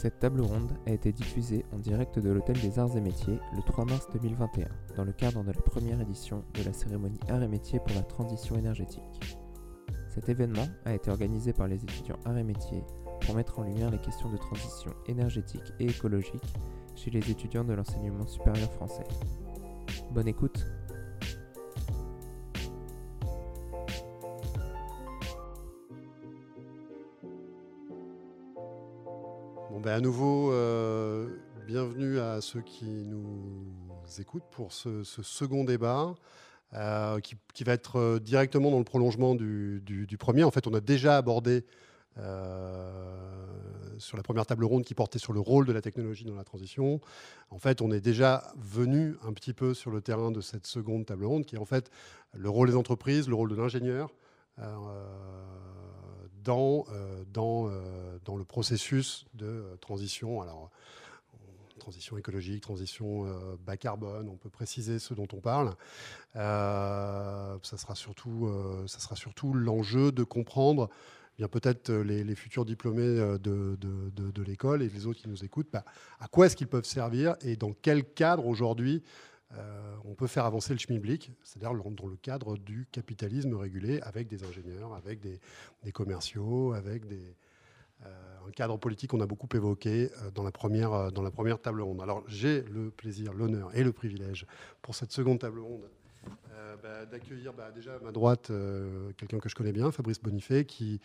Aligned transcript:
Cette 0.00 0.20
table 0.20 0.42
ronde 0.42 0.70
a 0.86 0.92
été 0.92 1.10
diffusée 1.10 1.64
en 1.72 1.78
direct 1.80 2.20
de 2.20 2.30
l'Hôtel 2.30 2.56
des 2.60 2.78
Arts 2.78 2.96
et 2.96 3.00
Métiers 3.00 3.40
le 3.56 3.62
3 3.62 3.84
mars 3.84 4.06
2021, 4.12 4.68
dans 4.96 5.02
le 5.02 5.10
cadre 5.10 5.42
de 5.42 5.48
la 5.48 5.60
première 5.60 6.00
édition 6.00 6.44
de 6.54 6.62
la 6.62 6.72
cérémonie 6.72 7.18
Arts 7.28 7.42
et 7.42 7.48
Métiers 7.48 7.80
pour 7.80 7.96
la 7.96 8.04
transition 8.04 8.56
énergétique. 8.56 9.02
Cet 10.08 10.28
événement 10.28 10.68
a 10.84 10.94
été 10.94 11.10
organisé 11.10 11.52
par 11.52 11.66
les 11.66 11.82
étudiants 11.82 12.20
Arts 12.24 12.38
et 12.38 12.44
Métiers 12.44 12.84
pour 13.22 13.34
mettre 13.34 13.58
en 13.58 13.64
lumière 13.64 13.90
les 13.90 13.98
questions 13.98 14.30
de 14.30 14.36
transition 14.36 14.92
énergétique 15.08 15.72
et 15.80 15.86
écologique 15.86 16.54
chez 16.94 17.10
les 17.10 17.28
étudiants 17.28 17.64
de 17.64 17.72
l'enseignement 17.72 18.28
supérieur 18.28 18.70
français. 18.74 19.04
Bonne 20.12 20.28
écoute 20.28 20.64
à 29.98 30.00
nouveau, 30.00 30.52
euh, 30.52 31.26
bienvenue 31.66 32.20
à 32.20 32.40
ceux 32.40 32.60
qui 32.60 32.84
nous 32.84 33.66
écoutent 34.20 34.48
pour 34.52 34.72
ce, 34.72 35.02
second 35.02 35.64
débat. 35.64 36.14
euh, 36.74 37.18
qui, 37.18 37.64
va 37.64 37.72
être 37.72 37.96
euh, 37.96 38.20
directement 38.20 38.70
dans 38.70 38.78
le 38.78 38.84
prolongement 38.84 39.34
du, 39.34 40.16
premier. 40.16 40.44
En 40.44 40.52
fait, 40.52 40.68
on 40.68 40.74
a 40.74 40.80
déjà 40.80 41.16
abordé 41.16 41.64
sur 43.98 44.16
la 44.16 44.22
première 44.22 44.46
table 44.46 44.64
ronde 44.64 44.84
qui 44.84 44.94
portait 44.94 45.18
sur 45.18 45.32
le 45.32 45.40
rôle 45.40 45.66
de 45.66 45.72
la 45.72 45.80
technologie 45.80 46.24
dans 46.24 46.36
la 46.36 46.44
transition. 46.44 47.00
En 47.50 47.58
fait, 47.58 47.82
on 47.82 47.90
est 47.90 48.00
déjà 48.00 48.52
venu 48.56 49.16
un 49.26 49.32
petit 49.32 49.52
peu 49.52 49.74
sur 49.74 49.90
le 49.90 50.00
terrain 50.00 50.30
de 50.30 50.40
cette 50.40 50.68
seconde 50.68 51.06
table 51.06 51.24
ronde, 51.24 51.44
qui 51.44 51.56
est 51.56 51.58
en 51.58 51.64
fait 51.64 51.90
le 52.34 52.48
rôle 52.48 52.68
des 52.68 52.76
entreprises, 52.76 53.28
le 53.28 53.34
rôle 53.34 53.50
de 53.50 53.56
l'ingénieur 53.56 54.12
dans, 56.48 56.86
euh, 56.94 57.24
dans, 57.30 57.68
euh, 57.68 58.18
dans 58.24 58.36
le 58.38 58.44
processus 58.44 59.26
de 59.34 59.44
euh, 59.44 59.76
transition. 59.76 60.40
Alors, 60.40 60.70
transition 61.78 62.16
écologique, 62.16 62.62
transition 62.62 63.24
bas 63.64 63.76
carbone, 63.76 64.28
on 64.28 64.36
peut 64.36 64.50
préciser 64.50 64.98
ce 64.98 65.14
dont 65.14 65.28
on 65.32 65.40
parle. 65.40 65.74
Euh, 66.36 67.56
ça 67.62 67.78
sera 67.78 67.94
surtout, 67.94 68.50
surtout 69.14 69.54
l'enjeu 69.54 70.10
de 70.10 70.24
comprendre 70.24 70.90
eh 71.36 71.42
bien 71.42 71.48
peut-être 71.48 71.92
les, 71.92 72.34
futurs 72.34 72.64
diplômés 72.64 73.06
de, 73.06 73.76
de- 73.76 74.10
de- 74.10 74.30
de 74.32 74.42
l'école 74.42 74.82
et 74.82 74.88
les 74.88 75.06
autres 75.06 75.20
qui 75.20 75.28
nous 75.28 75.44
écoutent, 75.44 75.68
bah, 75.72 75.84
à 76.18 76.26
quoi 76.26 76.46
est-ce 76.46 76.56
qu'ils 76.56 76.66
peuvent 76.66 76.84
servir 76.84 77.36
et 77.42 77.56
dans 77.56 77.72
quel 77.80 78.04
cadre 78.04 78.46
aujourd'hui 78.46 79.02
euh, 79.56 79.96
on 80.04 80.14
peut 80.14 80.26
faire 80.26 80.44
avancer 80.44 80.74
le 80.74 80.78
schmilblick, 80.78 81.32
c'est-à-dire 81.42 81.72
dans 81.74 82.06
le 82.06 82.16
cadre 82.16 82.58
du 82.58 82.86
capitalisme 82.92 83.54
régulé 83.54 84.00
avec 84.02 84.28
des 84.28 84.44
ingénieurs, 84.44 84.92
avec 84.92 85.20
des, 85.20 85.92
commerciaux, 85.92 86.74
avec 86.74 87.04
euh, 87.06 88.46
un 88.46 88.50
cadre 88.50 88.76
politique 88.76 89.10
qu'on 89.10 89.20
a 89.20 89.26
beaucoup 89.26 89.48
évoqué 89.54 90.10
euh, 90.22 90.30
dans 90.32 90.42
la, 90.42 90.50
première, 90.50 91.60
table 91.62 91.80
ronde. 91.80 92.02
Alors 92.02 92.24
j'ai 92.26 92.62
le 92.62 92.90
plaisir, 92.90 93.32
l'honneur 93.32 93.74
et 93.74 93.82
le 93.82 93.92
privilège 93.92 94.46
pour 94.82 94.94
cette 94.94 95.12
seconde 95.12 95.38
table 95.38 95.60
ronde 95.60 95.88
bah, 96.82 97.06
d'accueillir 97.06 97.54
bah, 97.54 97.70
déjà 97.74 97.94
à 97.94 97.98
ma 98.00 98.12
droite 98.12 98.52
quelqu'un 99.16 99.38
que 99.38 99.48
je 99.48 99.54
connais 99.54 99.72
bien, 99.72 99.90
Fabrice 99.90 100.20
Bonifay, 100.20 100.64
qui 100.66 101.00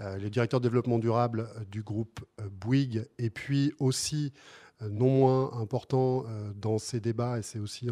est 0.00 0.30
directeur 0.30 0.60
de 0.60 0.66
développement 0.66 0.98
durable 0.98 1.48
du 1.70 1.82
groupe 1.82 2.20
Bouygues, 2.50 3.06
et 3.18 3.30
puis 3.30 3.72
aussi, 3.78 4.32
non 4.80 5.08
moins 5.08 5.52
important 5.60 6.24
euh, 6.26 6.52
dans 6.54 6.78
ces 6.78 7.00
débats, 7.00 7.38
et 7.38 7.42
c'est 7.42 7.58
aussi 7.58 7.88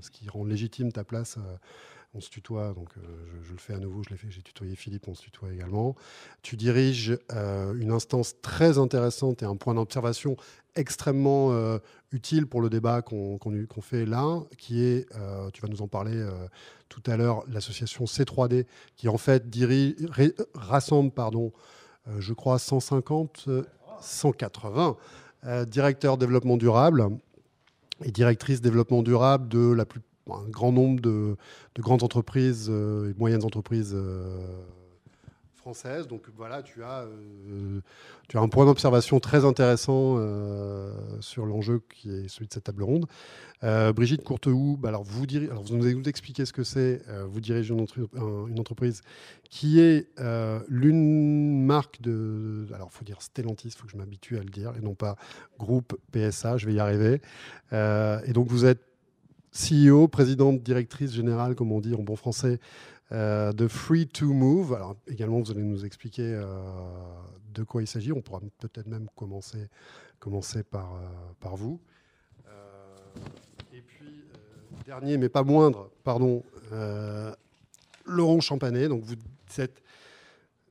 ce 0.00 0.10
qui 0.10 0.28
rend 0.28 0.44
légitime 0.44 0.92
ta 0.92 1.04
place. 1.04 1.36
euh, 1.38 1.56
on 2.14 2.20
se 2.20 2.28
tutoie, 2.28 2.74
donc 2.74 2.90
euh, 2.98 3.00
je, 3.42 3.52
le 3.52 3.58
fais 3.58 3.72
à 3.72 3.78
nouveau, 3.78 4.02
je 4.02 4.10
l'ai 4.10 4.16
fait, 4.16 4.30
j'ai 4.30 4.42
tutoyé 4.42 4.76
Philippe, 4.76 5.08
on 5.08 5.14
se 5.14 5.22
tutoie 5.22 5.52
également. 5.52 5.96
Tu 6.42 6.56
diriges 6.56 7.18
euh, 7.32 7.74
une 7.74 7.90
instance 7.90 8.34
très 8.42 8.78
intéressante 8.78 9.42
et 9.42 9.46
un 9.46 9.56
point 9.56 9.74
d'observation 9.74 10.36
extrêmement 10.74 11.52
euh, 11.52 11.78
utile 12.10 12.46
pour 12.46 12.60
le 12.60 12.68
débat 12.68 13.00
qu'on 13.02 13.38
fait 13.80 14.04
là, 14.04 14.40
qui 14.58 14.82
est, 14.82 15.06
euh, 15.16 15.50
tu 15.52 15.62
vas 15.62 15.68
nous 15.68 15.80
en 15.80 15.88
parler 15.88 16.16
euh, 16.16 16.46
tout 16.88 17.02
à 17.06 17.16
l'heure, 17.16 17.44
l'association 17.48 18.04
C3D, 18.04 18.66
qui 18.96 19.08
en 19.08 19.18
fait 19.18 19.44
rassemble, 20.54 21.12
pardon, 21.12 21.52
euh, 22.08 22.20
je 22.20 22.34
crois, 22.34 22.58
150, 22.58 23.44
euh, 23.48 23.64
180 24.00 24.96
euh, 25.46 25.64
directeurs 25.64 26.18
développement 26.18 26.56
durable 26.56 27.08
et 28.04 28.10
directrices 28.10 28.60
développement 28.60 29.02
durable 29.02 29.48
de 29.48 29.72
la 29.72 29.84
plus, 29.84 30.00
un 30.30 30.48
grand 30.48 30.72
nombre 30.72 31.00
de, 31.00 31.36
de 31.74 31.82
grandes 31.82 32.02
entreprises 32.02 32.68
euh, 32.70 33.10
et 33.10 33.14
moyennes 33.18 33.44
entreprises 33.44 33.96
Donc 36.08 36.22
voilà, 36.36 36.62
tu 36.62 36.82
as, 36.82 37.02
euh, 37.04 37.80
tu 38.28 38.36
as 38.36 38.40
un 38.40 38.48
point 38.48 38.66
d'observation 38.66 39.20
très 39.20 39.44
intéressant 39.44 40.16
euh, 40.18 40.92
sur 41.20 41.46
l'enjeu 41.46 41.82
qui 41.88 42.10
est 42.10 42.28
celui 42.28 42.48
de 42.48 42.52
cette 42.52 42.64
table 42.64 42.82
ronde. 42.82 43.06
Euh, 43.62 43.92
Brigitte 43.92 44.24
Courtehoux, 44.24 44.76
bah 44.76 44.88
alors 44.88 45.04
vous, 45.04 45.24
diri- 45.24 45.48
alors 45.50 45.62
vous 45.62 45.76
nous 45.76 46.02
expliqué 46.08 46.44
ce 46.46 46.52
que 46.52 46.64
c'est. 46.64 47.02
Vous 47.28 47.40
dirigez 47.40 47.72
une, 47.72 47.80
entre- 47.80 48.08
un- 48.16 48.48
une 48.48 48.58
entreprise 48.58 49.02
qui 49.50 49.78
est 49.80 50.08
l'une 50.68 51.64
marque 51.64 52.00
de. 52.00 52.66
Alors 52.74 52.90
il 52.92 52.96
faut 52.98 53.04
dire 53.04 53.22
Stellantis, 53.22 53.68
il 53.68 53.74
faut 53.78 53.86
que 53.86 53.92
je 53.92 53.96
m'habitue 53.96 54.38
à 54.38 54.40
le 54.42 54.50
dire, 54.50 54.72
et 54.76 54.80
non 54.80 54.94
pas 54.94 55.16
groupe 55.58 55.96
PSA, 56.10 56.56
je 56.56 56.66
vais 56.66 56.74
y 56.74 56.80
arriver. 56.80 57.20
Et 57.72 58.32
donc 58.32 58.48
vous 58.48 58.64
êtes 58.64 58.80
CEO, 59.54 60.08
présidente 60.08 60.62
directrice 60.62 61.12
générale, 61.12 61.54
comme 61.54 61.72
on 61.72 61.80
dit 61.80 61.94
en 61.94 62.02
bon 62.02 62.16
français, 62.16 62.58
euh, 63.12 63.52
de 63.52 63.68
Free 63.68 64.06
to 64.06 64.32
Move. 64.32 64.74
Alors 64.74 64.96
également, 65.06 65.40
vous 65.40 65.50
allez 65.50 65.62
nous 65.62 65.84
expliquer 65.84 66.32
euh, 66.34 66.46
de 67.54 67.62
quoi 67.62 67.82
il 67.82 67.86
s'agit. 67.86 68.12
On 68.12 68.22
pourra 68.22 68.40
peut-être 68.58 68.86
même 68.86 69.08
commencer, 69.14 69.68
commencer 70.18 70.62
par, 70.62 70.94
euh, 70.94 70.98
par 71.40 71.56
vous. 71.56 71.80
Et 73.72 73.80
puis, 73.82 74.24
dernier, 74.84 75.16
mais 75.18 75.28
pas 75.28 75.42
moindre, 75.42 75.90
pardon, 76.04 76.42
Laurent 78.04 78.40
Champanet. 78.40 78.88
Donc 78.88 79.02
vous 79.04 79.14
êtes, 79.58 79.82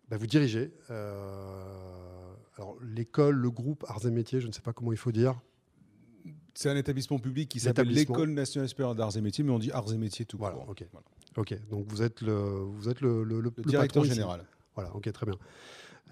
bah, 0.10 0.18
vous 0.18 0.28
dirigez 0.28 0.72
alors 2.58 2.78
l'école, 2.82 3.36
le 3.36 3.50
groupe 3.50 3.86
Arts 3.88 4.06
et 4.06 4.12
Métiers, 4.12 4.40
je 4.40 4.48
ne 4.48 4.52
sais 4.52 4.62
pas 4.62 4.74
comment 4.74 4.92
il 4.92 4.98
faut 4.98 5.12
dire. 5.12 5.40
C'est 6.54 6.70
un 6.70 6.76
établissement 6.76 7.18
public 7.18 7.50
qui 7.50 7.60
s'appelle 7.60 7.88
l'École 7.88 8.30
nationale 8.32 8.68
supérieure 8.68 8.94
d'arts 8.94 9.16
et 9.18 9.22
métiers, 9.22 9.44
mais 9.44 9.52
on 9.52 9.60
dit 9.60 9.72
arts 9.72 9.92
et 9.94 9.98
métiers 9.98 10.26
tout 10.26 10.38
Voilà, 10.38 10.58
court. 10.58 10.70
ok. 10.70 10.86
Ok, 11.38 11.56
donc 11.70 11.86
vous 11.88 12.02
êtes 12.02 12.22
le, 12.22 12.34
vous 12.34 12.90
êtes 12.90 13.02
le, 13.02 13.24
le- 13.24 13.40
le- 13.42 13.50
Le 13.50 13.54
le 13.58 13.64
directeur 13.64 14.04
général. 14.04 14.46
Voilà, 14.76 14.94
ok, 14.96 15.12
très 15.12 15.26
bien. 15.26 15.36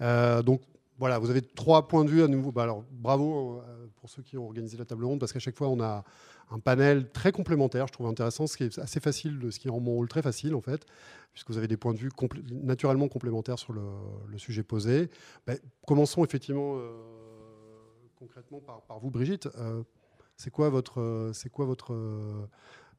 Euh, 0.00 0.42
donc 0.42 0.62
voilà, 0.98 1.18
vous 1.18 1.30
avez 1.30 1.42
trois 1.42 1.88
points 1.88 2.04
de 2.04 2.10
vue 2.10 2.22
à 2.22 2.28
nouveau. 2.28 2.52
Bah, 2.52 2.62
alors 2.62 2.84
bravo 2.90 3.58
euh, 3.60 3.86
pour 3.96 4.08
ceux 4.10 4.22
qui 4.22 4.36
ont 4.38 4.46
organisé 4.46 4.76
la 4.78 4.84
table 4.84 5.04
ronde, 5.04 5.20
parce 5.20 5.32
qu'à 5.32 5.38
chaque 5.38 5.56
fois 5.56 5.68
on 5.68 5.80
a 5.80 6.04
un 6.50 6.58
panel 6.58 7.10
très 7.10 7.32
complémentaire, 7.32 7.86
je 7.86 7.92
trouve 7.92 8.06
intéressant, 8.06 8.46
ce 8.46 8.56
qui 8.56 8.64
est 8.64 8.78
assez 8.78 8.98
facile, 9.00 9.38
de- 9.38 9.50
ce 9.50 9.58
qui 9.60 9.68
rend 9.68 9.80
mon 9.80 9.92
rôle 9.92 10.08
très 10.08 10.22
facile 10.22 10.54
en 10.54 10.60
fait, 10.60 10.84
puisque 11.32 11.50
vous 11.50 11.58
avez 11.58 11.68
des 11.68 11.76
points 11.76 11.92
de 11.92 11.98
vue 11.98 12.08
complé- 12.10 12.42
naturellement 12.52 13.08
complémentaires 13.08 13.58
sur 13.58 13.72
le, 13.72 13.82
le 14.26 14.38
sujet 14.38 14.62
posé. 14.62 15.10
Bah, 15.46 15.52
commençons 15.86 16.24
effectivement 16.24 16.76
euh, 16.78 16.90
concrètement 18.18 18.60
par, 18.60 18.82
par 18.82 18.98
vous, 19.00 19.10
Brigitte. 19.10 19.48
Euh, 19.58 19.82
c'est 20.36 20.50
quoi 20.50 20.70
votre, 20.70 21.30
c'est 21.34 21.50
quoi 21.50 21.66
votre, 21.66 21.94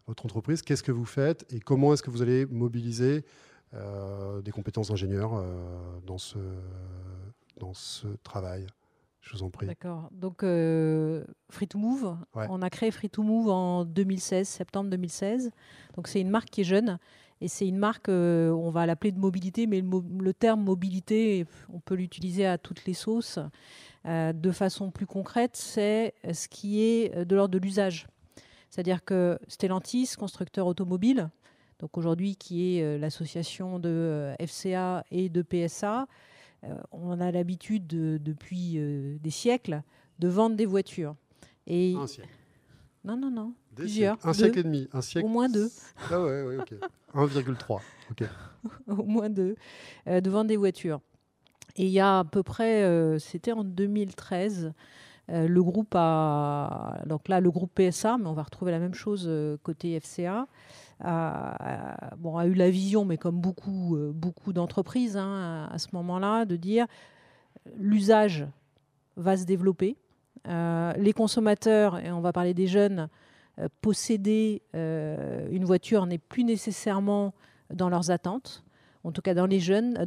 votre 0.08 0.26
entreprise 0.26 0.62
Qu'est-ce 0.62 0.84
que 0.84 0.92
vous 0.92 1.06
faites 1.06 1.46
et 1.54 1.60
comment 1.60 1.94
est-ce 1.94 2.04
que 2.04 2.10
vous 2.10 2.22
allez 2.22 2.46
mobiliser 2.46 3.24
euh, 3.74 4.42
des 4.42 4.52
compétences 4.52 4.90
d'ingénieur 4.90 5.34
euh, 5.36 5.44
dans, 6.06 6.18
ce, 6.18 6.38
dans 7.58 7.74
ce 7.74 8.08
travail? 8.24 8.68
Je 9.22 9.34
vous 9.38 9.44
en 9.44 9.52
prie. 9.52 9.68
D'accord. 9.68 10.10
Donc, 10.12 10.42
euh, 10.44 11.24
Free 11.50 11.68
to 11.68 11.78
Move, 11.78 12.18
Ouais. 12.36 12.48
on 12.50 12.62
a 12.64 12.70
créé 12.72 12.90
Free 12.90 13.10
to 13.10 13.22
Move 13.22 13.50
en 13.50 13.86
2016, 13.86 14.48
septembre 14.48 14.90
2016. 14.90 15.52
Donc, 15.96 16.08
c'est 16.08 16.20
une 16.20 16.32
marque 16.32 16.50
qui 16.50 16.62
est 16.62 16.66
jeune 16.66 16.98
et 17.40 17.48
c'est 17.48 17.68
une 17.68 17.78
marque, 17.78 18.10
on 18.10 18.70
va 18.72 18.86
l'appeler 18.88 19.12
de 19.12 19.20
mobilité, 19.20 19.68
mais 19.68 19.80
le, 19.82 19.88
mo- 19.88 20.04
le 20.20 20.34
terme 20.34 20.64
mobilité, 20.64 21.46
on 21.72 21.80
peut 21.80 21.94
l'utiliser 21.96 22.46
à 22.48 22.58
toutes 22.58 22.86
les 22.86 22.94
sauces. 22.96 23.38
De 24.06 24.52
façon 24.52 24.90
plus 24.92 25.06
concrète, 25.06 25.56
c'est 25.56 26.14
ce 26.34 26.48
qui 26.48 26.82
est 26.82 27.24
de 27.26 27.36
l'ordre 27.36 27.54
de 27.54 27.60
l'usage. 27.60 28.08
C'est-à-dire 28.72 29.04
que 29.06 29.38
Stellantis, 29.48 30.14
constructeur 30.18 30.66
automobile, 30.66 31.30
donc 31.80 31.98
aujourd'hui 31.98 32.36
qui 32.36 32.78
est 32.78 32.84
euh, 32.84 32.98
l'association 32.98 33.78
de 33.78 33.90
euh, 33.90 34.36
FCA 34.40 35.04
et 35.12 35.30
de 35.30 35.42
PSA, 35.44 36.08
euh, 36.64 36.74
on 36.92 37.20
a 37.22 37.32
l'habitude 37.32 37.86
de- 37.86 38.18
depuis 38.20 38.78
des 39.20 39.30
siècles 39.30 39.84
de 40.20 40.28
vendre 40.28 40.56
des 40.56 40.66
voitures. 40.66 41.16
Et 41.68 41.94
Un 41.96 42.08
siècle. 42.08 42.30
non, 43.04 43.18
non, 43.18 43.30
non, 43.32 43.54
Des 43.72 43.84
plusieurs, 43.84 44.16
siècles. 44.16 44.28
Un 44.28 44.32
deux. 44.32 44.38
siècle 44.38 44.60
et 44.60 44.64
demi. 44.64 44.88
Un 44.94 45.02
siècle. 45.02 45.26
Au 45.26 45.30
moins 45.30 45.50
deux. 45.50 45.70
Ah 46.10 46.22
ouais, 46.22 46.44
ouais, 46.44 46.58
ok. 46.58 46.74
1,3. 47.14 47.82
Ok. 48.12 48.24
au 48.88 49.04
moins 49.04 49.30
deux, 49.30 49.56
euh, 50.08 50.22
de 50.22 50.30
vendre 50.30 50.48
des 50.48 50.58
voitures. 50.58 51.02
Et 51.76 51.86
il 51.86 51.92
y 51.92 52.00
a 52.00 52.20
à 52.20 52.24
peu 52.24 52.44
près, 52.44 52.84
euh, 52.84 53.18
c'était 53.20 53.52
en 53.54 53.64
2013, 53.64 54.66
euh, 54.66 54.72
le 55.30 55.64
groupe 55.64 55.94
a, 55.96 57.02
donc 57.06 57.28
là 57.28 57.40
le 57.40 57.52
groupe 57.52 57.72
PSA, 57.74 58.18
mais 58.18 58.28
on 58.28 58.34
va 58.34 58.44
retrouver 58.44 58.72
la 58.72 58.80
même 58.80 58.94
chose 58.94 59.26
euh, 59.28 59.58
côté 59.64 60.00
FCA, 60.00 60.48
a, 61.04 62.16
bon, 62.18 62.38
a 62.38 62.46
eu 62.46 62.54
la 62.54 62.70
vision, 62.70 63.06
mais 63.06 63.18
comme 63.18 63.40
beaucoup, 63.40 63.96
euh, 63.96 64.12
beaucoup 64.14 64.54
d'entreprises 64.54 65.18
hein, 65.18 65.68
à, 65.72 65.78
ce 65.78 65.88
moment-là, 65.94 66.46
de 66.46 66.56
dire 66.56 66.86
euh, 67.68 67.72
l'usage 67.78 68.46
va 69.18 69.38
se 69.38 69.46
développer. 69.46 69.98
les 70.46 71.14
consommateurs, 71.14 72.00
et 72.00 72.12
on 72.12 72.22
va 72.22 72.34
parler 72.34 72.54
des 72.54 72.68
jeunes, 72.68 73.10
posséder 73.82 74.64
une 74.74 75.66
voiture 75.66 76.06
n'est 76.06 76.18
plus 76.18 76.44
nécessairement 76.44 77.34
dans 77.72 77.90
leurs 77.90 78.10
attentes, 78.10 78.64
en 79.04 79.12
tout 79.12 79.22
cas 79.22 79.34
dans 79.34 79.46
les 79.46 79.60
jeunes, 79.60 79.98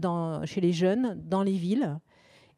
chez 0.44 0.60
les 0.60 0.72
jeunes, 0.72 1.20
dans 1.28 1.42
les 1.42 1.56
villes. 1.56 1.98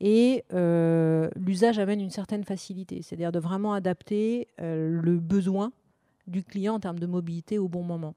Et 0.01 0.45
l'usage 0.51 1.79
amène 1.79 2.01
une 2.01 2.11
certaine 2.11 2.45
facilité, 2.45 3.03
c'est-à-dire 3.03 3.33
de 3.33 3.39
vraiment 3.39 3.73
adapter 3.73 4.49
le 4.59 5.19
besoin 5.19 5.73
du 6.27 6.43
client 6.43 6.75
en 6.75 6.81
termes 6.81 6.99
de 6.99 7.07
mobilité 7.07 7.59
au 7.59 7.69
bon 7.69 7.83
moment. 7.83 8.15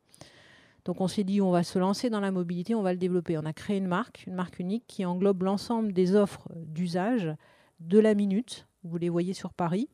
Donc 0.86 1.02
on 1.02 1.08
s'est 1.08 1.24
dit, 1.24 1.42
on 1.42 1.52
va 1.52 1.64
se 1.64 1.78
lancer 1.78 2.10
dans 2.10 2.20
la 2.20 2.32
mobilité, 2.32 2.74
on 2.74 2.82
va 2.82 2.94
le 2.94 2.98
développer. 2.98 3.38
On 3.38 3.46
a 3.46 3.54
créé 3.54 3.78
une 3.78 3.88
marque, 3.88 4.24
une 4.26 4.34
marque 4.34 4.60
unique 4.60 4.86
qui 4.88 5.06
englobe 5.06 5.44
l'ensemble 5.44 5.94
des 5.94 6.16
offres 6.16 6.48
d'usage 6.56 7.36
de 7.80 8.00
la 8.00 8.16
minute. 8.16 8.66
Vous 8.84 8.98
les 8.98 9.10
voyez 9.10 9.34
sur 9.34 9.54
Paris. 9.54 9.90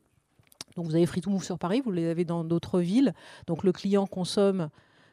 Donc 0.76 0.86
vous 0.86 0.94
avez 0.94 1.06
Free 1.06 1.20
to 1.20 1.30
Move 1.30 1.44
sur 1.44 1.58
Paris, 1.58 1.82
vous 1.84 1.92
les 1.92 2.06
avez 2.06 2.24
dans 2.24 2.44
d'autres 2.44 2.80
villes. 2.80 3.14
Donc 3.46 3.64
le 3.64 3.72
client 3.72 4.06
consomme 4.06 4.70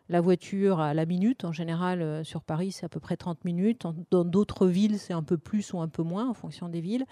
la 0.10 0.22
voiture 0.22 0.80
à 0.80 0.94
la 0.94 1.06
minute. 1.06 1.46
En 1.46 1.52
général, 1.52 2.02
euh, 2.02 2.24
sur 2.24 2.44
Paris, 2.44 2.72
c'est 2.72 2.86
à 2.86 2.90
peu 2.90 3.00
près 3.00 3.18
30 3.18 3.46
minutes. 3.46 3.86
Dans 4.12 4.26
d'autres 4.26 4.68
villes, 4.68 5.00
c'est 5.00 5.14
un 5.14 5.24
peu 5.24 5.38
plus 5.38 5.74
ou 5.74 5.80
un 5.80 5.88
peu 5.88 6.04
moins 6.04 6.30
en 6.30 6.34
fonction 6.34 6.70
des 6.70 6.82
villes. 6.82 7.06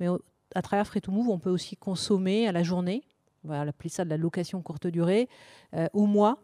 Mais 0.00 0.06
à 0.54 0.62
travers 0.62 0.86
Free 0.86 1.00
to 1.00 1.10
Move, 1.10 1.28
on 1.28 1.38
peut 1.38 1.50
aussi 1.50 1.76
consommer 1.76 2.48
à 2.48 2.52
la 2.52 2.62
journée 2.62 3.02
on 3.44 3.48
va 3.48 3.60
appeler 3.60 3.88
ça 3.88 4.04
de 4.04 4.10
la 4.10 4.16
location 4.16 4.62
courte 4.62 4.86
durée, 4.86 5.28
euh, 5.74 5.88
au 5.92 6.06
mois, 6.06 6.38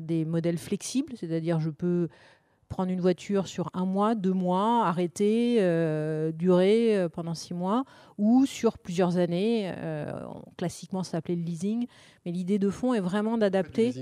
des 0.00 0.26
modèles 0.26 0.58
flexibles, 0.58 1.14
c'est-à-dire 1.16 1.58
je 1.58 1.70
peux 1.70 2.08
prendre 2.68 2.90
une 2.90 3.00
voiture 3.00 3.46
sur 3.46 3.70
un 3.74 3.84
mois, 3.84 4.14
deux 4.14 4.32
mois, 4.32 4.86
arrêter, 4.86 5.58
euh, 5.60 6.32
durer 6.32 6.96
euh, 6.96 7.08
pendant 7.08 7.34
six 7.34 7.54
mois, 7.54 7.84
ou 8.18 8.46
sur 8.46 8.78
plusieurs 8.78 9.16
années. 9.16 9.72
classiquement, 10.56 11.02
ça 11.02 11.12
s'appelait 11.12 11.36
le 11.36 11.42
leasing. 11.42 11.86
Mais 12.24 12.32
l'idée 12.32 12.58
de 12.58 12.70
fond 12.70 12.94
est 12.94 13.00
vraiment 13.00 13.38
d'adapter. 13.38 13.92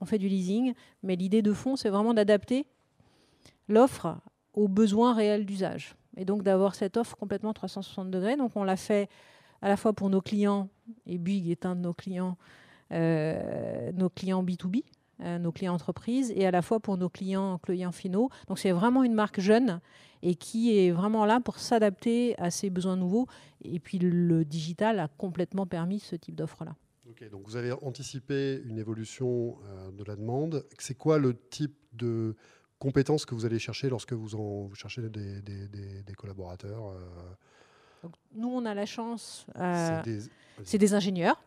On 0.00 0.04
fait 0.06 0.18
du 0.18 0.28
leasing, 0.28 0.74
mais 1.02 1.16
l'idée 1.16 1.42
de 1.42 1.52
fond, 1.52 1.76
c'est 1.76 1.90
vraiment 1.90 2.14
d'adapter 2.14 2.66
l'offre 3.68 4.18
aux 4.52 4.68
besoins 4.68 5.14
réels 5.14 5.46
d'usage. 5.46 5.96
Et 6.16 6.24
donc 6.24 6.42
d'avoir 6.42 6.74
cette 6.74 6.96
offre 6.96 7.16
complètement 7.16 7.52
360 7.52 8.10
degrés. 8.10 8.36
Donc 8.36 8.52
on 8.54 8.64
l'a 8.64 8.76
fait 8.76 9.08
à 9.62 9.68
la 9.68 9.76
fois 9.76 9.92
pour 9.92 10.10
nos 10.10 10.20
clients, 10.20 10.68
et 11.06 11.18
Big 11.18 11.48
est 11.48 11.64
un 11.64 11.74
de 11.74 11.80
nos 11.80 11.94
clients, 11.94 12.36
euh, 12.92 13.90
nos 13.92 14.10
clients 14.10 14.44
B2B, 14.44 14.76
euh, 14.76 14.80
nos 15.20 15.52
clients 15.52 15.74
entreprises, 15.74 16.32
et 16.34 16.46
à 16.46 16.50
la 16.50 16.62
fois 16.62 16.80
pour 16.80 16.96
nos 16.96 17.08
clients, 17.08 17.58
clients 17.58 17.92
finaux. 17.92 18.30
Donc 18.48 18.58
c'est 18.58 18.72
vraiment 18.72 19.04
une 19.04 19.14
marque 19.14 19.40
jeune 19.40 19.80
et 20.22 20.34
qui 20.34 20.76
est 20.76 20.90
vraiment 20.90 21.24
là 21.24 21.40
pour 21.40 21.58
s'adapter 21.58 22.38
à 22.38 22.50
ces 22.50 22.70
besoins 22.70 22.96
nouveaux. 22.96 23.26
Et 23.62 23.78
puis 23.78 23.98
le 23.98 24.44
digital 24.44 24.98
a 24.98 25.08
complètement 25.08 25.66
permis 25.66 26.00
ce 26.00 26.16
type 26.16 26.34
d'offre-là. 26.34 26.74
Ok, 27.08 27.28
donc 27.30 27.42
vous 27.44 27.56
avez 27.56 27.72
anticipé 27.72 28.60
une 28.64 28.78
évolution 28.78 29.58
euh, 29.64 29.90
de 29.92 30.04
la 30.04 30.16
demande. 30.16 30.66
C'est 30.78 30.96
quoi 30.96 31.18
le 31.18 31.36
type 31.48 31.76
de 31.92 32.34
compétences 32.78 33.24
que 33.24 33.34
vous 33.34 33.46
allez 33.46 33.58
chercher 33.58 33.88
lorsque 33.88 34.14
vous, 34.14 34.34
en, 34.34 34.72
cherchez 34.74 35.02
des, 35.08 35.40
des 35.40 36.14
collaborateurs 36.14 36.94
nous, 38.34 38.48
on 38.48 38.64
a 38.64 38.74
la 38.74 38.86
chance. 38.86 39.46
Euh, 39.56 40.02
c'est 40.64 40.78
des... 40.78 40.94
ingénieurs. 40.94 41.42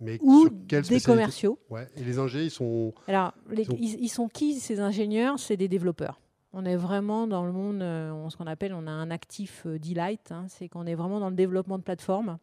Mais 0.00 0.18
ou 0.22 0.48
des 0.48 1.00
commerciaux. 1.00 1.58
Et 1.96 2.04
les 2.04 2.18
ingénieurs, 2.18 2.46
ils 2.46 2.50
sont. 2.50 2.94
Alors, 3.06 3.32
ils, 3.52 4.08
sont... 4.08 4.28
qui 4.28 4.54
ces 4.54 4.80
ingénieurs? 4.80 5.38
C'est 5.38 5.56
des 5.56 5.68
développeurs. 5.68 6.20
On 6.52 6.64
est 6.64 6.76
vraiment 6.76 7.26
dans 7.26 7.44
le 7.44 7.52
monde, 7.52 7.82
euh, 7.82 8.28
ce 8.30 8.36
qu'on 8.36 8.46
appelle, 8.46 8.72
on 8.72 8.86
a 8.86 8.90
un 8.90 9.10
actif 9.10 9.64
euh, 9.66 9.78
delight, 9.78 10.32
hein, 10.32 10.46
c'est 10.48 10.68
qu'on 10.68 10.86
est 10.86 10.94
vraiment 10.94 11.20
dans 11.20 11.28
le 11.28 11.36
développement 11.36 11.78
de 11.78 11.82
plateformes. 11.82 12.38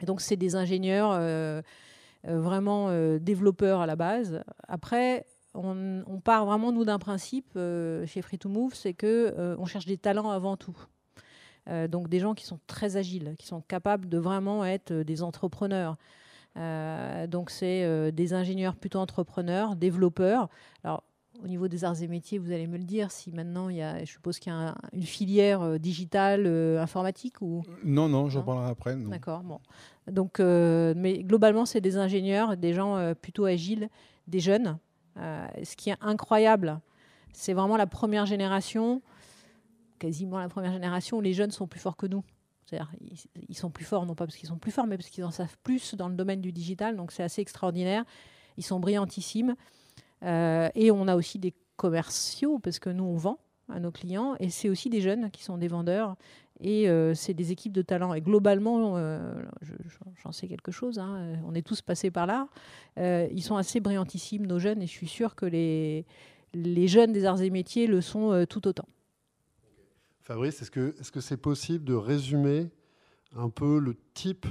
Et 0.00 0.06
donc, 0.06 0.20
c'est 0.20 0.36
des 0.36 0.56
ingénieurs 0.56 1.18
vraiment 2.24 2.90
développeurs 3.18 3.80
à 3.80 3.86
la 3.86 3.96
base. 3.96 4.42
Après, 4.68 5.24
on, 5.54 6.20
part 6.22 6.44
vraiment, 6.44 6.70
nous, 6.70 6.84
d'un 6.84 6.98
principe 6.98 7.52
chez 7.54 8.20
Free2Move, 8.20 8.74
c'est 8.74 8.92
qu'on 8.92 9.56
on 9.58 9.64
cherche 9.64 9.86
des 9.86 9.96
talents 9.96 10.30
avant 10.30 10.58
tout. 10.58 10.76
Euh, 11.68 11.88
donc 11.88 12.08
des 12.08 12.20
gens 12.20 12.34
qui 12.34 12.44
sont 12.44 12.60
très 12.66 12.96
agiles, 12.96 13.34
qui 13.38 13.46
sont 13.46 13.60
capables 13.60 14.08
de 14.08 14.18
vraiment 14.18 14.64
être 14.64 14.92
euh, 14.92 15.04
des 15.04 15.22
entrepreneurs. 15.22 15.96
Euh, 16.56 17.26
donc 17.26 17.50
c'est 17.50 18.12
des 18.12 18.34
ingénieurs 18.34 18.76
plutôt 18.76 18.98
entrepreneurs, 18.98 19.76
développeurs. 19.76 20.48
Alors 20.84 21.02
au 21.42 21.48
niveau 21.48 21.68
des 21.68 21.84
arts 21.84 22.02
et 22.02 22.08
métiers, 22.08 22.38
vous 22.38 22.50
allez 22.50 22.66
me 22.66 22.78
le 22.78 22.84
dire, 22.84 23.10
si 23.10 23.30
maintenant 23.30 23.68
il 23.68 23.76
y 23.76 23.82
a, 23.82 24.00
je 24.00 24.10
suppose 24.10 24.38
qu'il 24.38 24.52
y 24.52 24.56
a 24.56 24.74
une 24.94 25.02
filière 25.02 25.78
digitale 25.78 26.46
informatique 26.78 27.42
ou? 27.42 27.62
Non, 27.84 28.08
non, 28.08 28.30
j'en 28.30 28.42
parlerai 28.42 28.70
après. 28.70 28.96
D'accord, 28.96 29.42
bon. 29.42 29.60
Donc, 30.10 30.38
mais 30.38 31.22
globalement, 31.22 31.66
c'est 31.66 31.82
des 31.82 31.98
ingénieurs, 31.98 32.56
des 32.56 32.72
gens 32.72 33.12
plutôt 33.20 33.44
agiles, 33.44 33.90
des 34.26 34.40
jeunes. 34.40 34.78
ce 35.16 35.76
qui 35.76 35.90
est 35.90 35.96
incroyable, 36.00 36.80
c'est 37.34 37.52
vraiment 37.52 37.76
la 37.76 37.86
première 37.86 38.24
génération 38.24 39.02
quasiment 39.98 40.38
la 40.38 40.48
première 40.48 40.72
génération 40.72 41.18
où 41.18 41.20
les 41.20 41.32
jeunes 41.32 41.50
sont 41.50 41.66
plus 41.66 41.80
forts 41.80 41.96
que 41.96 42.06
nous. 42.06 42.24
C'est-à-dire, 42.66 42.90
ils, 43.48 43.56
sont 43.56 43.70
plus 43.70 43.84
forts, 43.84 44.06
non 44.06 44.16
pas 44.16 44.26
parce 44.26 44.36
qu'ils 44.36 44.48
sont 44.48 44.58
plus 44.58 44.72
forts, 44.72 44.88
mais 44.88 44.96
parce 44.96 45.08
qu'ils 45.08 45.24
en 45.24 45.30
savent 45.30 45.56
plus 45.62 45.94
dans 45.94 46.08
le 46.08 46.16
domaine 46.16 46.40
du 46.40 46.50
digital. 46.50 46.96
Donc, 46.96 47.12
c'est 47.12 47.22
assez 47.22 47.40
extraordinaire. 47.40 48.04
Ils 48.56 48.64
sont 48.64 48.80
brillantissimes. 48.80 49.54
Euh, 50.24 50.68
et 50.74 50.90
on 50.90 51.06
a 51.06 51.14
aussi 51.14 51.38
des 51.38 51.54
commerciaux, 51.76 52.58
parce 52.58 52.80
que 52.80 52.90
nous, 52.90 53.04
on 53.04 53.16
vend 53.16 53.38
à 53.68 53.78
nos 53.78 53.92
clients. 53.92 54.34
Et 54.40 54.50
c'est 54.50 54.68
aussi 54.68 54.90
des 54.90 55.00
jeunes 55.00 55.30
qui 55.30 55.44
sont 55.44 55.58
des 55.58 55.68
vendeurs. 55.68 56.16
Et 56.58 56.88
euh, 56.88 57.14
c'est 57.14 57.34
des 57.34 57.52
équipes 57.52 57.72
de 57.72 57.82
talent. 57.82 58.14
Et 58.14 58.20
globalement, 58.20 58.96
euh, 58.96 59.32
j'en 60.24 60.32
sais 60.32 60.48
quelque 60.48 60.72
chose, 60.72 60.98
hein, 60.98 61.36
on 61.46 61.54
est 61.54 61.64
tous 61.64 61.82
passés 61.82 62.10
par 62.10 62.26
là. 62.26 62.48
ils 62.96 63.42
sont 63.42 63.56
assez 63.56 63.78
brillantissimes, 63.78 64.44
nos 64.44 64.58
jeunes. 64.58 64.82
Et 64.82 64.86
je 64.86 64.92
suis 64.92 65.08
sûre 65.08 65.36
que 65.36 65.46
les, 65.46 66.04
les 66.52 66.88
jeunes 66.88 67.12
des 67.12 67.26
arts 67.26 67.42
et 67.42 67.50
métiers 67.50 67.86
le 67.86 68.00
sont 68.00 68.44
tout 68.48 68.66
autant. 68.66 68.88
Fabrice, 70.26 70.60
est-ce 70.60 70.72
que 70.72 70.92
c'est 70.96 71.14
-ce 71.14 71.20
c'est 71.20 71.36
possible 71.36 71.84
de 71.84 71.94
résumer 71.94 72.68
un 73.36 73.48
peu 73.48 73.78
le 73.78 73.94
type, 74.12 74.44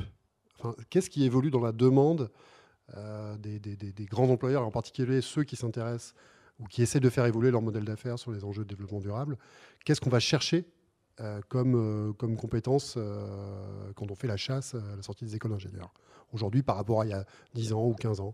enfin, 0.57 0.73
qu'est-ce 0.89 1.09
qui 1.09 1.25
évolue 1.25 1.51
dans 1.51 1.59
la 1.59 1.73
demande 1.73 2.31
euh, 2.95 3.35
des, 3.37 4.05
grands 4.05 4.29
employeurs, 4.29 4.65
en 4.65 4.71
particulier 4.71 5.19
ceux 5.19 5.43
qui 5.43 5.57
s'intéressent 5.57 6.13
ou 6.59 6.65
qui 6.67 6.81
essaient 6.81 7.01
de 7.01 7.09
faire 7.09 7.25
évoluer 7.25 7.51
leur 7.51 7.61
modèle 7.61 7.83
d'affaires 7.83 8.17
sur 8.17 8.31
les 8.31 8.45
enjeux 8.45 8.63
de 8.63 8.69
développement 8.69 9.01
durable 9.01 9.37
Qu'est-ce 9.83 9.99
qu'on 9.99 10.09
va 10.09 10.21
chercher 10.21 10.63
euh, 11.19 11.41
comme, 11.49 11.75
euh, 11.75 12.13
comme 12.13 12.37
compétence 12.37 12.97
quand 13.95 14.09
on 14.09 14.15
fait 14.15 14.27
la 14.27 14.37
chasse 14.37 14.75
à 14.75 14.95
la 14.95 15.01
sortie 15.01 15.25
des 15.25 15.35
écoles 15.35 15.51
d'ingénieurs 15.51 15.93
Aujourd'hui, 16.31 16.63
par 16.63 16.77
rapport 16.77 17.01
à 17.01 17.05
il 17.05 17.09
y 17.09 17.13
a 17.13 17.25
10 17.53 17.73
ans 17.73 17.85
ou 17.85 17.95
15 17.95 18.21
ans? 18.21 18.33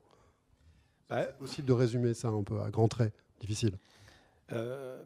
Bah, 1.09 1.23
C'est 1.25 1.37
possible 1.39 1.67
de 1.67 1.73
résumer 1.73 2.13
ça 2.13 2.27
un 2.27 2.43
peu 2.43 2.61
à 2.61 2.69
grands 2.69 2.87
traits, 2.87 3.15
difficile. 3.39 3.79
Euh, 4.53 5.01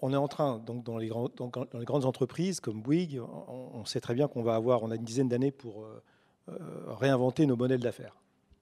on 0.00 0.12
est 0.12 0.16
en 0.16 0.28
train, 0.28 0.58
donc 0.58 0.84
dans 0.84 0.98
les, 0.98 1.08
grandes 1.08 2.04
entreprises 2.04 2.60
comme 2.60 2.82
Bouygues, 2.82 3.20
on, 3.20 3.84
sait 3.84 4.00
très 4.00 4.14
bien 4.14 4.28
qu'on 4.28 4.42
va 4.42 4.54
avoir, 4.54 4.82
on 4.82 4.90
a 4.90 4.96
une 4.96 5.04
dizaine 5.04 5.28
d'années 5.28 5.52
pour 5.52 5.84
euh, 5.84 6.02
euh, 6.48 6.54
réinventer 6.88 7.46
nos 7.46 7.56
modèles 7.56 7.80
d'affaires. 7.80 8.16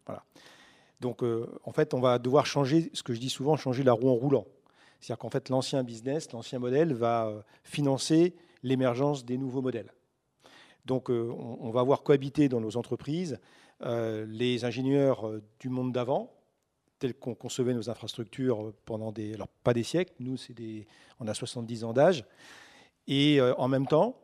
Voilà. 0.06 0.22
Donc, 1.00 1.22
en 1.64 1.72
fait, 1.72 1.94
on 1.94 2.00
va 2.00 2.18
devoir 2.18 2.44
changer, 2.44 2.90
ce 2.92 3.02
que 3.02 3.14
je 3.14 3.20
dis 3.20 3.30
souvent, 3.30 3.56
changer 3.56 3.82
la 3.82 3.94
roue 3.94 4.10
en 4.10 4.14
roulant. 4.14 4.44
C'est-à-dire 5.00 5.18
qu'en 5.18 5.30
fait, 5.30 5.48
l'ancien 5.48 5.82
business, 5.82 6.30
l'ancien 6.32 6.58
modèle 6.58 6.92
va 6.92 7.32
financer 7.64 8.34
l'émergence 8.62 9.24
des 9.24 9.38
nouveaux 9.38 9.62
modèles. 9.62 9.94
Donc, 10.84 11.08
on, 11.08 11.70
va 11.70 11.82
voir 11.84 12.02
cohabiter 12.02 12.50
dans 12.50 12.60
nos 12.60 12.76
entreprises 12.76 13.38
les 13.82 14.66
ingénieurs 14.66 15.40
du 15.58 15.70
monde 15.70 15.90
d'avant, 15.90 16.30
tel 17.00 17.14
qu'on 17.14 17.34
concevait 17.34 17.74
nos 17.74 17.90
infrastructures 17.90 18.72
pendant 18.84 19.10
des, 19.10 19.34
alors 19.34 19.48
pas 19.64 19.74
des 19.74 19.82
siècles, 19.82 20.12
nous 20.20 20.36
c'est 20.36 20.52
des, 20.52 20.86
on 21.18 21.26
a 21.26 21.34
70 21.34 21.82
ans 21.82 21.92
d'âge, 21.92 22.24
et 23.08 23.40
euh, 23.40 23.54
en 23.56 23.66
même 23.66 23.88
temps, 23.88 24.14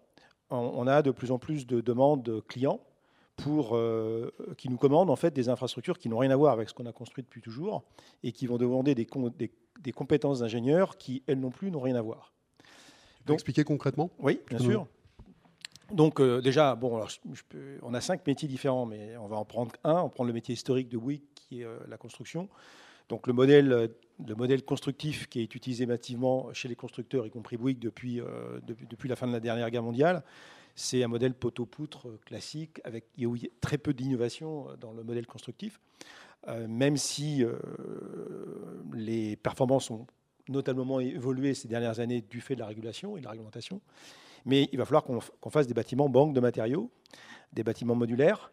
on, 0.50 0.86
a 0.86 1.02
de 1.02 1.10
plus 1.10 1.32
en 1.32 1.40
plus 1.40 1.66
de 1.66 1.80
demandes 1.80 2.40
clients 2.46 2.80
pour 3.34 3.76
euh, 3.76 4.32
qui 4.56 4.68
nous 4.68 4.76
commandent 4.76 5.10
en 5.10 5.16
fait 5.16 5.34
des 5.34 5.48
infrastructures 5.48 5.98
qui 5.98 6.08
n'ont 6.08 6.18
rien 6.18 6.30
à 6.30 6.36
voir 6.36 6.52
avec 6.52 6.68
ce 6.68 6.74
qu'on 6.74 6.86
a 6.86 6.92
construit 6.92 7.24
depuis 7.24 7.40
toujours 7.40 7.82
et 8.22 8.30
qui 8.30 8.46
vont 8.46 8.56
demander 8.56 8.94
des, 8.94 9.08
des, 9.80 9.92
compétences 9.92 10.38
d'ingénieurs 10.38 10.96
qui 10.98 11.24
elles 11.26 11.40
non 11.40 11.50
plus 11.50 11.72
n'ont 11.72 11.80
rien 11.80 11.96
à 11.96 12.02
voir. 12.02 12.32
Donc, 13.26 13.34
expliquer 13.34 13.64
concrètement? 13.64 14.10
Oui, 14.20 14.40
bien 14.48 14.60
sûr. 14.60 14.86
Donc 15.92 16.20
euh, 16.20 16.40
déjà, 16.40 16.74
bon, 16.74 17.04
on 17.82 17.94
a 17.94 18.00
cinq 18.00 18.26
métiers 18.26 18.48
différents, 18.48 18.86
mais 18.86 19.16
on 19.16 19.26
va 19.26 19.36
en 19.36 19.44
prendre 19.44 19.72
un. 19.84 20.00
On 20.00 20.08
prend 20.08 20.24
le 20.24 20.32
métier 20.32 20.52
historique 20.52 20.88
de 20.88 20.98
Bouygues, 20.98 21.22
qui 21.48 21.60
est 21.62 21.64
euh, 21.64 21.78
la 21.88 21.96
construction. 21.96 22.48
Donc 23.08 23.26
le 23.26 23.32
modèle, 23.32 23.90
le 24.26 24.34
modèle 24.34 24.64
constructif 24.64 25.28
qui 25.28 25.40
est 25.40 25.54
utilisé 25.54 25.86
massivement 25.86 26.52
chez 26.52 26.68
les 26.68 26.74
constructeurs, 26.74 27.24
y 27.26 27.30
compris 27.30 27.56
Bouygues, 27.56 27.78
depuis, 27.78 28.20
euh, 28.20 28.60
depuis, 28.66 29.08
la 29.08 29.14
fin 29.14 29.28
de 29.28 29.32
la 29.32 29.40
dernière 29.40 29.70
guerre 29.70 29.84
mondiale, 29.84 30.24
c'est 30.74 31.02
un 31.04 31.08
modèle 31.08 31.34
poteau-poutre 31.34 32.08
classique, 32.24 32.80
avec 32.84 33.06
très 33.60 33.78
peu 33.78 33.94
d'innovation 33.94 34.66
dans 34.80 34.92
le 34.92 35.04
modèle 35.04 35.26
constructif, 35.26 35.80
même 36.68 36.98
si 36.98 37.42
les 38.92 39.36
performances 39.36 39.90
ont 39.90 40.06
notamment 40.48 41.00
évolué 41.00 41.54
ces 41.54 41.68
dernières 41.68 42.00
années 42.00 42.20
du 42.20 42.40
fait 42.40 42.54
de 42.54 42.60
la 42.60 42.66
régulation 42.66 43.16
et 43.16 43.20
de 43.20 43.24
la 43.24 43.30
réglementation. 43.30 43.80
Mais 44.44 44.68
il 44.72 44.78
va 44.78 44.84
falloir 44.84 45.04
qu'on 45.04 45.50
fasse 45.50 45.66
des 45.66 45.74
bâtiments 45.74 46.08
banques 46.08 46.34
de 46.34 46.40
matériaux, 46.40 46.90
des 47.52 47.64
bâtiments 47.64 47.96
modulaires, 47.96 48.52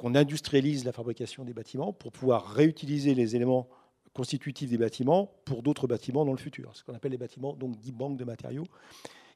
qu'on 0.00 0.14
industrialise 0.14 0.86
la 0.86 0.92
fabrication 0.92 1.44
des 1.44 1.52
bâtiments 1.52 1.92
pour 1.92 2.10
pouvoir 2.10 2.46
réutiliser 2.46 3.14
les 3.14 3.36
éléments 3.36 3.68
constitutifs 4.14 4.70
des 4.70 4.78
bâtiments 4.78 5.30
pour 5.44 5.62
d'autres 5.62 5.86
bâtiments 5.86 6.24
dans 6.24 6.32
le 6.32 6.38
futur. 6.38 6.74
Ce 6.74 6.82
qu'on 6.82 6.94
appelle 6.94 7.12
les 7.12 7.18
bâtiments 7.18 7.52
donc 7.52 7.76
dits 7.76 7.92
banques 7.92 8.16
de 8.16 8.24
matériaux 8.24 8.64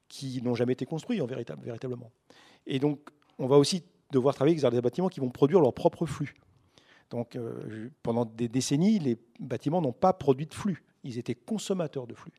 qui 0.07 0.41
n'ont 0.41 0.55
jamais 0.55 0.73
été 0.73 0.87
construits 0.87 1.21
en 1.21 1.27
véritable, 1.27 1.63
véritablement. 1.63 2.11
Et 2.65 2.79
donc, 2.79 2.99
on 3.37 3.45
va 3.45 3.59
aussi 3.59 3.83
devoir 4.11 4.33
travailler 4.33 4.57
avec 4.65 4.73
des 4.73 4.81
bâtiments 4.81 5.07
qui 5.07 5.19
vont 5.19 5.29
produire 5.29 5.61
leur 5.61 5.71
propre 5.71 6.07
flux. 6.07 6.33
Donc, 7.11 7.35
euh, 7.35 7.91
pendant 8.01 8.25
des 8.25 8.47
décennies, 8.47 8.97
les 8.97 9.19
bâtiments 9.39 9.83
n'ont 9.83 9.93
pas 9.93 10.13
produit 10.13 10.47
de 10.47 10.53
flux. 10.55 10.83
Ils 11.03 11.19
étaient 11.19 11.35
consommateurs 11.35 12.07
de 12.07 12.15
flux. 12.15 12.33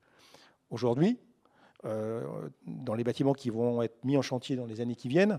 Aujourd'hui, 0.70 1.16
euh, 1.84 2.48
dans 2.66 2.94
les 2.94 3.04
bâtiments 3.04 3.34
qui 3.34 3.50
vont 3.50 3.82
être 3.82 4.04
mis 4.04 4.16
en 4.16 4.22
chantier 4.22 4.56
dans 4.56 4.66
les 4.66 4.80
années 4.80 4.96
qui 4.96 5.06
viennent, 5.06 5.38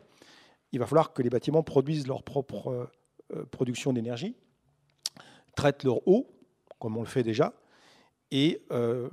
il 0.72 0.80
va 0.80 0.86
falloir 0.86 1.14
que 1.14 1.22
les 1.22 1.30
bâtiments 1.30 1.64
produisent 1.64 2.08
leur 2.08 2.24
propre 2.24 2.90
euh, 3.34 3.46
production 3.52 3.94
d'énergie, 3.94 4.36
traitent 5.56 5.84
leur 5.84 6.08
eau, 6.08 6.30
comme 6.80 6.98
on 6.98 7.02
le 7.02 7.08
fait 7.08 7.24
déjà, 7.24 7.54
et 8.32 8.62
euh, 8.72 9.10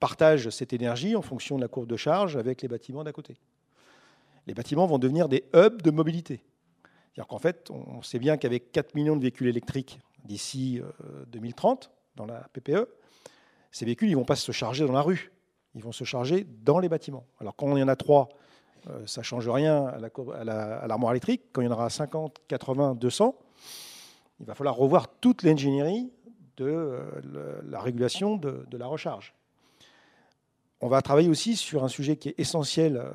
partagent 0.00 0.50
cette 0.50 0.72
énergie 0.72 1.16
en 1.16 1.22
fonction 1.22 1.56
de 1.56 1.62
la 1.62 1.68
courbe 1.68 1.86
de 1.86 1.96
charge 1.96 2.36
avec 2.36 2.62
les 2.62 2.68
bâtiments 2.68 3.04
d'à 3.04 3.12
côté. 3.12 3.36
Les 4.46 4.54
bâtiments 4.54 4.86
vont 4.86 4.98
devenir 4.98 5.28
des 5.28 5.44
hubs 5.54 5.82
de 5.82 5.90
mobilité. 5.90 6.42
C'est-à-dire 7.14 7.28
qu'en 7.28 7.38
fait, 7.38 7.70
on 7.70 8.02
sait 8.02 8.18
bien 8.18 8.36
qu'avec 8.36 8.72
4 8.72 8.94
millions 8.94 9.16
de 9.16 9.22
véhicules 9.22 9.48
électriques 9.48 10.00
d'ici 10.24 10.80
2030, 11.28 11.84
euh, 11.84 11.98
dans 12.16 12.26
la 12.26 12.48
PPE, 12.52 12.88
ces 13.70 13.84
véhicules 13.84 14.10
ne 14.10 14.16
vont 14.16 14.24
pas 14.24 14.36
se 14.36 14.52
charger 14.52 14.86
dans 14.86 14.92
la 14.92 15.02
rue, 15.02 15.32
ils 15.74 15.82
vont 15.82 15.92
se 15.92 16.04
charger 16.04 16.46
dans 16.62 16.78
les 16.78 16.88
bâtiments. 16.88 17.26
Alors 17.40 17.56
quand 17.56 17.76
il 17.76 17.80
y 17.80 17.82
en 17.82 17.88
a 17.88 17.96
3, 17.96 18.28
euh, 18.28 18.36
ça 19.06 19.20
ne 19.20 19.24
change 19.24 19.48
rien 19.48 19.86
à 19.86 20.86
l'armoire 20.86 21.12
électrique. 21.12 21.42
Quand 21.52 21.60
il 21.62 21.66
y 21.66 21.68
en 21.68 21.72
aura 21.72 21.88
50, 21.90 22.40
80, 22.48 22.94
200, 22.96 23.34
il 24.40 24.46
va 24.46 24.54
falloir 24.54 24.76
revoir 24.76 25.08
toute 25.20 25.42
l'ingénierie 25.42 26.10
de 26.56 26.66
euh, 26.66 27.60
la 27.68 27.80
régulation 27.80 28.36
de, 28.36 28.66
la 28.72 28.86
recharge. 28.86 29.34
On 30.80 30.88
va 30.88 31.00
travailler 31.00 31.28
aussi 31.28 31.56
sur 31.56 31.84
un 31.84 31.88
sujet 31.88 32.16
qui 32.16 32.30
est 32.30 32.34
essentiel 32.38 32.96
euh, 32.96 33.10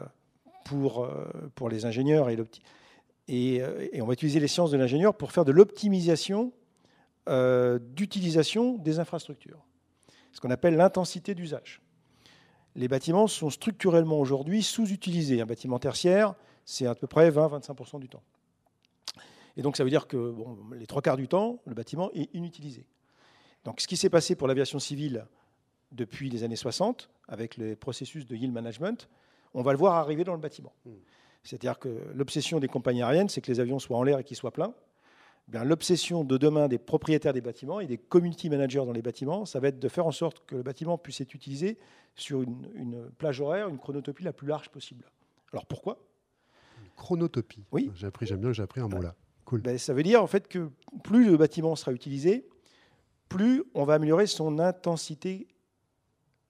pour, 1.55 1.69
les 1.69 1.85
ingénieurs 1.85 2.29
et 2.29 3.61
on 4.01 4.05
va 4.05 4.13
utiliser 4.13 4.39
les 4.39 4.47
sciences 4.47 4.71
de 4.71 4.77
l'ingénieur 4.77 5.15
pour 5.15 5.31
faire 5.31 5.45
de 5.45 5.51
l'optimisation 5.51 6.51
d'utilisation 7.27 8.77
des 8.77 8.99
infrastructures, 8.99 9.59
ce 10.31 10.39
qu'on 10.39 10.49
appelle 10.49 10.77
l'intensité 10.77 11.35
d'usage 11.35 11.81
les 12.77 12.87
bâtiments 12.87 13.27
sont 13.27 13.49
structurellement 13.49 14.19
aujourd'hui 14.19 14.63
sous-utilisés. 14.63 15.41
Un 15.41 15.45
bâtiment 15.45 15.79
tertiaire, 15.79 16.35
c'est 16.63 16.85
à 16.85 16.95
peu 16.95 17.07
près 17.07 17.29
20-25% 17.29 17.99
du 17.99 18.07
temps. 18.07 18.21
Et 19.57 19.63
donc 19.63 19.75
ça 19.75 19.83
veut 19.83 19.89
dire 19.89 20.07
que 20.07 20.35
les 20.75 20.85
trois 20.85 21.01
quarts 21.01 21.17
du 21.17 21.27
temps, 21.27 21.59
le 21.65 21.73
bâtiment 21.73 22.11
est 22.13 22.33
inutilisé. 22.35 22.85
Donc 23.65 23.81
ce 23.81 23.87
qui 23.87 23.97
s'est 23.97 24.11
passé 24.11 24.35
pour 24.35 24.47
l'aviation 24.47 24.77
civile 24.77 25.25
depuis 25.91 26.29
les 26.29 26.43
années 26.43 26.55
60, 26.55 27.09
avec 27.27 27.57
le 27.57 27.75
processus 27.75 28.27
de 28.27 28.35
yield 28.35 28.53
management, 28.53 29.09
on 29.55 29.63
va 29.63 29.71
le 29.71 29.77
voir 29.79 29.95
arriver 29.95 30.23
dans 30.23 30.33
le 30.33 30.39
bâtiment. 30.39 30.73
Hmm. 30.85 30.91
C'est-à-dire 31.43 31.79
que 31.79 31.89
l'obsession 32.13 32.59
des 32.59 32.67
compagnies 32.67 33.01
aériennes, 33.01 33.29
c'est 33.29 33.41
que 33.41 33.51
les 33.51 33.59
avions 33.59 33.79
soient 33.79 33.97
en 33.97 34.03
l'air 34.03 34.19
et 34.19 34.23
qu'ils 34.23 34.37
soient 34.37 34.51
pleins. 34.51 34.73
Eh 35.53 35.63
l'obsession 35.63 36.23
de 36.23 36.37
demain 36.37 36.67
des 36.67 36.77
propriétaires 36.77 37.33
des 37.33 37.41
bâtiments 37.41 37.79
et 37.79 37.87
des 37.87 37.97
community 37.97 38.49
managers 38.49 38.85
dans 38.85 38.91
les 38.91 39.01
bâtiments, 39.01 39.45
ça 39.45 39.59
va 39.59 39.69
être 39.69 39.79
de 39.79 39.87
faire 39.87 40.05
en 40.05 40.11
sorte 40.11 40.45
que 40.45 40.55
le 40.55 40.63
bâtiment 40.63 40.97
puisse 40.97 41.21
être 41.21 41.33
utilisé 41.33 41.77
sur 42.15 42.41
une, 42.41 43.09
plage 43.17 43.39
horaire, 43.39 43.69
une 43.69 43.77
chronotopie 43.77 44.23
la 44.23 44.33
plus 44.33 44.47
large 44.47 44.69
possible. 44.69 45.05
Alors 45.53 45.65
pourquoi? 45.65 45.99
Une 46.81 46.89
chronotopie. 46.97 47.63
Oui. 47.71 47.91
J'ai 47.95 48.07
appris, 48.07 48.25
j'aime 48.25 48.41
bien, 48.41 48.51
j'ai 48.51 48.63
appris 48.63 48.81
un 48.81 48.87
mot 48.87 49.01
là. 49.01 49.15
Cool. 49.45 49.61
Ben, 49.61 49.77
ça 49.77 49.93
veut 49.93 50.03
dire 50.03 50.21
en 50.21 50.27
fait 50.27 50.49
que 50.49 50.69
plus 51.03 51.29
le 51.29 51.37
bâtiment 51.37 51.77
sera 51.77 51.93
utilisé, 51.93 52.49
plus 53.29 53.63
on 53.73 53.85
va 53.85 53.93
améliorer 53.93 54.27
son 54.27 54.59
intensité, 54.59 55.47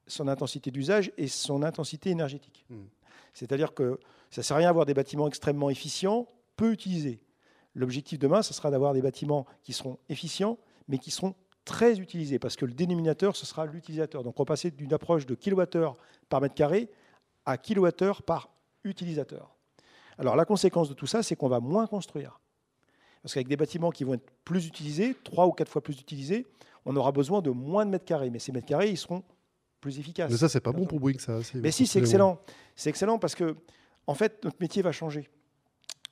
son 0.08 0.28
intensité 0.28 0.72
d'usage 0.72 1.12
et 1.18 1.28
son 1.28 1.62
intensité 1.62 2.10
énergétique. 2.10 2.66
Hmm. 2.70 2.86
C'est-à-dire 3.34 3.76
que 3.76 4.00
ça 4.32 4.42
ne 4.42 4.44
sert 4.44 4.56
à 4.56 4.60
rien 4.60 4.70
d'avoir 4.70 4.88
des 4.88 4.96
bâtiments 4.96 5.28
extrêmement 5.28 5.70
efficients, 5.70 6.28
peu 6.56 6.72
utilisés. 6.72 7.22
L'objectif 7.78 8.18
demain, 8.18 8.42
ce 8.42 8.56
sera 8.56 8.72
d'avoir 8.72 8.94
des 8.94 9.04
bâtiments 9.04 9.46
qui 9.62 9.72
seront 9.72 10.00
efficients, 10.10 10.58
mais 10.88 10.98
qui 10.98 11.12
seront 11.12 11.36
très 11.64 12.00
utilisés, 12.00 12.40
parce 12.40 12.56
que 12.56 12.66
le 12.66 12.74
dénominateur, 12.74 13.36
ce 13.36 13.46
sera 13.46 13.68
l'utilisateur. 13.68 14.24
Donc 14.24 14.40
on 14.40 14.44
va 14.44 14.48
passer 14.48 14.72
d'une 14.72 14.94
approche 14.94 15.28
de 15.28 15.36
kilowattheure 15.36 15.96
par 16.28 16.42
mètre 16.42 16.56
carré 16.56 16.90
à 17.46 17.58
kilowattheure 17.58 18.24
par 18.24 18.50
utilisateur. 18.84 19.56
Alors 20.18 20.36
la 20.36 20.46
conséquence 20.46 20.90
de 20.90 20.96
tout 20.96 21.06
ça, 21.06 21.22
c'est 21.22 21.36
qu'on 21.36 21.50
va 21.50 21.60
moins 21.60 21.86
construire. 21.86 22.40
Parce 23.22 23.36
qu'avec 23.36 23.48
des 23.48 23.58
bâtiments 23.58 23.92
qui 23.92 24.06
vont 24.06 24.16
être 24.16 24.32
plus 24.44 24.66
utilisés, 24.66 25.16
trois 25.24 25.46
ou 25.46 25.52
quatre 25.52 25.70
fois 25.70 25.84
plus 25.84 26.00
utilisés, 26.00 26.48
on 26.86 26.96
aura 26.96 27.12
besoin 27.12 27.42
de 27.42 27.52
moins 27.52 27.86
de 27.86 27.92
mètres 27.92 28.06
carrés. 28.06 28.32
Mais 28.32 28.40
ces 28.40 28.52
mètres 28.52 28.68
carrés, 28.68 28.90
ils 28.90 28.98
seront 28.98 29.24
plus 29.82 30.00
efficaces. 30.00 30.32
Mais 30.32 30.38
ça, 30.38 30.50
c'est 30.50 30.62
pas 30.62 30.72
bon 30.72 30.86
pour 30.86 31.00
Bouygues, 31.00 31.20
ça. 31.20 31.40
Mais 31.54 31.72
si, 31.72 31.86
c'est 31.86 32.00
excellent. 32.00 32.40
C'est 32.76 32.90
excellent 32.90 33.20
parce 33.20 33.36
que, 33.36 33.56
en 34.08 34.16
fait, 34.16 34.44
notre 34.44 34.58
métier 34.62 34.82
va 34.82 34.92
changer. 34.92 35.30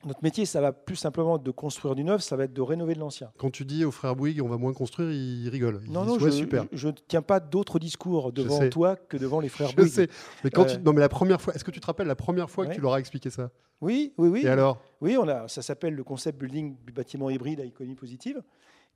Notre 0.04 0.22
métier, 0.22 0.44
ça 0.44 0.60
va 0.60 0.72
plus 0.72 0.94
simplement 0.94 1.38
de 1.38 1.50
construire 1.50 1.94
du 1.94 2.04
neuf, 2.04 2.22
ça 2.22 2.36
va 2.36 2.44
être 2.44 2.52
de 2.52 2.60
rénover 2.60 2.94
de 2.94 3.00
l'ancien. 3.00 3.32
Quand 3.38 3.50
tu 3.50 3.64
dis 3.64 3.84
aux 3.84 3.90
frères 3.90 4.14
Bouygues, 4.14 4.42
on 4.42 4.48
va 4.48 4.56
moins 4.56 4.72
construire, 4.72 5.10
ils 5.10 5.48
rigolent. 5.48 5.80
non, 5.88 6.04
non, 6.04 6.18
je, 6.18 6.30
super. 6.30 6.66
je 6.70 6.88
ne 6.88 6.92
tiens 7.08 7.22
pas 7.22 7.40
d'autres 7.40 7.78
discours 7.78 8.30
devant 8.32 8.68
toi 8.68 8.96
que 8.96 9.16
devant 9.16 9.40
les 9.40 9.48
frères 9.48 9.70
je 9.70 9.76
Bouygues. 9.76 9.90
Sais. 9.90 10.08
Mais 10.44 10.50
quand 10.50 10.68
euh, 10.68 10.78
non, 10.78 10.92
mais 10.92 11.00
la 11.00 11.08
première 11.08 11.40
fois, 11.40 11.54
est-ce 11.54 11.64
que 11.64 11.70
tu 11.70 11.80
te 11.80 11.86
rappelles 11.86 12.06
la 12.06 12.14
première 12.14 12.50
fois 12.50 12.66
que 12.66 12.74
tu 12.74 12.80
leur 12.80 12.92
as 12.94 13.00
expliqué 13.00 13.30
ça? 13.30 13.50
Oui, 13.80 14.12
oui, 14.16 14.28
oui. 14.28 14.42
Et 14.44 14.48
alors? 14.48 14.80
Oui, 15.00 15.16
on 15.16 15.26
a, 15.28 15.48
ça 15.48 15.62
s'appelle 15.62 15.94
le 15.94 16.04
concept 16.04 16.38
building 16.38 16.76
du 16.86 16.92
bâtiment 16.92 17.28
hybride 17.28 17.60
à 17.60 17.64
iconie 17.64 17.94
positive, 17.94 18.42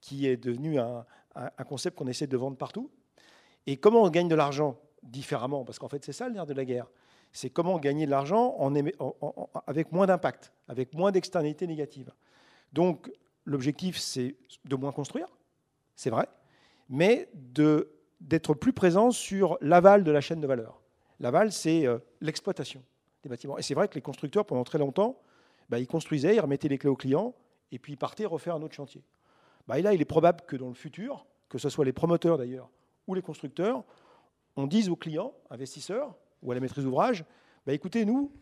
qui 0.01 0.27
est 0.27 0.37
devenu 0.37 0.79
un, 0.79 1.05
un 1.35 1.65
concept 1.65 1.99
qu'on 1.99 2.07
essaie 2.07 2.27
de 2.27 2.37
vendre 2.37 2.57
partout. 2.57 2.91
Et 3.67 3.77
comment 3.77 4.03
on 4.03 4.11
gagne 4.11 4.29
de 4.29 4.35
l'argent 4.35 4.79
différemment? 5.03 5.65
Parce 5.65 5.79
qu'en 5.79 5.89
fait, 5.89 6.05
c'est 6.05 6.13
ça 6.13 6.29
le 6.29 6.35
nerf 6.35 6.47
de 6.47 6.55
la 6.55 6.65
guerre 6.65 6.87
c'est 7.33 7.51
comment 7.51 7.79
gagner 7.79 8.07
de 8.07 8.11
l'argent 8.11 8.57
avec 9.67 9.93
moins 9.93 10.07
d'impact, 10.07 10.53
avec 10.69 10.95
moins 10.95 11.13
d'externalités 11.13 11.67
négatives. 11.67 12.13
Donc, 12.73 13.11
l'objectif, 13.45 13.99
c'est 13.99 14.37
de 14.65 14.77
moins 14.77 14.93
construire, 14.93 15.29
c'est 15.95 16.11
vrai, 16.11 16.29
mais 16.89 17.29
d'être 18.21 18.55
plus 18.55 18.73
présent 18.73 19.11
sur 19.11 19.59
l'aval 19.61 20.05
de 20.05 20.11
la 20.11 20.21
chaîne 20.21 20.41
de 20.41 20.47
valeur. 20.47 20.81
L'aval, 21.21 21.53
c'est 21.53 21.87
euh, 21.87 21.99
l'exploitation 22.21 22.83
des 23.23 23.29
bâtiments. 23.29 23.59
Et 23.59 23.63
c'est 23.63 23.75
vrai 23.75 23.89
que 23.89 23.95
les 23.95 24.01
constructeurs, 24.01 24.47
pendant 24.47 24.65
très 24.65 24.79
longtemps, 24.79 25.21
bah, 25.69 25.79
ils 25.79 25.87
construisaient, 25.87 26.35
ils 26.35 26.41
remettaient 26.41 26.69
les 26.69 26.79
clés 26.79 26.89
aux 26.89 26.97
clients, 26.97 27.35
et 27.71 27.79
puis 27.79 27.93
ils 27.93 27.99
partaient 27.99 28.25
refaire 28.25 28.55
un 28.55 28.63
autre 28.63 28.75
chantier. 28.75 29.05
Bah, 29.69 29.79
et 29.79 29.83
là, 29.83 29.95
il 29.95 30.01
est 30.01 30.07
probable 30.07 30.41
que 30.47 30.57
dans 30.57 30.69
le 30.69 30.75
futur, 30.75 31.27
que 31.49 31.59
ce 31.59 31.69
soit 31.69 31.85
les 31.85 31.93
promoteurs 31.93 32.39
d'ailleurs, 32.39 32.71
ou 33.07 33.15
les 33.15 33.23
constructeurs, 33.23 33.85
on 34.57 34.67
dise 34.67 34.89
aux 34.89 34.97
clients, 34.97 35.35
investisseurs, 35.51 36.15
ou 36.43 36.51
à 36.51 36.55
la 36.55 36.61
maîtrise 36.61 36.85
d'ouvrage, 36.85 37.25
bah 37.67 37.73
écoutez, 37.73 38.05
nous, 38.05 38.33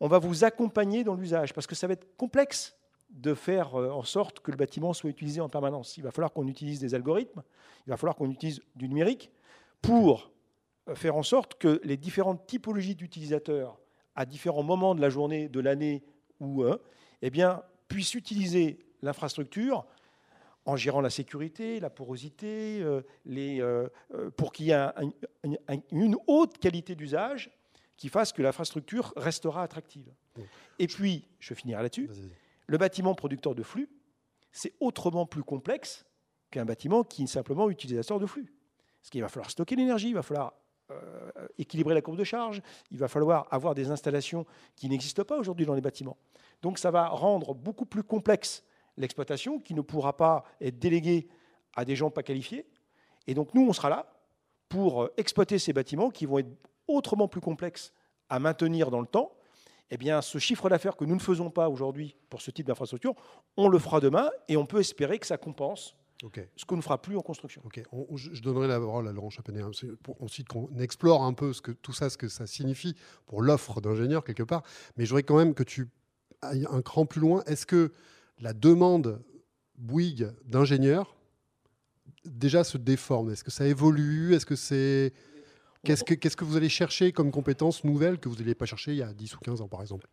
on 0.00 0.08
va 0.08 0.18
vous 0.18 0.44
accompagner 0.44 1.04
dans 1.04 1.14
l'usage, 1.14 1.52
parce 1.52 1.66
que 1.66 1.74
ça 1.74 1.86
va 1.86 1.94
être 1.94 2.16
complexe 2.16 2.76
de 3.10 3.34
faire 3.34 3.74
euh, 3.74 3.90
en 3.90 4.02
sorte 4.02 4.40
que 4.40 4.50
le 4.50 4.56
bâtiment 4.56 4.92
soit 4.92 5.10
utilisé 5.10 5.40
en 5.40 5.48
permanence. 5.48 5.96
Il 5.96 6.02
va 6.02 6.10
falloir 6.10 6.32
qu'on 6.32 6.48
utilise 6.48 6.80
des 6.80 6.94
algorithmes, 6.94 7.42
il 7.86 7.90
va 7.90 7.96
falloir 7.96 8.16
qu'on 8.16 8.30
utilise 8.30 8.62
du 8.74 8.88
numérique 8.88 9.30
pour 9.80 10.32
euh, 10.88 10.94
faire 10.94 11.16
en 11.16 11.22
sorte 11.22 11.54
que 11.54 11.80
les 11.84 11.96
différentes 11.96 12.46
typologies 12.46 12.94
d'utilisateurs 12.94 13.78
à 14.14 14.26
différents 14.26 14.62
moments 14.62 14.94
de 14.94 15.00
la 15.00 15.08
journée, 15.08 15.48
de 15.48 15.60
l'année 15.60 16.02
ou 16.38 16.64
eh 17.22 17.30
bien, 17.30 17.62
puissent 17.88 18.14
utiliser 18.14 18.80
l'infrastructure 19.00 19.86
en 20.64 20.76
gérant 20.76 21.00
la 21.00 21.10
sécurité, 21.10 21.80
la 21.80 21.90
porosité, 21.90 22.80
euh, 22.80 23.02
les, 23.24 23.60
euh, 23.60 23.88
euh, 24.14 24.30
pour 24.30 24.52
qu'il 24.52 24.66
y 24.66 24.70
ait 24.70 24.86
une 25.90 26.16
haute 26.26 26.58
qualité 26.58 26.94
d'usage 26.94 27.50
qui 27.96 28.08
fasse 28.08 28.32
que 28.32 28.42
l'infrastructure 28.42 29.12
restera 29.16 29.62
attractive. 29.62 30.12
Et 30.78 30.86
puis, 30.86 31.28
je 31.38 31.54
finirai 31.54 31.82
là-dessus, 31.82 32.10
le 32.66 32.78
bâtiment 32.78 33.14
producteur 33.14 33.54
de 33.54 33.62
flux, 33.62 33.88
c'est 34.50 34.72
autrement 34.80 35.26
plus 35.26 35.42
complexe 35.42 36.04
qu'un 36.50 36.64
bâtiment 36.64 37.04
qui 37.04 37.24
est 37.24 37.28
simplement 37.28 37.70
utilisateur 37.70 38.18
de 38.18 38.26
flux. 38.26 38.52
Parce 39.00 39.10
qu'il 39.10 39.20
va 39.20 39.28
falloir 39.28 39.50
stocker 39.50 39.76
l'énergie, 39.76 40.08
il 40.08 40.14
va 40.14 40.22
falloir 40.22 40.54
équilibrer 41.56 41.94
la 41.94 42.02
courbe 42.02 42.18
de 42.18 42.24
charge, 42.24 42.60
il 42.90 42.98
va 42.98 43.08
falloir 43.08 43.46
avoir 43.50 43.74
des 43.74 43.90
installations 43.90 44.44
qui 44.76 44.90
n'existent 44.90 45.24
pas 45.24 45.38
aujourd'hui 45.38 45.64
dans 45.64 45.74
les 45.74 45.80
bâtiments. 45.80 46.18
Donc 46.60 46.78
ça 46.78 46.90
va 46.90 47.08
rendre 47.08 47.54
beaucoup 47.54 47.86
plus 47.86 48.02
complexe 48.02 48.62
l'exploitation 48.96 49.58
qui 49.58 49.74
ne 49.74 49.80
pourra 49.80 50.16
pas 50.16 50.44
être 50.60 50.78
déléguée 50.78 51.28
à 51.74 51.84
des 51.84 51.96
gens 51.96 52.10
pas 52.10 52.22
qualifiés. 52.22 52.66
Et 53.26 53.34
donc 53.34 53.54
nous, 53.54 53.66
on 53.66 53.72
sera 53.72 53.88
là 53.88 54.12
pour 54.68 55.04
euh, 55.04 55.12
exploiter 55.16 55.58
ces 55.58 55.72
bâtiments 55.72 56.10
qui 56.10 56.26
vont 56.26 56.38
être 56.38 56.50
autrement 56.88 57.28
plus 57.28 57.40
complexes 57.40 57.92
à 58.28 58.38
maintenir 58.38 58.90
dans 58.90 59.00
le 59.00 59.06
temps. 59.06 59.32
Eh 59.90 59.98
bien, 59.98 60.22
ce 60.22 60.38
chiffre 60.38 60.70
d'affaires 60.70 60.96
que 60.96 61.04
nous 61.04 61.14
ne 61.14 61.20
faisons 61.20 61.50
pas 61.50 61.68
aujourd'hui 61.68 62.16
pour 62.30 62.40
ce 62.40 62.50
type 62.50 62.66
d'infrastructure, 62.66 63.14
on 63.58 63.68
le 63.68 63.78
fera 63.78 64.00
demain 64.00 64.30
et 64.48 64.56
on 64.56 64.64
peut 64.64 64.80
espérer 64.80 65.18
que 65.18 65.26
ça 65.26 65.36
compense 65.36 65.94
Ce 66.56 66.64
qu'on 66.64 66.76
ne 66.76 66.82
fera 66.82 67.02
plus 67.02 67.16
en 67.18 67.20
construction. 67.20 67.60
Ok, 67.66 67.82
je, 68.14 68.40
donnerai 68.40 68.68
la 68.68 68.78
parole 68.80 69.06
à 69.06 69.12
Laurent 69.12 69.28
Chapenet. 69.28 69.60
Hein, 69.60 69.70
pour 70.02 70.22
ensuite 70.22 70.48
qu'on 70.48 70.70
explore 70.78 71.22
un 71.24 71.34
peu 71.34 71.52
ce 71.52 71.60
que, 71.60 71.72
tout 71.72 71.92
ça, 71.92 72.08
ce 72.08 72.16
que 72.16 72.28
ça 72.28 72.46
signifie 72.46 72.96
pour 73.26 73.42
l'offre 73.42 73.82
d'ingénieurs 73.82 74.24
quelque 74.24 74.44
part. 74.44 74.62
Mais 74.96 75.04
je 75.04 75.10
voudrais 75.10 75.24
quand 75.24 75.36
même 75.36 75.52
que 75.52 75.62
tu 75.62 75.90
ailles 76.40 76.66
un 76.70 76.80
cran 76.80 77.04
plus 77.04 77.20
loin. 77.20 77.42
Est-ce 77.44 77.66
que 77.66 77.92
la 78.42 78.52
demande 78.52 79.22
Bouygues 79.76 80.32
d'ingénieurs 80.44 81.16
déjà 82.24 82.64
se 82.64 82.76
déforme. 82.76 83.30
Est-ce 83.30 83.44
que 83.44 83.50
ça 83.50 83.66
évolue? 83.66 84.34
Est-ce 84.34 84.46
que 84.46 84.56
c'est 84.56 85.12
Qu'est-ce 85.84 86.36
que, 86.36 86.44
vous 86.44 86.56
allez 86.56 86.68
chercher 86.68 87.10
comme 87.10 87.32
compétences 87.32 87.82
nouvelles 87.82 88.18
que 88.20 88.28
vous 88.28 88.36
n'alliez 88.36 88.54
pas 88.54 88.66
chercher 88.66 88.92
il 88.92 88.98
y 88.98 89.02
a 89.02 89.12
10 89.12 89.34
ou 89.34 89.38
15 89.40 89.62
ans, 89.62 89.68
par 89.68 89.80
exemple? 89.80 90.06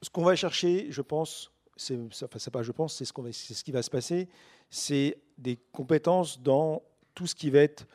Ce 0.00 0.08
qu'on 0.08 0.24
va 0.24 0.36
chercher, 0.36 0.86
je 0.90 1.02
pense, 1.02 1.52
c'est, 1.76 1.98
enfin, 2.22 2.62
je 2.62 2.72
pense, 2.72 2.96
c'est 2.96 3.04
ce, 3.04 3.62
qui 3.62 3.72
va 3.72 3.82
se 3.82 3.90
passer, 3.90 4.28
c'est 4.70 5.18
des 5.36 5.56
compétences 5.72 6.40
dans 6.40 6.82
tout 7.14 7.26
ce 7.26 7.34
qui 7.34 7.50
va 7.50 7.58
être 7.58 7.86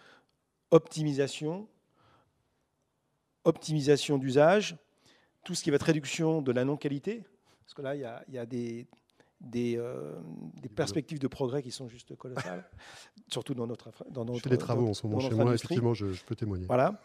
optimisation, 0.70 1.67
optimisation 3.46 4.20
d'usage, 4.20 4.77
tout 5.43 5.55
ce 5.55 5.63
qui 5.63 5.72
va 5.72 5.77
être 5.77 5.84
réduction 5.84 6.43
de 6.43 6.51
la 6.51 6.65
non-qualité. 6.65 7.24
Parce 7.65 7.74
que 7.74 7.82
là, 7.82 7.96
il 7.96 8.34
y 8.34 8.38
a 8.38 8.46
des, 8.46 8.86
des, 9.43 9.77
euh, 9.77 10.13
des, 10.62 10.69
perspectives 10.69 11.19
de 11.19 11.27
progrès 11.27 11.62
qui 11.62 11.71
sont 11.71 11.88
juste 11.89 12.15
colossales, 12.15 12.63
surtout 13.27 13.53
dans 13.53 13.67
notre 13.67 13.91
dans 14.09 14.23
notre, 14.23 14.38
Je 14.38 14.43
fais 14.43 14.50
des 14.50 14.57
travaux 14.57 14.88
en 14.88 14.93
ce 14.93 15.05
moment 15.05 15.19
chez 15.19 15.35
moi, 15.35 15.53
effectivement, 15.53 15.93
je, 15.93 16.05
peux 16.25 16.35
témoigner. 16.35 16.65
Voilà. 16.65 17.01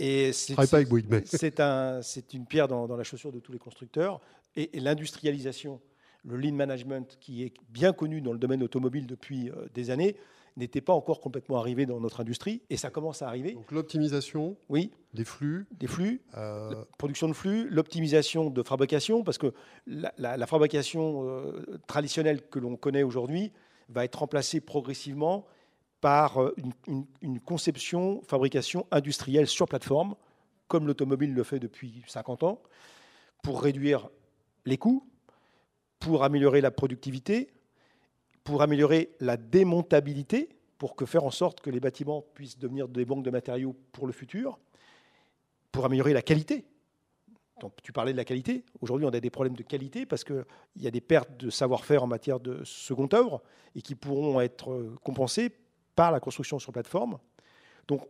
Et 0.00 0.32
c'est 0.32 1.60
un, 1.60 2.02
c'est 2.02 2.34
une 2.34 2.46
pierre 2.46 2.68
dans, 2.68 2.86
dans, 2.86 2.96
la 2.96 3.04
chaussure 3.04 3.30
de 3.30 3.40
tous 3.40 3.52
les 3.52 3.58
constructeurs 3.58 4.20
et, 4.56 4.70
l'industrialisation, 4.80 5.80
le 6.24 6.36
lean 6.36 6.54
management 6.54 7.18
qui 7.20 7.42
est 7.42 7.54
bien 7.68 7.92
connu 7.92 8.20
dans 8.20 8.32
le 8.32 8.38
domaine 8.38 8.62
automobile 8.62 9.06
depuis 9.06 9.50
euh, 9.50 9.66
des 9.74 9.90
années, 9.90 10.16
n'était 10.56 10.80
pas 10.80 10.92
encore 10.92 11.20
complètement 11.20 11.58
arrivé 11.58 11.86
dans 11.86 12.00
notre 12.00 12.20
industrie 12.20 12.62
et 12.70 12.76
ça 12.76 12.90
commence 12.90 13.22
à 13.22 13.28
arriver. 13.28 13.52
Donc 13.52 13.70
l'optimisation 13.72 14.56
oui. 14.68 14.90
des 15.14 15.24
flux. 15.24 15.66
Des 15.72 15.86
flux, 15.86 16.22
euh... 16.36 16.84
production 16.98 17.28
de 17.28 17.32
flux, 17.32 17.68
l'optimisation 17.68 18.50
de 18.50 18.62
fabrication, 18.62 19.24
parce 19.24 19.38
que 19.38 19.52
la, 19.86 20.12
la, 20.18 20.46
fabrication 20.46 21.26
euh, 21.26 21.80
traditionnelle 21.86 22.42
que 22.48 22.58
l'on 22.58 22.76
connaît 22.76 23.02
aujourd'hui 23.02 23.52
va 23.88 24.04
être 24.04 24.16
remplacée 24.16 24.60
progressivement 24.60 25.46
par 26.00 26.42
euh, 26.42 26.54
une, 26.56 26.72
une, 26.86 27.06
une, 27.22 27.40
conception, 27.40 28.22
fabrication 28.22 28.86
industrielle 28.90 29.46
sur 29.46 29.66
plateforme, 29.66 30.16
comme 30.68 30.86
l'automobile 30.86 31.34
le 31.34 31.42
fait 31.44 31.58
depuis 31.58 32.02
50 32.06 32.42
ans, 32.42 32.62
pour 33.42 33.62
réduire 33.62 34.08
les 34.64 34.78
coûts, 34.78 35.06
pour 35.98 36.24
améliorer 36.24 36.60
la 36.60 36.70
productivité, 36.70 37.52
pour 38.44 38.62
améliorer 38.62 39.10
la 39.20 39.36
démontabilité, 39.36 40.48
pour 40.78 40.96
que 40.96 41.06
faire 41.06 41.24
en 41.24 41.30
sorte 41.30 41.60
que 41.60 41.70
les 41.70 41.80
bâtiments 41.80 42.22
puissent 42.34 42.58
devenir 42.58 42.88
des 42.88 43.04
banques 43.04 43.24
de 43.24 43.30
matériaux 43.30 43.76
pour 43.92 44.06
le 44.06 44.12
futur, 44.12 44.58
pour 45.70 45.84
améliorer 45.84 46.12
la 46.12 46.22
qualité. 46.22 46.64
Tu 47.84 47.92
parlais 47.92 48.12
de 48.12 48.16
la 48.16 48.24
qualité. 48.24 48.64
Aujourd'hui, 48.80 49.06
on 49.06 49.10
a 49.10 49.20
des 49.20 49.30
problèmes 49.30 49.54
de 49.54 49.62
qualité 49.62 50.04
parce 50.04 50.24
qu'il 50.24 50.44
y 50.76 50.88
a 50.88 50.90
des 50.90 51.00
pertes 51.00 51.36
de 51.36 51.50
savoir-faire 51.50 52.02
en 52.02 52.08
matière 52.08 52.40
de 52.40 52.64
seconde 52.64 53.14
œuvre 53.14 53.40
et 53.76 53.82
qui 53.82 53.94
pourront 53.94 54.40
être 54.40 54.96
compensées 55.04 55.50
par 55.94 56.10
la 56.10 56.18
construction 56.18 56.58
sur 56.58 56.72
plateforme. 56.72 57.18
Donc, 57.86 58.08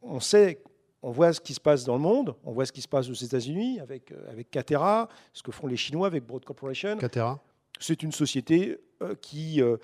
on, 0.00 0.20
sait, 0.20 0.62
on 1.02 1.10
voit 1.10 1.34
ce 1.34 1.40
qui 1.42 1.52
se 1.52 1.60
passe 1.60 1.84
dans 1.84 1.94
le 1.94 2.00
monde, 2.00 2.34
on 2.44 2.52
voit 2.52 2.64
ce 2.64 2.72
qui 2.72 2.80
se 2.80 2.88
passe 2.88 3.10
aux 3.10 3.12
États-Unis 3.12 3.80
avec, 3.80 4.12
avec 4.30 4.50
Catera, 4.50 5.08
ce 5.34 5.42
que 5.42 5.52
font 5.52 5.66
les 5.66 5.76
Chinois 5.76 6.06
avec 6.06 6.24
Broad 6.24 6.44
Corporation. 6.44 6.96
Catera 6.96 7.42
c'est 7.80 8.02
une 8.02 8.12
société 8.12 8.78
euh, 9.02 9.14
qui 9.14 9.60
euh, 9.60 9.76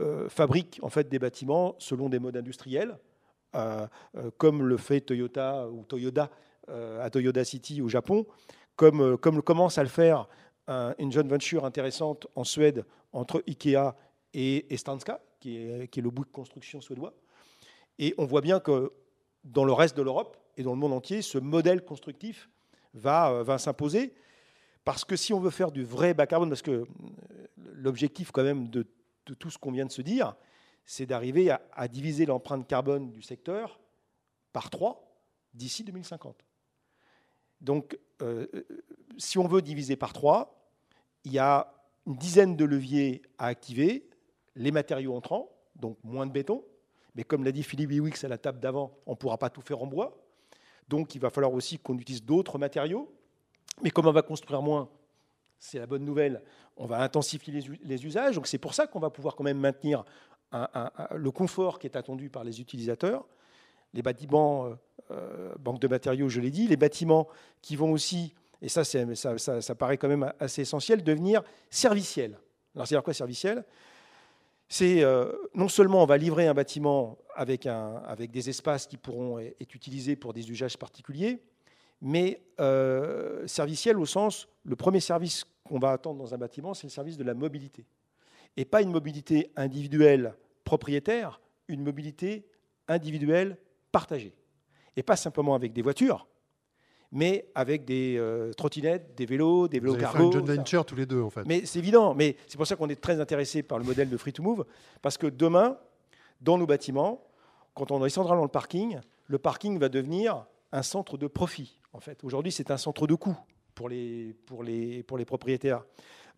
euh, 0.00 0.28
fabrique 0.28 0.80
en 0.82 0.88
fait 0.88 1.08
des 1.08 1.18
bâtiments 1.18 1.76
selon 1.78 2.08
des 2.08 2.18
modes 2.18 2.36
industriels, 2.36 2.98
comme 4.36 4.66
le 4.66 4.76
fait 4.76 5.00
Toyota 5.00 5.68
ou 5.68 5.84
Toyota 5.84 6.28
à 6.66 7.08
Toyota 7.08 7.44
City 7.44 7.80
au 7.82 7.88
Japon, 7.88 8.26
comme, 8.74 9.16
comme 9.16 9.42
commence 9.42 9.78
à 9.78 9.84
le 9.84 9.88
faire 9.88 10.28
une 10.98 11.12
joint 11.12 11.22
venture 11.22 11.64
intéressante 11.64 12.26
en 12.34 12.42
Suède 12.42 12.84
entre 13.12 13.44
Ikea 13.46 13.94
et, 14.32 14.76
Stanska, 14.76 15.20
qui 15.38 15.58
est, 15.58 15.86
qui 15.86 16.00
est 16.00 16.02
le 16.02 16.10
bout 16.10 16.24
de 16.24 16.32
construction 16.32 16.80
suédois. 16.80 17.14
Et 18.00 18.12
on 18.18 18.26
voit 18.26 18.40
bien 18.40 18.58
que 18.58 18.90
dans 19.44 19.64
le 19.64 19.72
reste 19.72 19.96
de 19.96 20.02
l'Europe 20.02 20.36
et 20.56 20.64
dans 20.64 20.72
le 20.72 20.80
monde 20.80 20.92
entier, 20.92 21.22
ce 21.22 21.38
modèle 21.38 21.84
constructif 21.84 22.50
va, 22.92 23.44
va 23.44 23.58
s'imposer. 23.58 24.14
Parce 24.84 25.04
que 25.04 25.16
si 25.16 25.32
on 25.32 25.40
veut 25.40 25.50
faire 25.50 25.72
du 25.72 25.84
vrai 25.84 26.14
bas 26.14 26.26
carbone, 26.26 26.50
parce 26.50 26.62
que 26.62 26.70
euh, 26.70 26.86
l'objectif 27.74 28.30
quand 28.30 28.42
même 28.42 28.68
de, 28.68 28.86
tout 29.38 29.50
ce 29.50 29.58
qu'on 29.58 29.72
vient 29.72 29.86
de 29.86 29.92
se 29.92 30.02
dire, 30.02 30.36
c'est 30.84 31.06
d'arriver 31.06 31.50
à, 31.50 31.88
diviser 31.88 32.26
l'empreinte 32.26 32.66
carbone 32.66 33.10
du 33.10 33.22
secteur 33.22 33.80
par 34.52 34.68
trois 34.68 35.18
d'ici 35.54 35.82
2050. 35.82 36.44
Donc, 37.62 37.98
euh, 38.20 38.46
si 39.16 39.38
on 39.38 39.46
veut 39.46 39.62
diviser 39.62 39.96
par 39.96 40.12
trois, 40.12 40.70
il 41.24 41.32
y 41.32 41.38
a 41.38 41.72
une 42.06 42.16
dizaine 42.16 42.54
de 42.56 42.64
leviers 42.66 43.22
à 43.38 43.46
activer. 43.46 44.10
Les 44.56 44.70
matériaux 44.70 45.16
entrants, 45.16 45.50
donc 45.74 45.96
moins 46.04 46.26
de 46.26 46.32
béton. 46.32 46.62
Mais 47.14 47.24
comme 47.24 47.44
l'a 47.44 47.52
dit 47.52 47.62
Philippe 47.62 47.92
Iwix 47.92 48.24
à 48.24 48.28
la 48.28 48.36
table 48.36 48.60
d'avant, 48.60 48.98
on 49.06 49.12
ne 49.12 49.16
pourra 49.16 49.38
pas 49.38 49.48
tout 49.48 49.62
faire 49.62 49.82
en 49.82 49.86
bois. 49.86 50.20
Donc, 50.88 51.14
il 51.14 51.20
va 51.20 51.30
falloir 51.30 51.52
aussi 51.54 51.78
qu'on 51.78 51.96
utilise 51.96 52.22
d'autres 52.22 52.58
matériaux. 52.58 53.10
Mais 53.82 53.90
comme 53.90 54.06
on 54.06 54.12
va 54.12 54.22
construire 54.22 54.62
moins, 54.62 54.88
c'est 55.58 55.78
la 55.78 55.86
bonne 55.86 56.04
nouvelle, 56.04 56.42
on 56.76 56.86
va 56.86 57.00
intensifier 57.00 57.62
les, 57.82 58.06
usages. 58.06 58.34
Donc 58.34 58.46
c'est 58.46 58.58
pour 58.58 58.74
ça 58.74 58.86
qu'on 58.86 59.00
va 59.00 59.10
pouvoir 59.10 59.34
quand 59.34 59.44
même 59.44 59.58
maintenir 59.58 60.04
le 61.14 61.30
confort 61.30 61.78
qui 61.78 61.86
est 61.86 61.96
attendu 61.96 62.30
par 62.30 62.44
les 62.44 62.60
utilisateurs. 62.60 63.26
Les 63.92 64.02
bâtiments, 64.02 64.66
euh, 64.66 64.74
euh, 65.12 65.54
banque 65.58 65.80
de 65.80 65.88
matériaux, 65.88 66.28
je 66.28 66.40
l'ai 66.40 66.50
dit, 66.50 66.66
les 66.66 66.76
bâtiments 66.76 67.28
qui 67.62 67.76
vont 67.76 67.92
aussi, 67.92 68.34
et 68.60 68.68
ça, 68.68 68.84
ça, 68.84 69.38
ça, 69.38 69.74
paraît 69.74 69.98
quand 69.98 70.08
même 70.08 70.32
assez 70.40 70.62
essentiel, 70.62 71.02
devenir 71.04 71.42
serviciels. 71.70 72.38
Alors 72.74 72.86
c'est-à-dire 72.86 73.04
quoi 73.04 73.14
serviciel 73.14 73.64
c'est 74.66 75.04
euh, 75.04 75.30
non 75.54 75.68
seulement 75.68 76.02
on 76.02 76.06
va 76.06 76.16
livrer 76.16 76.48
un 76.48 76.54
bâtiment 76.54 77.18
avec, 77.34 77.66
avec 77.66 78.30
des 78.30 78.48
espaces 78.48 78.86
qui 78.86 78.96
pourront 78.96 79.38
être 79.38 79.74
utilisés 79.74 80.16
pour 80.16 80.32
des 80.32 80.50
usages 80.50 80.78
particuliers, 80.78 81.38
mais 82.04 82.42
euh, 82.60 83.46
serviciel 83.46 83.98
au 83.98 84.04
sens, 84.04 84.46
le 84.62 84.76
premier 84.76 85.00
service 85.00 85.44
qu'on 85.64 85.78
va 85.78 85.90
attendre 85.90 86.18
dans 86.18 86.34
un 86.34 86.38
bâtiment, 86.38 86.74
c'est 86.74 86.86
le 86.86 86.92
service 86.92 87.16
de 87.16 87.24
la 87.24 87.32
mobilité. 87.32 87.86
Et 88.58 88.66
pas 88.66 88.82
une 88.82 88.90
mobilité 88.90 89.50
individuelle 89.56 90.34
propriétaire, 90.64 91.40
une 91.66 91.82
mobilité 91.82 92.46
individuelle 92.88 93.56
partagée. 93.90 94.36
Et 94.96 95.02
pas 95.02 95.16
simplement 95.16 95.54
avec 95.54 95.72
des 95.72 95.80
voitures, 95.80 96.28
mais 97.10 97.48
avec 97.54 97.86
des 97.86 98.16
euh, 98.18 98.52
trottinettes, 98.52 99.14
des 99.16 99.24
vélos, 99.24 99.66
des 99.66 99.80
vélos 99.80 99.96
cargo. 99.96 100.30
Faire 100.30 100.40
une 100.40 100.46
joint 100.46 100.56
venture 100.56 100.84
tous 100.84 100.96
les 100.96 101.06
deux, 101.06 101.22
en 101.22 101.30
fait. 101.30 101.44
Mais 101.46 101.64
c'est 101.64 101.78
évident. 101.78 102.14
Mais 102.14 102.36
c'est 102.46 102.58
pour 102.58 102.66
ça 102.66 102.76
qu'on 102.76 102.90
est 102.90 103.00
très 103.00 103.18
intéressé 103.18 103.62
par 103.62 103.78
le 103.78 103.84
modèle 103.84 104.10
de 104.10 104.16
Free 104.18 104.32
to 104.34 104.42
Move, 104.42 104.66
parce 105.00 105.16
que 105.16 105.26
demain, 105.26 105.78
dans 106.42 106.58
nos 106.58 106.66
bâtiments, 106.66 107.26
quand 107.72 107.90
on 107.90 108.00
descendra 108.00 108.36
dans 108.36 108.42
le 108.42 108.48
parking, 108.48 109.00
le 109.26 109.38
parking 109.38 109.78
va 109.78 109.88
devenir 109.88 110.44
un 110.70 110.82
centre 110.82 111.16
de 111.16 111.26
profit. 111.26 111.80
En 111.94 112.00
fait, 112.00 112.24
aujourd'hui, 112.24 112.50
c'est 112.50 112.72
un 112.72 112.76
centre 112.76 113.06
de 113.06 113.14
coût 113.14 113.38
pour 113.76 113.88
les, 113.88 114.34
propriétaires 115.26 115.84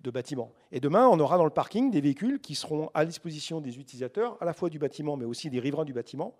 de 0.02 0.10
bâtiments. 0.10 0.52
Et 0.70 0.80
demain, 0.80 1.08
on 1.08 1.18
aura 1.18 1.38
dans 1.38 1.44
le 1.44 1.50
parking 1.50 1.90
des 1.90 2.02
véhicules 2.02 2.40
qui 2.40 2.54
seront 2.54 2.90
à 2.92 3.06
disposition 3.06 3.62
des 3.62 3.78
utilisateurs, 3.78 4.36
à 4.42 4.44
la 4.44 4.52
fois 4.52 4.68
du 4.68 4.78
bâtiment, 4.78 5.16
mais 5.16 5.24
aussi 5.24 5.48
des 5.48 5.58
riverains 5.58 5.86
du 5.86 5.94
bâtiment, 5.94 6.36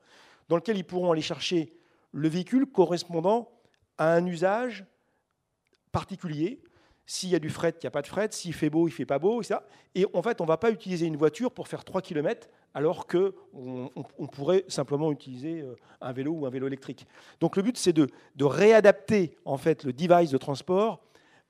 dans 0.51 0.57
lequel 0.57 0.77
ils 0.77 0.85
pourront 0.85 1.13
aller 1.13 1.23
chercher 1.23 1.73
le 2.13 2.29
véhicule 2.29 2.67
correspondant 2.67 3.51
à 3.97 4.13
un 4.13 4.27
usage 4.27 4.85
particulier. 5.93 6.63
S'il 7.07 7.29
y 7.31 7.37
a 7.37 7.39
du 7.39 7.51
fret, 7.51 7.71
il 7.71 7.85
n'y 7.85 7.89
a 7.89 7.93
pas 7.93 8.03
de 8.03 8.09
fret. 8.09 8.29
S'il 8.33 8.53
fait 8.53 8.69
beau, 8.69 8.89
il 8.89 8.91
fait 8.91 9.07
pas 9.07 9.19
beau. 9.19 9.41
Et, 9.43 9.47
et 9.95 10.07
en 10.13 10.23
fait, 10.23 10.41
on 10.41 10.45
ne 10.45 10.49
va 10.49 10.57
pas 10.57 10.71
utiliser 10.71 11.07
une 11.07 11.17
voiture 11.17 11.53
pour 11.53 11.69
faire 11.69 11.85
3 11.85 12.03
km 12.03 12.49
alors 12.77 13.07
qu'on 13.07 13.33
on 14.19 14.27
pourrait 14.27 14.67
simplement 14.69 15.11
utiliser 15.11 15.63
euh, 15.63 15.77
un 16.03 16.13
vélo 16.13 16.33
ou 16.33 16.47
un 16.47 16.51
vélo 16.51 16.67
électrique. 16.67 17.07
Donc 17.41 17.57
le 17.57 17.63
but, 17.63 17.79
c'est 17.79 17.95
de, 17.95 18.11
réadapter 18.39 19.39
en 19.47 19.57
fait 19.57 19.83
le 19.85 19.95
device 19.95 20.31
de 20.31 20.37
transport 20.37 21.03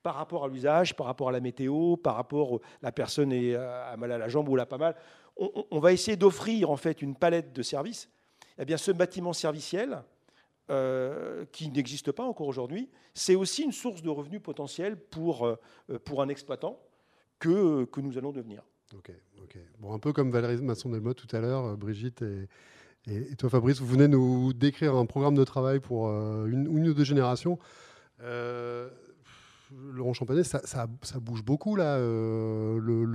par 0.03 0.15
rapport 0.15 0.45
à 0.45 0.47
l'usage, 0.47 0.95
par 0.95 1.05
rapport 1.05 1.27
à 1.27 1.33
la 1.33 1.41
météo, 1.41 1.97
par 1.97 2.15
rapport 2.15 2.55
à 2.55 2.57
la 2.81 2.91
personne 2.93 3.33
est, 3.33 3.55
euh, 3.55 3.91
a 3.91 3.97
mal 3.97 4.13
à 4.13 4.17
la 4.17 4.29
jambe 4.29 4.47
ou 4.47 4.55
l'a 4.55 4.65
pas 4.65 4.77
mal. 4.77 4.95
On, 5.35 5.79
va 5.79 5.91
essayer 5.91 6.15
d'offrir 6.15 6.71
en 6.71 6.77
fait 6.77 7.01
une 7.01 7.13
palette 7.13 7.51
de 7.51 7.61
services. 7.61 8.09
Eh 8.57 8.63
bien, 8.63 8.77
ce 8.77 8.91
bâtiment 8.91 9.33
serviciel, 9.33 10.01
euh, 10.69 11.45
qui 11.51 11.69
n'existe 11.69 12.11
pas 12.11 12.23
encore 12.23 12.47
aujourd'hui, 12.47 12.89
c'est 13.13 13.35
aussi 13.35 13.63
une 13.63 13.71
source 13.71 14.01
de 14.01 14.09
revenus 14.09 14.41
potentiels 14.41 14.97
pour, 14.97 15.57
pour 16.05 16.21
un 16.21 16.29
exploitant 16.29 16.79
que, 17.39 17.85
que 17.85 18.01
nous 18.01 18.17
allons 18.17 18.31
devenir. 18.31 18.63
Ok, 18.95 19.11
ok. 19.43 19.57
Bon, 19.79 19.93
un 19.93 19.99
peu 19.99 20.13
comme 20.13 20.31
Valérie 20.31 20.61
Masson-Delmotte 20.61 21.17
tout 21.17 21.35
à 21.35 21.39
l'heure, 21.39 21.65
euh, 21.65 21.75
Brigitte 21.75 22.21
et, 22.21 23.35
toi 23.37 23.49
Fabrice, 23.49 23.79
vous 23.79 23.87
venez 23.87 24.07
nous 24.07 24.51
décrire 24.53 24.95
un 24.95 25.05
programme 25.05 25.35
de 25.35 25.43
travail 25.43 25.79
pour 25.79 26.09
euh, 26.09 26.45
une, 26.47 26.67
ou 26.67 26.93
deux 26.93 27.03
générations. 27.03 27.57
Euh, 28.21 28.89
Champanet, 30.13 30.43
ça, 30.43 30.87
bouge 31.19 31.43
beaucoup 31.43 31.75
là. 31.75 31.97
le, 31.97 33.05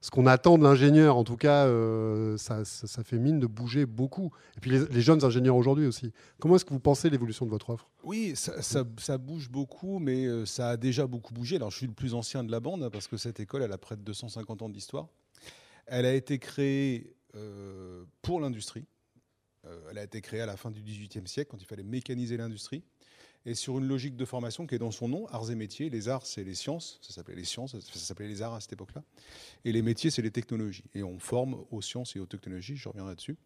ce 0.00 0.10
qu'on 0.10 0.26
attend 0.26 0.58
de 0.58 0.62
l'ingénieur. 0.62 1.16
En 1.16 1.24
tout 1.24 1.36
cas, 1.36 1.66
euh, 1.66 2.36
ça, 2.36 2.64
fait 3.04 3.18
mine 3.18 3.40
de 3.40 3.46
bouger 3.46 3.86
beaucoup. 3.86 4.30
Et 4.56 4.60
puis 4.60 4.70
les, 4.70 5.00
jeunes 5.00 5.24
ingénieurs 5.24 5.56
aujourd'hui 5.56 5.86
aussi. 5.86 6.12
Comment 6.38 6.56
est-ce 6.56 6.64
que 6.64 6.72
vous 6.72 6.80
pensez 6.80 7.10
l'évolution 7.10 7.46
de 7.46 7.50
votre 7.50 7.70
offre? 7.70 7.90
Oui, 8.04 8.34
ça, 8.36 9.18
bouge 9.18 9.50
beaucoup, 9.50 9.98
mais 9.98 10.26
euh, 10.26 10.46
ça 10.46 10.70
a 10.70 10.76
déjà 10.76 11.06
beaucoup 11.06 11.34
bougé. 11.34 11.56
Alors, 11.56 11.70
je 11.70 11.78
suis 11.78 11.86
le 11.86 11.92
plus 11.92 12.14
ancien 12.14 12.44
de 12.44 12.50
la 12.50 12.60
bande 12.60 12.82
hein, 12.82 12.90
parce 12.90 13.08
que 13.08 13.16
cette 13.16 13.40
école, 13.40 13.62
elle 13.62 13.72
a 13.72 13.78
près 13.78 13.96
de 13.96 14.02
250 14.02 14.62
ans 14.62 14.68
d'histoire. 14.68 15.08
Elle 15.86 16.06
a 16.06 16.14
été 16.14 16.38
créée 16.38 17.14
euh, 17.34 18.04
pour 18.22 18.40
l'industrie. 18.40 18.86
elle 19.90 19.98
a 19.98 20.04
été 20.04 20.20
créée 20.20 20.40
à 20.40 20.46
la 20.46 20.56
fin 20.56 20.70
du 20.70 20.82
XVIIIe 20.82 21.26
siècle, 21.26 21.50
quand 21.50 21.60
il 21.60 21.66
fallait 21.66 21.82
mécaniser 21.82 22.36
l'industrie 22.36 22.84
et 23.48 23.54
sur 23.54 23.78
une 23.78 23.88
logique 23.88 24.14
de 24.14 24.26
formation 24.26 24.66
qui 24.66 24.74
est 24.74 24.78
dans 24.78 24.90
son 24.90 25.08
nom, 25.08 25.26
arts 25.28 25.50
et 25.50 25.54
métiers. 25.54 25.88
Les 25.88 26.10
arts, 26.10 26.26
c'est 26.26 26.44
les 26.44 26.54
sciences, 26.54 26.98
ça 27.00 27.14
s'appelait 27.14 27.34
les 27.34 27.44
sciences, 27.44 27.74
ça 27.80 27.98
s'appelait 27.98 28.28
les 28.28 28.42
arts 28.42 28.52
à 28.52 28.60
cette 28.60 28.74
époque-là. 28.74 29.02
Et 29.64 29.72
les 29.72 29.80
métiers, 29.80 30.10
c'est 30.10 30.20
les 30.20 30.30
technologies. 30.30 30.84
Et 30.94 31.02
on 31.02 31.18
forme 31.18 31.64
aux 31.70 31.80
sciences 31.80 32.14
et 32.14 32.20
aux 32.20 32.26
technologies, 32.26 32.76
je 32.76 32.90
reviens 32.90 33.06
là-dessus. 33.06 33.36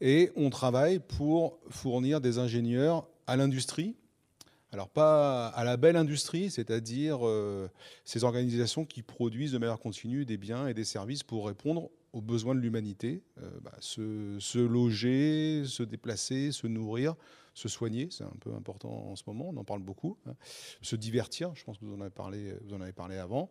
Et 0.00 0.30
on 0.36 0.50
travaille 0.50 1.00
pour 1.00 1.58
fournir 1.68 2.20
des 2.20 2.38
ingénieurs 2.38 3.08
à 3.26 3.36
l'industrie. 3.36 3.96
Alors 4.70 4.88
pas 4.88 5.48
à 5.48 5.64
la 5.64 5.76
belle 5.76 5.96
industrie, 5.96 6.48
c'est-à-dire 6.48 7.26
euh, 7.26 7.68
ces 8.04 8.22
organisations 8.22 8.84
qui 8.84 9.02
produisent 9.02 9.50
de 9.50 9.58
manière 9.58 9.80
continue 9.80 10.24
des 10.24 10.36
biens 10.36 10.68
et 10.68 10.74
des 10.74 10.84
services 10.84 11.24
pour 11.24 11.48
répondre 11.48 11.90
aux 12.12 12.20
besoins 12.20 12.54
de 12.54 12.60
l'humanité, 12.60 13.22
euh, 13.42 13.50
bah, 13.62 13.72
se, 13.80 14.58
loger, 14.58 15.64
se 15.64 15.82
déplacer, 15.82 16.52
se 16.52 16.66
nourrir, 16.66 17.14
se 17.60 17.68
soigner, 17.68 18.08
c'est 18.10 18.24
un 18.24 18.36
peu 18.40 18.52
important 18.54 18.88
en 18.88 19.16
ce 19.16 19.22
moment, 19.26 19.50
on 19.50 19.56
en 19.56 19.64
parle 19.64 19.82
beaucoup, 19.82 20.16
hein. 20.26 20.34
se 20.82 20.96
divertir, 20.96 21.54
je 21.54 21.64
pense 21.64 21.78
que 21.78 21.84
vous 21.84 21.94
en 21.94 22.00
avez 22.00 22.10
parlé, 22.10 22.54
vous 22.64 22.74
en 22.74 22.80
avez 22.80 22.92
parlé 22.92 23.16
avant, 23.16 23.50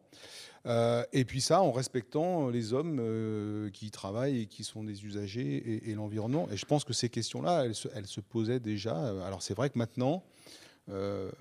euh, 0.66 1.04
et 1.14 1.26
puis 1.26 1.42
ça 1.42 1.62
en 1.62 1.72
respectant 1.72 2.50
les 2.50 2.74
hommes 2.74 3.00
euh, 3.00 3.70
qui 3.70 3.92
travaillent 3.92 4.42
et 4.42 4.46
qui 4.48 4.64
sont 4.64 4.84
des 4.84 5.06
usagers 5.06 5.90
et, 5.90 5.94
l'environnement. 5.94 6.48
Et 6.52 6.58
je 6.58 6.66
pense 6.66 6.84
que 6.84 6.94
ces 6.94 7.10
questions-là, 7.10 7.66
elles, 7.66 8.08
se 8.08 8.20
posaient 8.22 8.60
déjà. 8.60 8.96
Alors 9.26 9.42
c'est 9.42 9.54
vrai 9.54 9.70
que 9.70 9.78
maintenant, 9.78 10.24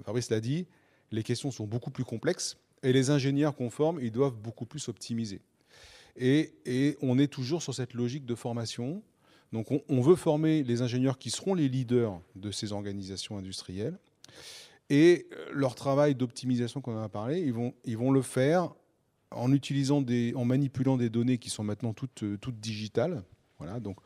Fabrice 0.05 0.31
l'a 0.31 0.41
dit, 0.41 0.67
les 1.11 1.23
questions 1.23 1.51
sont 1.51 1.67
beaucoup 1.67 1.91
plus 1.91 2.05
complexes 2.05 2.59
et 2.83 2.93
les 2.93 3.11
ingénieurs 3.11 3.55
qu'on 3.55 3.71
forme, 3.71 3.99
ils 4.01 4.13
doivent 4.13 4.37
beaucoup 4.37 4.67
plus 4.67 4.89
optimiser. 4.89 5.41
Et, 6.17 6.97
on 7.01 7.19
est 7.19 7.29
toujours 7.29 7.63
sur 7.63 7.75
cette 7.75 7.95
logique 7.95 8.27
de 8.27 8.35
formation. 8.35 9.03
Donc 9.53 9.69
on, 9.89 10.01
veut 10.01 10.17
former 10.17 10.63
les 10.63 10.83
ingénieurs 10.83 11.19
qui 11.19 11.31
seront 11.31 11.55
les 11.55 11.69
leaders 11.69 12.21
de 12.37 12.51
ces 12.51 12.73
organisations 12.73 13.39
industrielles. 13.39 13.99
Et 14.91 15.27
euh, 15.33 15.47
leur 15.53 15.75
travail 15.75 16.15
d'optimisation 16.15 16.81
qu'on 16.81 17.03
a 17.03 17.09
parlé, 17.09 17.41
ils 17.41 17.53
vont, 17.99 18.11
le 18.11 18.23
faire 18.23 18.75
en 19.31 19.53
utilisant 19.53 20.01
des, 20.01 20.33
en 20.35 20.45
manipulant 20.45 20.97
des 20.97 21.11
données 21.11 21.39
qui 21.39 21.51
sont 21.51 21.65
maintenant 21.65 21.93
toutes, 21.93 22.23
euh, 22.23 22.39
digitales. 22.53 23.23
Voilà, 23.59 23.81
donc, 23.81 23.99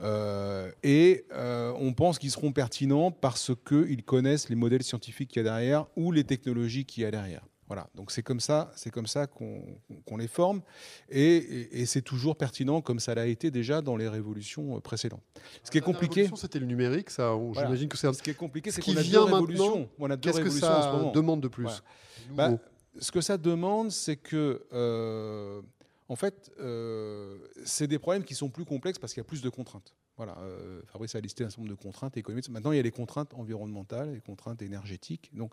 euh, 0.00 0.70
et 0.82 1.24
on 1.32 1.92
pense 1.94 2.18
qu'ils 2.18 2.30
seront 2.30 2.52
pertinents 2.52 3.10
parce 3.10 3.52
qu'ils 3.66 4.04
connaissent 4.04 4.48
les 4.48 4.56
modèles 4.56 4.82
scientifiques 4.82 5.30
qu'il 5.30 5.38
y 5.38 5.46
a 5.46 5.50
derrière 5.50 5.86
ou 5.96 6.12
les 6.12 6.24
technologies 6.24 6.84
qu'il 6.84 7.02
y 7.02 7.06
a 7.06 7.10
derrière. 7.10 7.42
Voilà, 7.68 7.88
donc 7.94 8.12
c'est 8.12 8.22
comme 8.22 8.38
ça, 8.38 8.70
c'est 8.76 8.90
comme 8.90 9.08
ça 9.08 9.26
qu'on 9.26 10.16
les 10.16 10.28
forme, 10.28 10.62
et, 11.08 11.84
c'est 11.86 12.02
toujours 12.02 12.36
pertinent 12.36 12.80
comme 12.80 13.00
ça 13.00 13.14
l'a 13.14 13.26
été 13.26 13.50
déjà 13.50 13.82
dans 13.82 13.96
les 13.96 14.08
révolutions 14.08 14.76
euh, 14.76 14.80
précédentes. 14.80 15.22
Ce 15.64 15.70
qui 15.70 15.78
est 15.78 15.82
compliqué, 15.82 16.28
c'était 16.36 16.58
le 16.60 16.66
numérique, 16.66 17.10
ça. 17.10 17.32
J'imagine 17.54 17.88
que 17.88 17.96
c'est. 17.96 18.12
Ce 18.12 18.22
qui 18.22 18.30
est 18.30 18.34
compliqué, 18.34 18.70
c'est 18.70 18.82
qu'on 18.82 18.96
a 18.96 19.02
deux 19.02 19.20
révolutions. 19.20 19.88
Qu'est-ce 20.20 20.40
que 20.40 20.50
ça 20.50 21.10
demande 21.14 21.40
de 21.40 21.48
plus 21.48 21.82
bah, 22.32 22.52
Ce 22.98 23.10
que 23.10 23.20
ça 23.20 23.36
demande, 23.36 23.90
c'est 23.90 24.16
que 24.16 24.64
euh, 24.72 25.60
en 26.08 26.16
fait, 26.16 26.52
euh, 26.60 27.38
c'est 27.64 27.88
des 27.88 27.98
problèmes 27.98 28.24
qui 28.24 28.34
sont 28.34 28.48
plus 28.48 28.64
complexes 28.64 28.98
parce 28.98 29.12
qu'il 29.12 29.20
y 29.20 29.26
a 29.26 29.28
plus 29.28 29.42
de 29.42 29.48
contraintes. 29.48 29.94
Voilà, 30.16 30.38
euh, 30.38 30.80
Fabrice 30.86 31.14
a 31.14 31.20
listé 31.20 31.44
un 31.44 31.50
certain 31.50 31.62
nombre 31.62 31.76
de 31.76 31.82
contraintes 31.82 32.16
économiques. 32.16 32.48
Maintenant, 32.48 32.72
il 32.72 32.76
y 32.76 32.80
a 32.80 32.82
les 32.82 32.90
contraintes 32.90 33.34
environnementales, 33.34 34.14
les 34.14 34.20
contraintes 34.20 34.62
énergétiques. 34.62 35.30
Donc, 35.34 35.52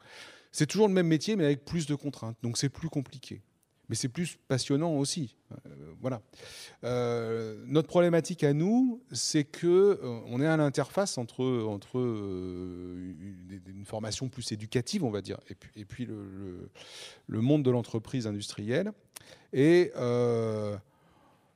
c'est 0.51 0.67
toujours 0.67 0.87
le 0.87 0.93
même 0.93 1.07
métier, 1.07 1.35
mais 1.35 1.45
avec 1.45 1.65
plus 1.65 1.85
de 1.85 1.95
contraintes. 1.95 2.37
Donc, 2.43 2.57
c'est 2.57 2.69
plus 2.69 2.89
compliqué. 2.89 3.41
Mais 3.93 3.95
c'est 3.95 4.09
plus 4.09 4.39
passionnant 4.47 4.95
aussi. 4.95 5.35
Euh, 5.51 5.69
voilà. 6.01 6.23
notre 7.67 7.87
problématique 7.87 8.43
à 8.43 8.51
nous, 8.51 9.03
c'est 9.11 9.43
que 9.43 9.99
on 10.25 10.41
est 10.41 10.47
à 10.47 10.57
l'interface 10.57 11.19
entre, 11.19 11.45
entre 11.67 11.97
une, 11.99 13.85
formation 13.85 14.29
plus 14.29 14.51
éducative, 14.51 15.03
on 15.03 15.11
va 15.11 15.21
dire, 15.21 15.37
et 15.75 15.85
puis, 15.85 16.07
le, 16.07 17.41
monde 17.41 17.61
de 17.61 17.69
l'entreprise 17.69 18.25
industrielle. 18.25 18.93
Et 19.53 19.91
euh, 19.95 20.75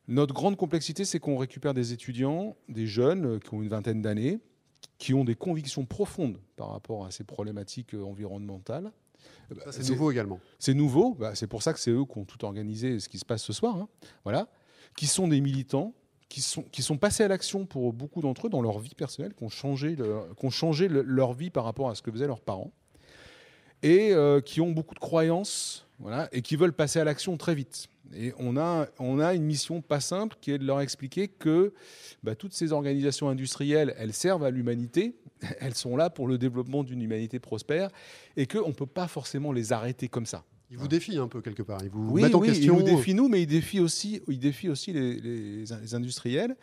notre 0.08 0.36
grande 0.36 0.58
complexité, 0.58 1.04
c'est 1.04 1.20
qu'on 1.20 1.38
récupère 1.38 1.74
des 1.74 1.92
étudiants, 1.92 2.56
des 2.70 2.86
jeunes 2.86 3.26
euh, 3.26 3.40
qui 3.40 3.52
ont 3.56 3.64
une 3.64 3.70
vingtaine 3.70 4.04
d'années, 4.04 4.38
qui 5.00 5.16
ont 5.16 5.26
des 5.26 5.36
convictions 5.36 5.86
profondes 5.86 6.38
par 6.56 6.70
rapport 6.70 7.06
à 7.06 7.12
ces 7.12 7.24
problématiques 7.24 7.96
euh, 7.96 8.04
environnementales. 8.04 8.92
C'est 9.72 9.90
nouveau 9.90 10.12
également. 10.12 10.40
C'est 10.60 10.74
nouveau, 10.74 11.14
bah, 11.14 11.36
c'est 11.36 11.48
pour 11.48 11.64
ça 11.64 11.74
que 11.74 11.80
c'est 11.80 11.92
eux 11.92 12.06
qui 12.06 12.18
ont 12.18 12.26
tout 12.26 12.44
organisé 12.46 13.00
ce 13.00 13.10
qui 13.10 13.18
se 13.18 13.26
passe 13.26 13.44
ce 13.44 13.54
soir. 13.54 13.78
Hein. 13.78 13.88
Voilà. 14.24 14.48
Qui 14.96 15.08
sont 15.08 15.28
des 15.28 15.42
militants, 15.42 15.94
qui 16.30 16.42
sont, 16.42 16.64
qui 16.64 16.82
sont 16.82 16.98
passés 16.98 17.24
à 17.24 17.28
l'action 17.28 17.66
pour 17.66 17.94
beaucoup 17.94 18.22
d'entre 18.22 18.48
eux 18.48 18.50
dans 18.50 18.62
leur 18.62 18.80
vie 18.80 18.96
personnelle, 18.96 19.34
qui 19.34 19.44
ont 19.44 19.50
changé, 19.50 19.96
qui 19.96 20.46
ont 20.46 20.50
changé 20.50 20.88
leur 20.90 21.34
vie 21.34 21.50
par 21.50 21.64
rapport 21.64 21.90
à 21.90 21.96
ce 21.96 22.02
que 22.02 22.12
faisaient 22.12 22.28
leurs 22.28 22.42
parents, 22.42 22.72
et 23.84 24.14
qui 24.44 24.60
ont 24.60 24.72
beaucoup 24.72 24.96
de 24.96 25.00
croyances 25.00 25.88
voilà, 26.00 26.30
et 26.32 26.42
qui 26.42 26.56
veulent 26.56 26.74
passer 26.74 27.00
à 27.00 27.04
l'action 27.04 27.38
très 27.38 27.56
vite. 27.56 27.88
Et 28.16 28.34
on 28.38 28.58
a, 28.58 28.88
on 29.00 29.20
a 29.20 29.34
une 29.34 29.44
mission 29.44 29.82
pas 29.82 30.00
simple 30.00 30.38
qui 30.40 30.52
est 30.52 30.58
de 30.58 30.66
leur 30.66 30.82
expliquer 30.82 31.28
que 31.28 31.74
bah, 32.24 32.36
toutes 32.36 32.54
ces 32.54 32.72
organisations 32.72 33.30
industrielles, 33.30 33.94
elles 33.98 34.14
servent 34.14 34.44
à 34.44 34.50
l'humanité, 34.50 35.16
elles 35.60 35.76
sont 35.76 35.98
là 35.98 36.10
pour 36.10 36.28
le 36.28 36.38
développement 36.38 36.84
d'une 36.84 37.02
humanité 37.02 37.40
prospère, 37.40 37.90
et 38.36 38.48
qu'on 38.48 38.70
ne 38.70 38.74
peut 38.74 38.86
pas 38.86 39.08
forcément 39.08 39.52
les 39.52 39.74
arrêter 39.74 40.08
comme 40.08 40.26
ça. 40.26 40.44
Ils 40.70 40.78
vous 40.78 40.88
défient 40.88 41.18
un 41.18 41.30
peu 41.30 41.42
quelque 41.42 41.64
part. 41.64 41.80
Ils 41.82 41.90
vous 41.90 42.10
oui, 42.12 42.22
mettent 42.22 42.36
en 42.36 42.42
question. 42.42 42.76
Ils 42.80 42.80
nous 42.80 42.98
défient 42.98 43.14
nous, 43.14 43.30
mais 43.30 43.42
ils 43.42 43.48
défient 43.48 43.80
aussi, 43.80 44.22
ils 44.28 44.40
défient 44.40 44.70
aussi 44.70 44.92
les, 44.92 45.20
les, 45.20 45.96
industriels. 45.96 46.58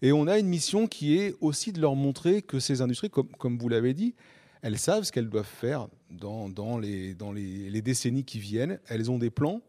Et 0.00 0.10
on 0.10 0.26
a 0.26 0.38
une 0.38 0.46
mission 0.46 0.86
qui 0.86 1.18
est 1.18 1.34
aussi 1.40 1.70
de 1.72 1.80
leur 1.80 1.94
montrer 1.94 2.40
que 2.40 2.58
ces 2.58 2.80
industries, 2.80 3.10
comme, 3.10 3.28
comme 3.38 3.58
vous 3.58 3.68
l'avez 3.68 3.92
dit, 3.92 4.14
elles 4.62 4.78
savent 4.78 5.04
ce 5.04 5.12
qu'elles 5.12 5.28
doivent 5.28 5.44
faire 5.44 5.88
dans, 6.10 6.48
dans, 6.48 6.78
les, 6.78 7.14
dans 7.14 7.30
les, 7.30 7.68
les, 7.68 7.82
décennies 7.82 8.24
qui 8.24 8.38
viennent. 8.38 8.80
Elles 8.88 9.10
ont 9.10 9.18
des 9.18 9.30
plans 9.30 9.60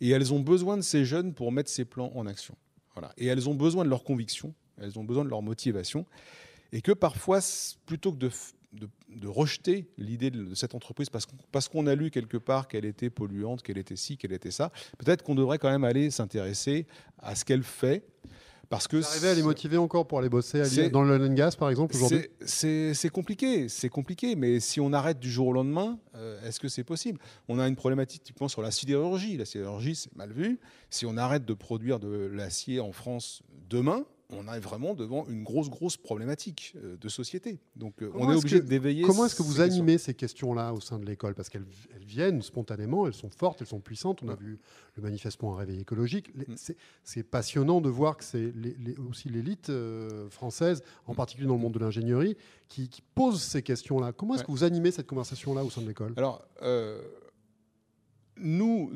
et 0.00 0.10
elles 0.10 0.32
ont 0.32 0.40
besoin 0.40 0.76
de 0.76 0.82
ces 0.82 1.04
jeunes 1.04 1.34
pour 1.34 1.52
mettre 1.52 1.70
ces 1.70 1.84
plans 1.84 2.12
en 2.14 2.26
action. 2.26 2.56
Voilà. 2.94 3.12
Et 3.16 3.26
elles 3.26 3.48
ont 3.48 3.54
besoin 3.54 3.84
de 3.84 3.90
leur 3.90 4.04
conviction, 4.04 4.54
elles 4.80 4.98
ont 4.98 5.04
besoin 5.04 5.24
de 5.24 5.30
leur 5.30 5.42
motivation. 5.42 6.06
Et 6.72 6.80
que 6.82 6.92
parfois, 6.92 7.40
plutôt 7.86 8.12
que 8.12 8.18
de, 8.18 8.30
de, 8.72 8.88
de 9.08 9.28
rejeter 9.28 9.88
l'idée 9.96 10.30
de, 10.30 10.54
cette 10.54 10.74
entreprise 10.74 11.08
parce, 11.08 11.26
parce 11.50 11.68
qu'on 11.68 11.86
a 11.86 11.94
lu 11.94 12.10
quelque 12.10 12.36
part 12.36 12.68
qu'elle 12.68 12.84
était 12.84 13.10
polluante, 13.10 13.62
qu'elle 13.62 13.78
était 13.78 13.96
ci, 13.96 14.16
qu'elle 14.16 14.32
était 14.32 14.50
ça, 14.50 14.70
peut-être 14.98 15.22
qu'on 15.22 15.34
devrait 15.34 15.58
quand 15.58 15.70
même 15.70 15.84
aller 15.84 16.10
s'intéresser 16.10 16.86
à 17.18 17.34
ce 17.34 17.44
qu'elle 17.44 17.62
fait 17.62 18.04
parce 18.68 18.86
que 18.86 19.02
arriver 19.02 19.28
à 19.28 19.34
les 19.34 19.42
motiver 19.42 19.78
encore 19.78 20.06
pour 20.06 20.18
aller 20.18 20.28
bosser 20.28 20.90
dans 20.90 21.02
le 21.02 21.18
oil 21.18 21.34
gas, 21.34 21.56
par 21.58 21.70
exemple, 21.70 21.96
aujourd'hui 21.96 22.28
C'est 22.44 23.10
compliqué, 23.10 23.68
c'est 23.68 23.88
compliqué. 23.88 24.36
Mais 24.36 24.60
si 24.60 24.80
on 24.80 24.92
arrête 24.92 25.18
du 25.18 25.30
jour 25.30 25.48
au 25.48 25.52
lendemain, 25.52 25.98
euh, 26.16 26.46
est-ce 26.46 26.60
que 26.60 26.68
c'est 26.68 26.84
possible? 26.84 27.18
On 27.48 27.58
a 27.58 27.66
une 27.66 27.76
problématique 27.76 28.22
typiquement 28.22 28.48
sur 28.48 28.62
la 28.62 28.70
sidérurgie. 28.70 29.36
La 29.36 29.44
sidérurgie, 29.44 29.94
c'est 29.94 30.14
mal 30.16 30.32
vu. 30.32 30.58
Si 30.90 31.06
on 31.06 31.16
arrête 31.16 31.44
de 31.44 31.54
produire 31.54 31.98
de 31.98 32.30
l'acier 32.32 32.80
en 32.80 32.92
France 32.92 33.42
demain, 33.70 34.04
on 34.30 34.52
est 34.52 34.60
vraiment 34.60 34.94
devant 34.94 35.26
une 35.26 35.42
grosse, 35.42 35.70
grosse 35.70 35.96
problématique 35.96 36.74
euh, 36.76 36.96
de 36.98 37.08
société. 37.08 37.58
Donc 37.76 38.02
euh, 38.02 38.10
on 38.14 38.30
est, 38.30 38.36
obligé 38.36 38.60
d'éveiller. 38.60 39.02
Comment 39.02 39.24
est-ce 39.24 39.34
que 39.34 39.42
vous 39.42 39.60
animez 39.60 39.96
ces 39.96 40.12
questions-là 40.12 40.74
au 40.74 40.80
sein 40.80 40.98
de 40.98 41.06
l'école? 41.06 41.34
Parce 41.34 41.48
qu'elles 41.48 41.66
viennent 42.00 42.42
spontanément, 42.42 43.06
elles 43.06 43.14
sont 43.14 43.30
fortes, 43.30 43.62
elles 43.62 43.66
sont 43.66 43.80
puissantes. 43.80 44.22
On 44.22 44.28
a 44.28 44.34
vu 44.34 44.58
le 44.96 45.02
manifestement 45.02 45.54
un 45.54 45.58
réveil 45.58 45.80
écologique. 45.80 46.34
Mm. 46.36 46.54
C'est 47.04 47.22
passionnant 47.22 47.80
de 47.80 47.88
voir 47.88 48.18
que 48.18 48.24
c'est 48.24 48.52
aussi 49.08 49.30
l'élite 49.30 49.70
euh, 49.70 50.28
française, 50.28 50.82
en 51.06 51.14
mm. 51.14 51.16
particulier 51.16 51.48
dans 51.48 51.54
le 51.54 51.60
monde 51.60 51.74
de 51.74 51.78
l'ingénierie, 51.78 52.36
qui, 52.68 52.90
pose 53.14 53.40
ces 53.40 53.62
questions-là. 53.62 54.12
Comment 54.12 54.34
est-ce 54.34 54.44
que 54.44 54.52
vous 54.52 54.64
animez 54.64 54.90
cette 54.90 55.06
conversation-là 55.06 55.64
au 55.64 55.70
sein 55.70 55.80
de 55.80 55.88
l'école? 55.88 56.12
Alors 56.16 56.44
nous, 58.40 58.90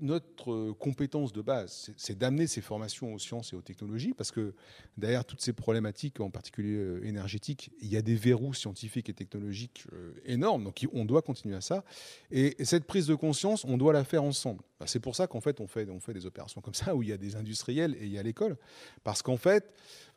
notre, 0.00 0.72
compétence 0.72 1.32
de 1.32 1.42
base, 1.42 1.90
c'est 1.96 2.16
d'amener 2.16 2.46
ces 2.46 2.60
formations 2.60 3.12
aux 3.14 3.18
sciences 3.18 3.52
et 3.52 3.56
aux 3.56 3.62
technologies, 3.62 4.12
parce 4.14 4.30
que 4.30 4.54
derrière 4.96 5.24
toutes 5.24 5.40
ces 5.40 5.52
problématiques, 5.52 6.20
en 6.20 6.30
particulier 6.30 6.76
euh, 6.76 7.04
énergétiques, 7.04 7.70
il 7.80 7.88
y 7.88 7.96
a 7.96 8.02
des 8.02 8.14
verrous 8.14 8.54
scientifiques 8.54 9.08
et 9.08 9.14
technologiques 9.14 9.84
euh, 9.92 10.12
énormes, 10.24 10.64
donc 10.64 10.86
on 10.92 11.04
doit 11.04 11.22
continuer 11.22 11.56
à 11.56 11.60
ça. 11.60 11.84
Et 12.30 12.56
cette 12.64 12.84
prise 12.84 13.06
de 13.06 13.14
conscience, 13.14 13.64
on 13.64 13.76
doit 13.78 13.92
la 13.92 14.04
faire 14.04 14.22
ensemble. 14.22 14.62
Bah, 14.78 14.86
c'est 14.86 15.00
pour 15.00 15.16
ça 15.16 15.26
qu'en 15.26 15.40
fait 15.40 15.60
on, 15.60 15.66
fait, 15.66 15.88
on 15.90 16.00
fait 16.00 16.14
des 16.14 16.26
opérations 16.26 16.60
comme 16.60 16.74
ça, 16.74 16.94
où 16.94 17.02
il 17.02 17.08
y 17.08 17.12
a 17.12 17.16
des 17.18 17.36
industriels 17.36 17.96
et 18.00 18.06
il 18.06 18.12
y 18.12 18.18
a 18.18 18.22
l'école, 18.22 18.56
parce 19.04 19.22
qu'en 19.22 19.36
fait, 19.36 19.72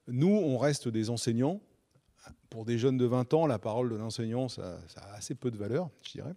nous, 0.07 0.27
on 0.35 0.57
reste 0.57 0.87
des 0.87 1.09
enseignants, 1.09 1.61
pour 2.49 2.65
des 2.65 2.77
jeunes 2.77 2.97
de 2.97 3.05
20 3.05 3.33
ans, 3.33 3.47
la 3.47 3.59
parole 3.59 3.89
de 3.89 3.95
l'enseignant, 3.95 4.49
ça, 4.49 4.79
ça 4.87 5.01
a 5.01 5.13
assez 5.15 5.35
peu 5.35 5.51
de 5.51 5.57
valeur, 5.57 5.89
je 6.03 6.11
dirais. 6.13 6.33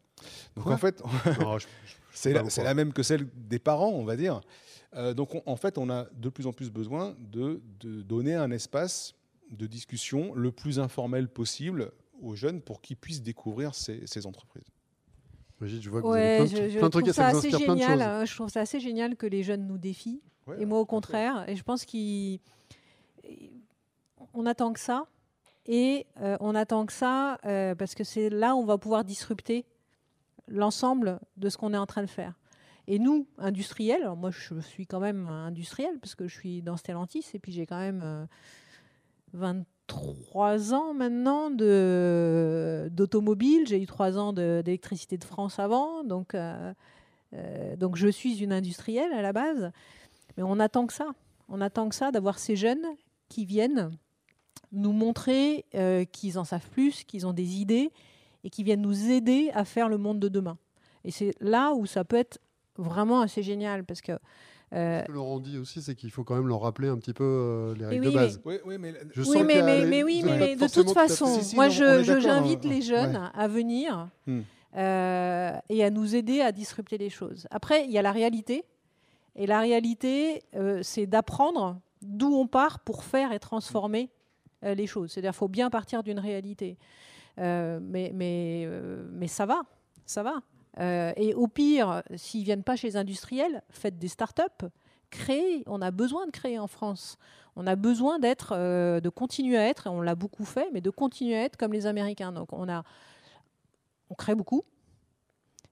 Donc 0.56 0.64
Quoi? 0.66 0.74
en 0.74 0.78
fait, 0.78 1.02
Non, 1.40 1.58
je- 1.58 1.66
je- 1.86 1.94
c'est 2.12 2.32
la, 2.62 2.74
même 2.74 2.92
que 2.92 3.02
celle 3.02 3.26
des 3.34 3.58
parents, 3.58 3.90
on 3.90 4.04
va 4.04 4.16
dire. 4.16 4.40
Euh, 4.94 5.14
donc 5.14 5.34
on- 5.34 5.42
en 5.46 5.56
fait, 5.56 5.78
on 5.78 5.88
a 5.90 6.06
de 6.14 6.28
plus 6.28 6.46
en 6.46 6.52
plus 6.52 6.70
besoin 6.70 7.16
de, 7.18 7.60
de 7.80 8.02
donner 8.02 8.34
un 8.34 8.50
espace 8.50 9.14
de 9.50 9.66
discussion 9.66 10.34
le 10.34 10.52
plus 10.52 10.78
informel 10.78 11.28
possible 11.28 11.92
aux 12.20 12.34
jeunes 12.34 12.60
pour 12.60 12.80
qu'ils 12.80 12.96
puissent 12.96 13.22
découvrir 13.22 13.74
ces, 13.74 14.06
ces 14.06 14.26
entreprises. 14.26 14.64
Brigitte, 15.58 15.82
je 15.82 15.90
vois 15.90 16.00
que 16.02 16.06
vous 16.06 16.12
Ouais, 16.12 16.38
avez 16.38 16.46
je, 16.48 16.54
plein 16.56 16.64
de, 16.64 16.68
je 16.70 16.78
plein 16.78 16.86
de 16.88 16.92
trucs 16.92 17.06
ça 17.08 17.12
ça 17.12 17.30
vous 17.30 17.38
assez 17.38 17.48
inspire 17.48 17.64
plein 17.66 17.74
de 17.74 17.80
génial. 17.80 17.98
choses. 17.98 18.06
hein, 18.08 18.24
Je 18.24 18.34
trouve 18.34 18.48
ça 18.50 18.60
assez 18.60 18.80
génial 18.80 19.16
que 19.16 19.26
les 19.26 19.42
jeunes 19.42 19.66
nous 19.66 19.78
défient. 19.78 20.20
Ouais, 20.46 20.60
Et 20.60 20.66
moi, 20.66 20.78
au 20.80 20.86
contraire, 20.86 21.48
et 21.48 21.56
je 21.56 21.62
pense 21.62 21.84
qu'on 21.86 22.38
attend 24.46 24.72
que 24.72 24.80
ça. 24.80 25.06
Et 25.66 26.06
euh, 26.20 26.36
on 26.40 26.56
attend 26.56 26.84
que 26.86 26.92
ça 26.92 27.38
euh, 27.44 27.76
parce 27.76 27.94
que 27.94 28.02
c'est 28.02 28.28
là 28.30 28.56
où 28.56 28.58
on 28.58 28.64
va 28.64 28.78
pouvoir 28.78 29.04
disrupter 29.04 29.64
l'ensemble 30.48 31.20
de 31.36 31.48
ce 31.48 31.56
qu'on 31.56 31.74
est 31.74 31.78
en 31.78 31.86
train 31.86 32.02
de 32.02 32.08
faire. 32.08 32.34
Et 32.88 32.98
nous, 32.98 33.26
industriels, 33.38 34.02
alors 34.02 34.16
moi 34.16 34.30
je 34.30 34.58
suis 34.60 34.86
quand 34.86 35.00
même 35.00 35.28
industriel 35.28 35.98
parce 36.00 36.14
que 36.14 36.26
je 36.26 36.34
suis 36.34 36.62
dans 36.62 36.76
Stellantis 36.76 37.24
et 37.34 37.38
puis 37.38 37.52
j'ai 37.52 37.64
quand 37.64 37.78
même 37.78 38.00
euh, 38.02 38.26
23 39.34 40.74
ans 40.74 40.94
maintenant 40.94 41.50
d'automobile. 41.50 43.66
J'ai 43.66 43.80
eu 43.80 43.86
3 43.86 44.18
ans 44.18 44.32
d'électricité 44.32 45.16
de 45.16 45.24
France 45.24 45.58
avant. 45.58 46.04
Donc, 46.04 46.34
euh, 46.34 46.72
euh, 47.34 47.76
donc 47.76 47.96
je 47.96 48.08
suis 48.08 48.42
une 48.42 48.52
industrielle 48.52 49.12
à 49.12 49.22
la 49.22 49.32
base. 49.32 49.72
Mais 50.36 50.42
on 50.42 50.60
attend 50.60 50.86
que 50.86 50.92
ça. 50.92 51.08
On 51.48 51.60
attend 51.60 51.88
que 51.88 51.94
ça 51.94 52.10
d'avoir 52.10 52.38
ces 52.38 52.56
jeunes 52.56 52.86
qui 53.28 53.44
viennent 53.44 53.90
nous 54.72 54.92
montrer 54.92 55.64
euh, 55.74 56.04
qu'ils 56.04 56.38
en 56.38 56.44
savent 56.44 56.68
plus, 56.70 57.04
qu'ils 57.04 57.26
ont 57.26 57.32
des 57.32 57.60
idées 57.60 57.92
et 58.44 58.50
qui 58.50 58.62
viennent 58.62 58.82
nous 58.82 59.10
aider 59.10 59.50
à 59.54 59.64
faire 59.64 59.88
le 59.88 59.98
monde 59.98 60.18
de 60.20 60.28
demain. 60.28 60.58
Et 61.04 61.10
c'est 61.10 61.32
là 61.40 61.72
où 61.74 61.86
ça 61.86 62.04
peut 62.04 62.16
être 62.16 62.38
vraiment 62.76 63.20
assez 63.20 63.42
génial 63.42 63.84
parce 63.84 64.00
que 64.00 64.12
euh, 64.72 65.02
Ce 65.02 65.06
que 65.06 65.12
Laurent 65.12 65.38
dit 65.40 65.58
aussi, 65.58 65.82
c'est 65.82 65.94
qu'il 65.94 66.10
faut 66.10 66.24
quand 66.24 66.34
même 66.34 66.48
leur 66.48 66.62
rappeler 66.62 66.88
un 66.88 66.96
petit 66.96 67.12
peu 67.12 67.24
euh, 67.24 67.74
les 67.74 67.84
règles 67.86 68.06
oui, 68.06 68.12
de 68.12 68.16
base. 68.18 68.40
Oui, 68.46 68.54
oui, 68.64 68.78
mais 68.78 68.94
Je 69.12 69.20
oui, 69.22 69.34
les- 69.36 70.02
oui, 70.02 70.56
de 70.56 70.72
toute 70.72 70.92
façon, 70.92 71.26
Si, 71.26 71.44
si, 71.44 71.54
moi 71.56 71.68
j'invite 71.68 72.64
hein. 72.64 72.68
les 72.68 72.80
jeunes 72.80 73.16
Ouais. 73.16 73.28
à 73.34 73.48
venir 73.48 74.08
Hmm. 74.26 74.40
euh, 74.76 75.52
et 75.68 75.84
à 75.84 75.90
nous 75.90 76.14
aider 76.16 76.40
à 76.40 76.52
disrupter 76.52 76.96
les 76.98 77.10
choses. 77.10 77.46
Après, 77.50 77.84
il 77.84 77.90
y 77.90 77.98
a 77.98 78.02
la 78.02 78.12
réalité. 78.12 78.64
Et 79.36 79.46
la 79.46 79.60
réalité, 79.60 80.42
euh, 80.54 80.80
c'est 80.82 81.06
d'apprendre 81.06 81.78
d'où 82.02 82.34
on 82.34 82.46
part 82.46 82.80
pour 82.80 83.04
faire 83.04 83.32
et 83.32 83.38
transformer 83.38 84.10
euh, 84.64 84.74
les 84.74 84.86
choses. 84.86 85.10
C'est-à-dire 85.12 85.30
qu'il 85.32 85.38
faut 85.38 85.48
bien 85.48 85.70
partir 85.70 86.02
d'une 86.02 86.18
réalité. 86.18 86.78
Euh, 87.38 87.78
mais, 87.82 88.12
mais, 88.14 88.64
euh, 88.66 89.06
mais 89.12 89.28
ça 89.28 89.46
va, 89.46 89.62
ça 90.06 90.22
va. 90.22 90.42
Euh, 90.78 91.12
et 91.16 91.34
au 91.34 91.48
pire, 91.48 92.02
s'ils 92.16 92.44
viennent 92.44 92.62
pas 92.62 92.76
chez 92.76 92.88
les 92.88 92.96
industriels, 92.96 93.62
faites 93.70 93.98
des 93.98 94.08
start-up, 94.08 94.64
créez. 95.10 95.62
On 95.66 95.82
a 95.82 95.90
besoin 95.90 96.26
de 96.26 96.30
créer 96.30 96.58
en 96.58 96.66
France. 96.66 97.18
On 97.56 97.66
a 97.66 97.76
besoin 97.76 98.18
d'être, 98.18 98.56
de 98.56 99.08
continuer 99.10 99.58
à 99.58 99.68
être, 99.68 99.86
et 99.86 99.90
on 99.90 100.00
l'a 100.00 100.14
beaucoup 100.14 100.46
fait, 100.46 100.70
mais 100.72 100.80
de 100.80 100.88
continuer 100.88 101.36
à 101.36 101.44
être 101.44 101.58
comme 101.58 101.72
les 101.74 101.86
Américains. 101.86 102.32
Donc 102.32 102.52
on 102.52 102.66
a, 102.68 102.82
on 104.08 104.14
crée 104.14 104.34
beaucoup. 104.34 104.64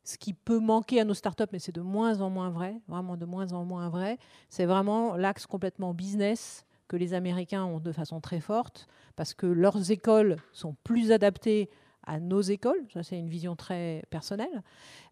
Ce 0.05 0.18
qui 0.18 0.35
peut 0.35 0.59
manquer 0.59 1.01
à 1.01 1.05
nos 1.05 1.14
startups, 1.14 1.44
mais 1.53 1.59
c'est 1.59 1.75
de 1.75 1.81
moins 1.81 2.20
en 2.20 2.29
moins 2.29 2.51
vrai, 2.51 2.81
vraiment 2.88 3.16
de 3.16 3.25
moins 3.25 3.53
en 3.53 3.64
moins 3.64 3.88
vrai, 3.88 4.18
c'est 4.49 4.66
vraiment 4.66 5.16
l'axe 5.16 5.46
complètement 5.46 5.94
business 5.94 6.66
que 6.90 6.96
les 6.96 7.14
Américains 7.14 7.64
ont 7.64 7.79
de 7.79 7.92
façon 7.92 8.20
très 8.20 8.40
forte, 8.40 8.88
parce 9.14 9.33
que 9.33 9.46
leurs 9.46 9.92
écoles 9.92 10.38
sont 10.53 10.74
plus 10.83 11.12
adaptées 11.12 11.70
à 12.05 12.18
nos 12.18 12.40
écoles, 12.40 12.85
ça 12.92 13.05
c'est 13.05 13.18
une 13.18 13.29
vision 13.29 13.55
très 13.55 14.03
personnelle, 14.11 14.62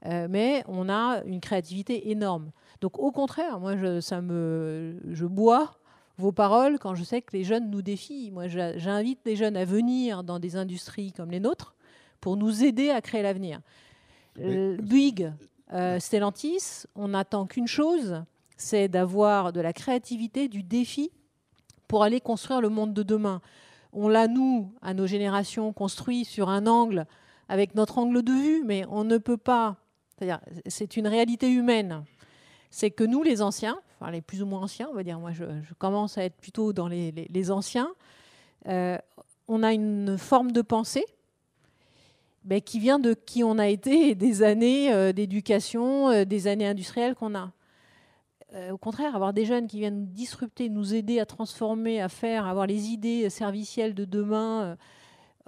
Euh, 0.06 0.26
mais 0.30 0.64
on 0.66 0.88
a 0.88 1.22
une 1.24 1.40
créativité 1.40 2.10
énorme. 2.10 2.50
Donc 2.80 2.98
au 2.98 3.12
contraire, 3.12 3.60
moi 3.60 3.76
je, 3.76 4.00
ça 4.00 4.20
me, 4.20 5.00
je 5.10 5.26
bois 5.26 5.78
vos 6.16 6.32
paroles 6.32 6.78
quand 6.78 6.94
je 6.94 7.04
sais 7.04 7.20
que 7.22 7.36
les 7.36 7.44
jeunes 7.44 7.68
nous 7.70 7.82
défient. 7.82 8.30
Moi 8.32 8.46
j'invite 8.48 9.20
les 9.24 9.36
jeunes 9.36 9.56
à 9.56 9.64
venir 9.64 10.24
dans 10.24 10.40
des 10.40 10.54
industries 10.56 11.12
comme 11.12 11.30
les 11.30 11.40
nôtres 11.40 11.74
pour 12.20 12.36
nous 12.36 12.64
aider 12.64 12.90
à 12.90 13.00
créer 13.00 13.22
l'avenir. 13.22 13.60
Euh, 14.38 14.76
Bouygues, 14.90 15.32
euh, 15.72 16.00
Stellantis, 16.00 16.86
on 16.94 17.08
n'attend 17.08 17.46
qu'une 17.46 17.68
chose, 17.68 18.24
c'est 18.56 18.88
d'avoir 18.88 19.52
de 19.52 19.60
la 19.60 19.72
créativité, 19.72 20.48
du 20.48 20.62
défi 20.62 21.10
pour 21.88 22.02
aller 22.04 22.20
construire 22.20 22.60
le 22.60 22.68
monde 22.68 22.94
de 22.94 23.02
demain. 23.02 23.40
On 23.92 24.08
l'a, 24.08 24.28
nous, 24.28 24.72
à 24.82 24.94
nos 24.94 25.06
générations, 25.06 25.72
construit 25.72 26.24
sur 26.24 26.48
un 26.48 26.66
angle, 26.66 27.06
avec 27.48 27.74
notre 27.74 27.98
angle 27.98 28.22
de 28.22 28.32
vue, 28.32 28.62
mais 28.64 28.84
on 28.90 29.04
ne 29.04 29.18
peut 29.18 29.38
pas. 29.38 29.76
C'est-à-dire, 30.16 30.40
c'est 30.66 30.96
une 30.96 31.08
réalité 31.08 31.50
humaine. 31.50 32.04
C'est 32.70 32.90
que 32.90 33.04
nous, 33.04 33.22
les 33.22 33.40
anciens, 33.40 33.78
enfin 33.98 34.10
les 34.10 34.20
plus 34.20 34.42
ou 34.42 34.46
moins 34.46 34.62
anciens, 34.62 34.88
on 34.90 34.94
va 34.94 35.02
dire, 35.02 35.18
moi 35.18 35.32
je, 35.32 35.44
commence 35.78 36.18
à 36.18 36.24
être 36.24 36.36
plutôt 36.36 36.74
dans 36.74 36.88
les 36.88 37.50
anciens, 37.50 37.88
euh, 38.66 38.98
on 39.48 39.62
a 39.62 39.72
une 39.72 40.18
forme 40.18 40.52
de 40.52 40.60
pensée 40.60 41.04
ben, 42.44 42.60
qui 42.60 42.78
vient 42.78 42.98
de 42.98 43.14
qui 43.14 43.42
on 43.42 43.58
a 43.58 43.68
été 43.68 44.10
et 44.10 44.14
des 44.14 44.42
années 44.42 44.92
euh, 44.92 45.12
d'éducation, 45.12 46.10
euh, 46.10 46.24
des 46.24 46.46
années 46.46 46.66
industrielles 46.66 47.14
qu'on 47.14 47.34
a. 47.34 47.52
Euh, 48.54 48.70
au 48.70 48.78
contraire, 48.78 49.14
avoir 49.14 49.32
des 49.32 49.44
jeunes 49.44 49.66
qui 49.66 49.78
viennent 49.78 50.06
disrupter, 50.06 50.68
nous 50.70 50.94
aider 50.94 51.20
à 51.20 51.26
transformer, 51.26 52.00
à 52.00 52.08
faire, 52.08 52.46
avoir 52.46 52.66
les 52.66 52.88
idées 52.88 53.28
servicielles 53.28 53.94
de 53.94 54.04
demain, 54.04 54.62
euh, 54.62 54.76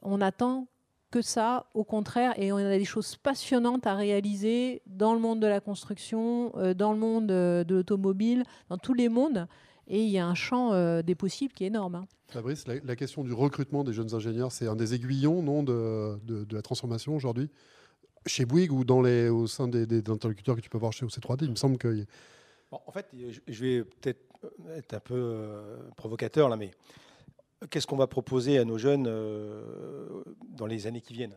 on 0.02 0.20
attend 0.20 0.66
que 1.10 1.22
ça, 1.22 1.66
au 1.74 1.82
contraire, 1.82 2.34
et 2.36 2.52
on 2.52 2.56
a 2.56 2.78
des 2.78 2.84
choses 2.84 3.16
passionnantes 3.16 3.86
à 3.86 3.94
réaliser 3.94 4.82
dans 4.86 5.14
le 5.14 5.18
monde 5.18 5.40
de 5.40 5.46
la 5.46 5.60
construction, 5.60 6.52
euh, 6.56 6.74
dans 6.74 6.92
le 6.92 6.98
monde 6.98 7.26
de 7.26 7.74
l'automobile, 7.74 8.44
dans 8.68 8.78
tous 8.78 8.94
les 8.94 9.08
mondes. 9.08 9.48
Et 9.88 10.04
il 10.04 10.10
y 10.10 10.18
a 10.18 10.26
un 10.26 10.36
champ 10.36 10.70
des 11.02 11.16
possibles 11.16 11.52
qui 11.52 11.64
est 11.64 11.66
énorme. 11.66 11.96
hein. 11.96 12.06
Fabrice, 12.28 12.64
la, 12.68 12.94
question 12.94 13.24
du 13.24 13.32
recrutement 13.32 13.82
des 13.82 13.92
jeunes 13.92 14.14
ingénieurs, 14.14 14.52
c'est 14.52 14.68
un 14.68 14.76
des 14.76 14.94
aiguillons 14.94 15.42
non, 15.42 15.64
de, 15.64 16.46
la 16.52 16.62
transformation 16.62 17.16
aujourd'hui? 17.16 17.50
Chez 18.24 18.44
Bouygues 18.44 18.70
ou 18.70 18.84
dans 18.84 19.02
les, 19.02 19.28
au 19.28 19.48
sein 19.48 19.66
des, 19.66 19.86
des 19.86 20.08
interlocuteurs 20.08 20.54
que 20.54 20.60
tu 20.60 20.70
peux 20.70 20.78
voir 20.78 20.92
chez 20.92 21.04
OC3D, 21.04 21.38
il 21.42 21.50
me 21.50 21.56
semble 21.56 21.76
que 21.76 22.06
En 22.70 22.92
fait, 22.92 23.08
je 23.48 23.64
vais 23.64 23.84
peut-être 23.84 24.20
être 24.76 24.94
un 24.94 25.00
peu 25.00 25.14
euh, 25.14 25.90
provocateur 25.96 26.48
là, 26.48 26.56
mais 26.56 26.70
qu'est-ce 27.68 27.86
qu'on 27.86 27.96
va 27.96 28.06
proposer 28.06 28.58
à 28.58 28.64
nos 28.64 28.78
jeunes 28.78 29.06
euh, 29.08 30.22
dans 30.50 30.66
les 30.66 30.86
années 30.86 31.00
qui 31.00 31.12
viennent? 31.12 31.36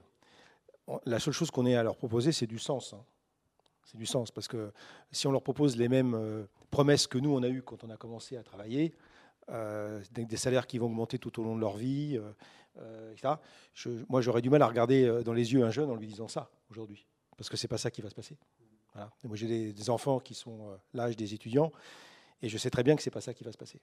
La 1.05 1.19
seule 1.19 1.33
chose 1.33 1.49
qu'on 1.49 1.65
ait 1.65 1.75
à 1.75 1.83
leur 1.83 1.97
proposer, 1.97 2.31
c'est 2.31 2.47
du 2.47 2.59
sens. 2.59 2.93
hein. 2.93 3.03
C'est 3.85 3.97
du 3.97 4.05
sens, 4.05 4.31
parce 4.31 4.47
que 4.47 4.71
si 5.11 5.27
on 5.27 5.31
leur 5.31 5.43
propose 5.43 5.75
les 5.77 5.89
mêmes 5.89 6.13
euh, 6.13 6.45
promesses 6.71 7.07
que 7.07 7.17
nous, 7.17 7.35
on 7.35 7.43
a 7.43 7.49
eues 7.49 7.61
quand 7.61 7.83
on 7.83 7.89
a 7.89 7.97
commencé 7.97 8.37
à 8.37 8.43
travailler, 8.43 8.93
euh, 9.49 10.01
des, 10.11 10.37
salaires 10.37 10.67
qui 10.67 10.77
vont 10.77 10.85
augmenter 10.85 11.19
tout 11.19 11.39
au 11.41 11.43
long 11.43 11.55
de 11.55 11.61
leur 11.61 11.75
vie, 11.75 12.17
euh, 12.17 12.31
euh, 12.79 13.11
etc., 13.11 13.35
moi, 14.07 14.21
j'aurais 14.21 14.41
du 14.41 14.49
mal 14.49 14.61
à 14.61 14.67
regarder 14.67 15.05
euh, 15.05 15.23
dans 15.23 15.33
les 15.33 15.53
yeux 15.53 15.63
un 15.63 15.71
jeune 15.71 15.89
en 15.89 15.95
lui 15.95 16.07
disant 16.07 16.27
ça 16.27 16.49
aujourd'hui, 16.69 17.05
parce 17.37 17.49
que 17.49 17.57
c'est 17.57 17.67
pas 17.67 17.77
ça 17.77 17.91
qui 17.91 18.01
va 18.01 18.09
se 18.09 18.15
passer. 18.15 18.37
Moi, 19.23 19.35
j'ai 19.35 19.73
des, 19.73 19.89
enfants 19.89 20.19
qui 20.19 20.33
sont 20.33 20.69
euh, 20.69 20.75
l'âge 20.93 21.15
des 21.15 21.33
étudiants, 21.33 21.71
et 22.41 22.49
je 22.49 22.57
sais 22.57 22.69
très 22.69 22.83
bien 22.83 22.95
que 22.95 23.01
c'est 23.01 23.11
pas 23.11 23.21
ça 23.21 23.33
qui 23.33 23.43
va 23.43 23.51
se 23.51 23.57
passer. 23.57 23.79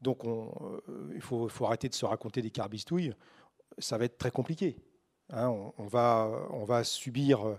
Donc, 0.00 0.24
on, 0.24 0.80
euh, 0.88 1.12
il 1.14 1.20
faut, 1.20 1.48
arrêter 1.64 1.88
de 1.88 1.94
se 1.94 2.04
raconter 2.04 2.42
des 2.42 2.50
carbistouilles. 2.50 3.14
Ça 3.78 3.98
va 3.98 4.04
être 4.04 4.18
très 4.18 4.30
compliqué. 4.30 4.76
hein. 5.30 5.48
on, 5.78 5.86
va, 5.86 6.84
subir 6.84 7.58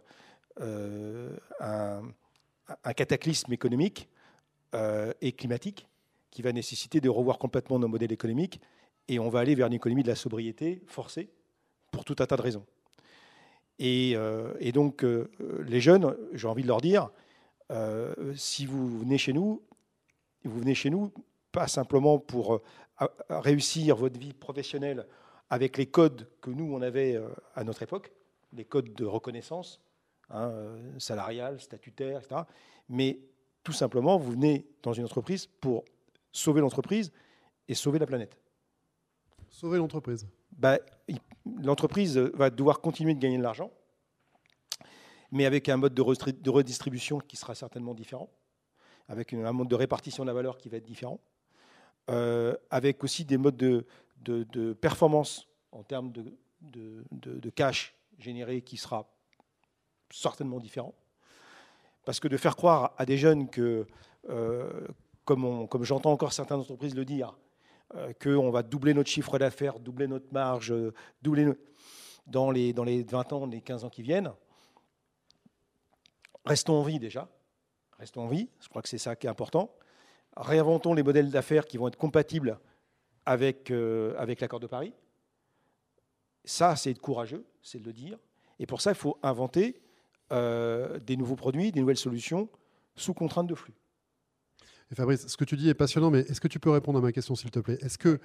euh, 0.59 1.37
un, 1.59 2.93
cataclysme 2.95 3.53
économique 3.53 4.09
et 5.21 5.31
climatique 5.33 5.87
qui 6.31 6.41
va 6.41 6.51
nécessiter 6.51 6.99
de 6.99 7.09
revoir 7.09 7.37
complètement 7.37 7.77
nos 7.77 7.87
modèles 7.87 8.11
économiques, 8.11 8.59
et 9.07 9.19
on 9.19 9.29
va 9.29 9.39
aller 9.39 9.53
vers 9.53 9.67
une 9.67 9.73
économie 9.73 10.03
de 10.03 10.07
la 10.07 10.15
sobriété 10.15 10.81
forcée 10.87 11.29
pour 11.91 12.05
tout 12.05 12.15
un 12.19 12.25
tas 12.25 12.37
de 12.37 12.41
raisons. 12.41 12.65
Et, 13.79 14.13
euh, 14.15 14.53
et 14.59 14.71
donc, 14.71 15.03
euh, 15.03 15.29
les 15.67 15.81
jeunes, 15.81 16.15
j'ai 16.33 16.47
envie 16.47 16.63
de 16.63 16.67
leur 16.67 16.81
dire, 16.81 17.09
euh, 17.71 18.13
si 18.35 18.65
vous 18.65 18.99
venez 18.99 19.17
chez 19.17 19.33
nous, 19.33 19.61
vous 20.43 20.59
venez 20.59 20.75
chez 20.75 20.89
nous 20.89 21.11
pas 21.51 21.67
simplement 21.67 22.17
pour 22.17 22.61
réussir 23.29 23.95
votre 23.95 24.19
vie 24.19 24.33
professionnelle 24.33 25.07
avec 25.49 25.77
les 25.77 25.85
codes 25.85 26.27
que 26.41 26.49
nous, 26.49 26.73
on 26.73 26.81
avait 26.81 27.21
à 27.53 27.63
notre 27.63 27.83
époque, 27.83 28.11
les 28.53 28.65
codes 28.65 28.93
de 28.95 29.05
reconnaissance, 29.05 29.79
hein, 30.31 30.51
salariale, 30.97 31.61
statutaire, 31.61 32.19
etc. 32.19 32.41
Mais 32.89 33.19
tout 33.63 33.71
simplement, 33.71 34.17
vous 34.17 34.31
venez 34.31 34.65
dans 34.81 34.93
une 34.93 35.05
entreprise 35.05 35.45
pour 35.45 35.85
sauver 36.31 36.61
l'entreprise 36.61 37.11
et 37.67 37.75
sauver 37.75 37.99
la 37.99 38.07
planète 38.07 38.35
sauver 39.53 39.77
l'entreprise. 39.77 40.27
Bah, 40.57 40.79
l'entreprise 41.45 42.17
va 42.17 42.49
devoir 42.49 42.81
continuer 42.81 43.13
de 43.13 43.19
gagner 43.19 43.37
de 43.37 43.43
l'argent, 43.43 43.71
mais 45.31 45.45
avec 45.45 45.67
un 45.69 45.77
mode 45.77 45.93
de, 45.93 46.49
redistribution 46.49 47.19
qui 47.19 47.37
sera 47.37 47.55
certainement 47.55 47.93
différent, 47.93 48.29
avec 49.07 49.33
un 49.33 49.51
mode 49.51 49.67
de 49.67 49.75
répartition 49.75 50.23
de 50.23 50.27
la 50.27 50.33
valeur 50.33 50.57
qui 50.57 50.69
va 50.69 50.77
être 50.77 50.85
différent, 50.85 51.19
euh, 52.09 52.55
avec 52.69 53.03
aussi 53.03 53.25
des 53.25 53.37
modes 53.37 53.57
de, 53.57 54.73
performance 54.73 55.47
en 55.71 55.83
termes 55.83 56.11
de, 56.11 57.49
cash 57.49 57.95
généré 58.19 58.61
qui 58.61 58.77
sera 58.77 59.09
certainement 60.11 60.59
différent. 60.59 60.93
Parce 62.05 62.19
que 62.19 62.27
de 62.27 62.37
faire 62.37 62.55
croire 62.55 62.93
à 62.97 63.05
des 63.05 63.17
jeunes 63.17 63.49
que, 63.49 63.87
euh, 64.29 64.87
comme, 65.25 65.67
comme 65.67 65.83
j'entends 65.83 66.11
encore 66.11 66.33
certaines 66.33 66.59
entreprises 66.59 66.95
le 66.95 67.05
dire, 67.05 67.33
qu'on 68.21 68.49
va 68.49 68.63
doubler 68.63 68.93
notre 68.93 69.09
chiffre 69.09 69.37
d'affaires, 69.37 69.79
doubler 69.79 70.07
notre 70.07 70.31
marge, 70.33 70.71
euh, 70.71 70.93
doubler 71.21 71.51
dans, 72.27 72.51
les, 72.51 72.73
dans 72.73 72.83
les 72.83 73.03
20 73.03 73.33
ans, 73.33 73.45
les 73.45 73.61
15 73.61 73.85
ans 73.85 73.89
qui 73.89 74.01
viennent, 74.01 74.31
restons 76.45 76.73
en 76.73 76.83
vie 76.83 76.99
déjà. 76.99 77.29
Restons 77.99 78.23
en 78.23 78.27
vie, 78.27 78.49
je 78.59 78.67
crois 78.67 78.81
que 78.81 78.89
c'est 78.89 78.97
ça 78.97 79.15
qui 79.15 79.27
est 79.27 79.29
important. 79.29 79.73
Réinventons 80.35 80.93
les 80.93 81.03
modèles 81.03 81.29
d'affaires 81.29 81.65
qui 81.65 81.77
vont 81.77 81.87
être 81.87 81.97
compatibles 81.97 82.59
avec, 83.25 83.71
avec 83.71 84.41
l'accord 84.41 84.59
de 84.59 84.67
Paris. 84.67 84.93
Ça, 86.43 86.75
c'est 86.75 86.91
être 86.91 86.99
courageux, 86.99 87.45
c'est 87.61 87.79
de 87.79 87.85
le 87.85 87.93
dire. 87.93 88.17
Et 88.59 88.65
pour 88.65 88.81
ça, 88.81 88.91
il 88.91 88.95
faut 88.95 89.17
inventer 89.23 89.81
euh, 90.31 90.99
des 90.99 91.17
nouveaux 91.17 91.35
produits, 91.35 91.71
des 91.71 91.79
nouvelles 91.79 91.97
solutions 91.97 92.49
sous 92.95 93.13
contrainte 93.13 93.47
de 93.47 93.55
flux. 93.55 93.75
Et 94.93 94.95
Fabrice, 94.95 95.25
ce 95.25 95.37
que 95.37 95.43
tu 95.43 95.57
dis 95.57 95.69
est 95.69 95.73
passionnant, 95.73 96.11
mais 96.11 96.19
est-ce 96.19 96.39
que 96.39 96.47
tu 96.47 96.59
peux 96.59 96.69
répondre 96.69 96.99
à 96.99 97.01
ma 97.01 97.11
question, 97.11 97.33
s'il 97.33 97.49
te 97.49 97.57
plaît? 97.57 97.79
Est-ce 97.81 97.97
que 97.97 98.19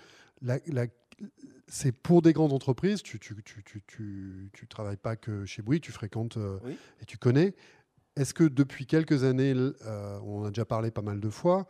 c'est 1.67 1.93
pour 1.93 2.21
des 2.21 2.35
grandes 2.35 2.53
entreprises, 2.53 3.03
tu 3.03 3.17
ne 3.17 3.41
tu, 3.41 4.51
tu, 4.53 4.67
travailles 4.69 4.99
pas 4.99 5.17
que 5.17 5.47
chez 5.47 5.63
Bouygues, 5.63 5.83
tu 5.83 5.93
fréquentes 5.93 6.37
euh, 6.37 6.59
et 7.01 7.07
tu 7.07 7.17
connais. 7.17 7.55
Est-ce 8.17 8.35
que 8.35 8.45
depuis 8.45 8.85
quelques 8.85 9.25
années, 9.25 9.55
euh, 9.57 10.21
on 10.25 10.45
a 10.45 10.49
déjà 10.49 10.67
parlé 10.67 10.91
pas 10.91 11.01
mal 11.01 11.21
de 11.21 11.31
fois, 11.31 11.67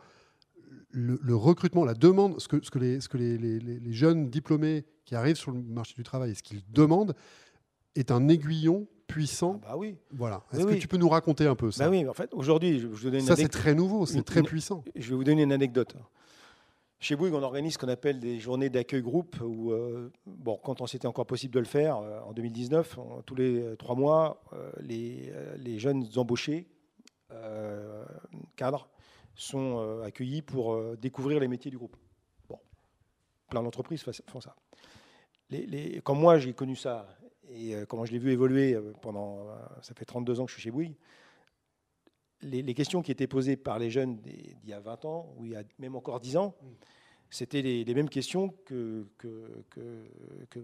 le, 0.91 1.33
recrutement, 1.33 1.85
la 1.85 1.93
demande, 1.93 2.37
ce 2.41 2.49
que, 2.49 2.59
ce 2.61 2.69
que, 2.69 2.79
les, 2.79 2.99
ce 2.99 3.07
que 3.07 3.17
les, 3.17 3.37
les, 3.37 3.59
les, 3.59 3.93
jeunes 3.93 4.29
diplômés 4.29 4.85
qui 5.05 5.15
arrivent 5.15 5.37
sur 5.37 5.51
le 5.51 5.61
marché 5.61 5.93
du 5.95 6.03
travail, 6.03 6.35
ce 6.35 6.43
qu'ils 6.43 6.63
demandent, 6.71 7.15
est 7.95 8.11
un 8.11 8.27
aiguillon 8.27 8.85
puissant. 9.09 9.59
Ah 9.63 9.71
bah 9.71 9.77
oui. 9.77 9.97
Voilà. 10.11 10.43
Est-ce 10.53 10.65
que 10.65 10.75
tu 10.75 10.87
peux 10.87 10.97
nous 10.97 11.09
raconter 11.09 11.45
un 11.45 11.55
peu 11.55 11.71
ça? 11.71 11.85
Bah 11.85 11.89
oui, 11.89 12.07
en 12.07 12.13
fait, 12.13 12.33
aujourd'hui, 12.33 12.79
je 12.79 12.87
vous 12.87 13.09
donne 13.09 13.21
Ça, 13.21 13.35
c'est 13.35 13.49
très 13.49 13.75
nouveau, 13.75 14.05
c'est 14.05 14.23
très 14.23 14.43
puissant. 14.43 14.83
Je 14.95 15.09
vais 15.09 15.15
vous 15.15 15.23
donner 15.23 15.43
une 15.43 15.51
anecdote. 15.51 15.95
Chez 17.01 17.15
Bouygues, 17.15 17.33
on 17.33 17.43
organise 17.43 17.73
ce 17.73 17.77
qu'on 17.77 17.87
appelle 17.87 18.19
des 18.19 18.39
journées 18.39 18.69
d'accueil 18.69 19.01
groupe, 19.01 19.37
où, 19.41 19.71
euh, 19.71 20.11
bon, 20.25 20.59
quand 20.61 20.81
on 20.81 20.85
s'était 20.85 21.07
encore 21.07 21.25
possible 21.25 21.53
de 21.53 21.59
le 21.59 21.65
faire, 21.65 21.97
euh, 21.97 22.19
en 22.27 22.33
2019, 22.33 22.99
tous 23.25 23.35
les 23.35 23.61
euh, 23.61 23.75
trois 23.77 23.95
mois, 23.95 24.43
les, 24.81 25.31
les, 25.57 25.79
jeunes 25.79 26.05
embauchés, 26.17 26.67
cadres, 28.57 28.89
sont 29.33 30.01
accueillis 30.03 30.41
pour 30.41 30.77
découvrir 30.97 31.39
les 31.39 31.47
métiers 31.47 31.71
du 31.71 31.77
groupe. 31.77 31.95
Bon, 32.49 32.59
plein 33.49 33.63
d'entreprises 33.63 34.03
font 34.03 34.41
ça. 34.41 34.55
Les, 35.49 35.65
les, 35.65 36.01
quand 36.01 36.15
moi 36.15 36.37
j'ai 36.37 36.53
connu 36.53 36.75
ça 36.75 37.07
et 37.49 37.75
euh, 37.75 37.85
comment 37.85 38.05
je 38.05 38.11
l'ai 38.11 38.19
vu 38.19 38.31
évoluer 38.31 38.73
euh, 38.73 38.93
pendant, 39.01 39.39
euh, 39.39 39.55
ça 39.81 39.93
fait 39.93 40.05
32 40.05 40.39
ans 40.39 40.45
que 40.45 40.51
je 40.51 40.55
suis 40.55 40.63
chez 40.63 40.71
Bouygues, 40.71 40.95
les, 42.41 42.73
questions 42.73 43.01
qui 43.01 43.11
étaient 43.11 43.27
posées 43.27 43.57
par 43.57 43.79
les 43.79 43.89
jeunes 43.89 44.17
d'il 44.21 44.69
y 44.69 44.73
a 44.73 44.79
20 44.79 45.05
ans, 45.05 45.33
ou 45.37 45.45
il 45.45 45.51
y 45.51 45.55
a 45.57 45.63
même 45.77 45.95
encore 45.95 46.21
10 46.21 46.37
ans, 46.37 46.55
c'était 47.29 47.61
les, 47.61 47.93
mêmes 47.93 48.07
questions 48.07 48.49
que, 48.65 49.05
que, 49.17 49.35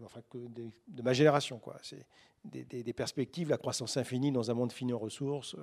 enfin, 0.06 0.22
de 0.32 1.02
ma 1.02 1.12
génération. 1.12 1.60
Quoi. 1.60 1.78
C'est 1.84 2.06
des, 2.46 2.94
perspectives, 2.94 3.50
la 3.50 3.58
croissance 3.58 3.98
infinie 3.98 4.32
dans 4.32 4.50
un 4.50 4.54
monde 4.54 4.72
fini 4.72 4.94
en 4.94 4.98
ressources, 5.00 5.58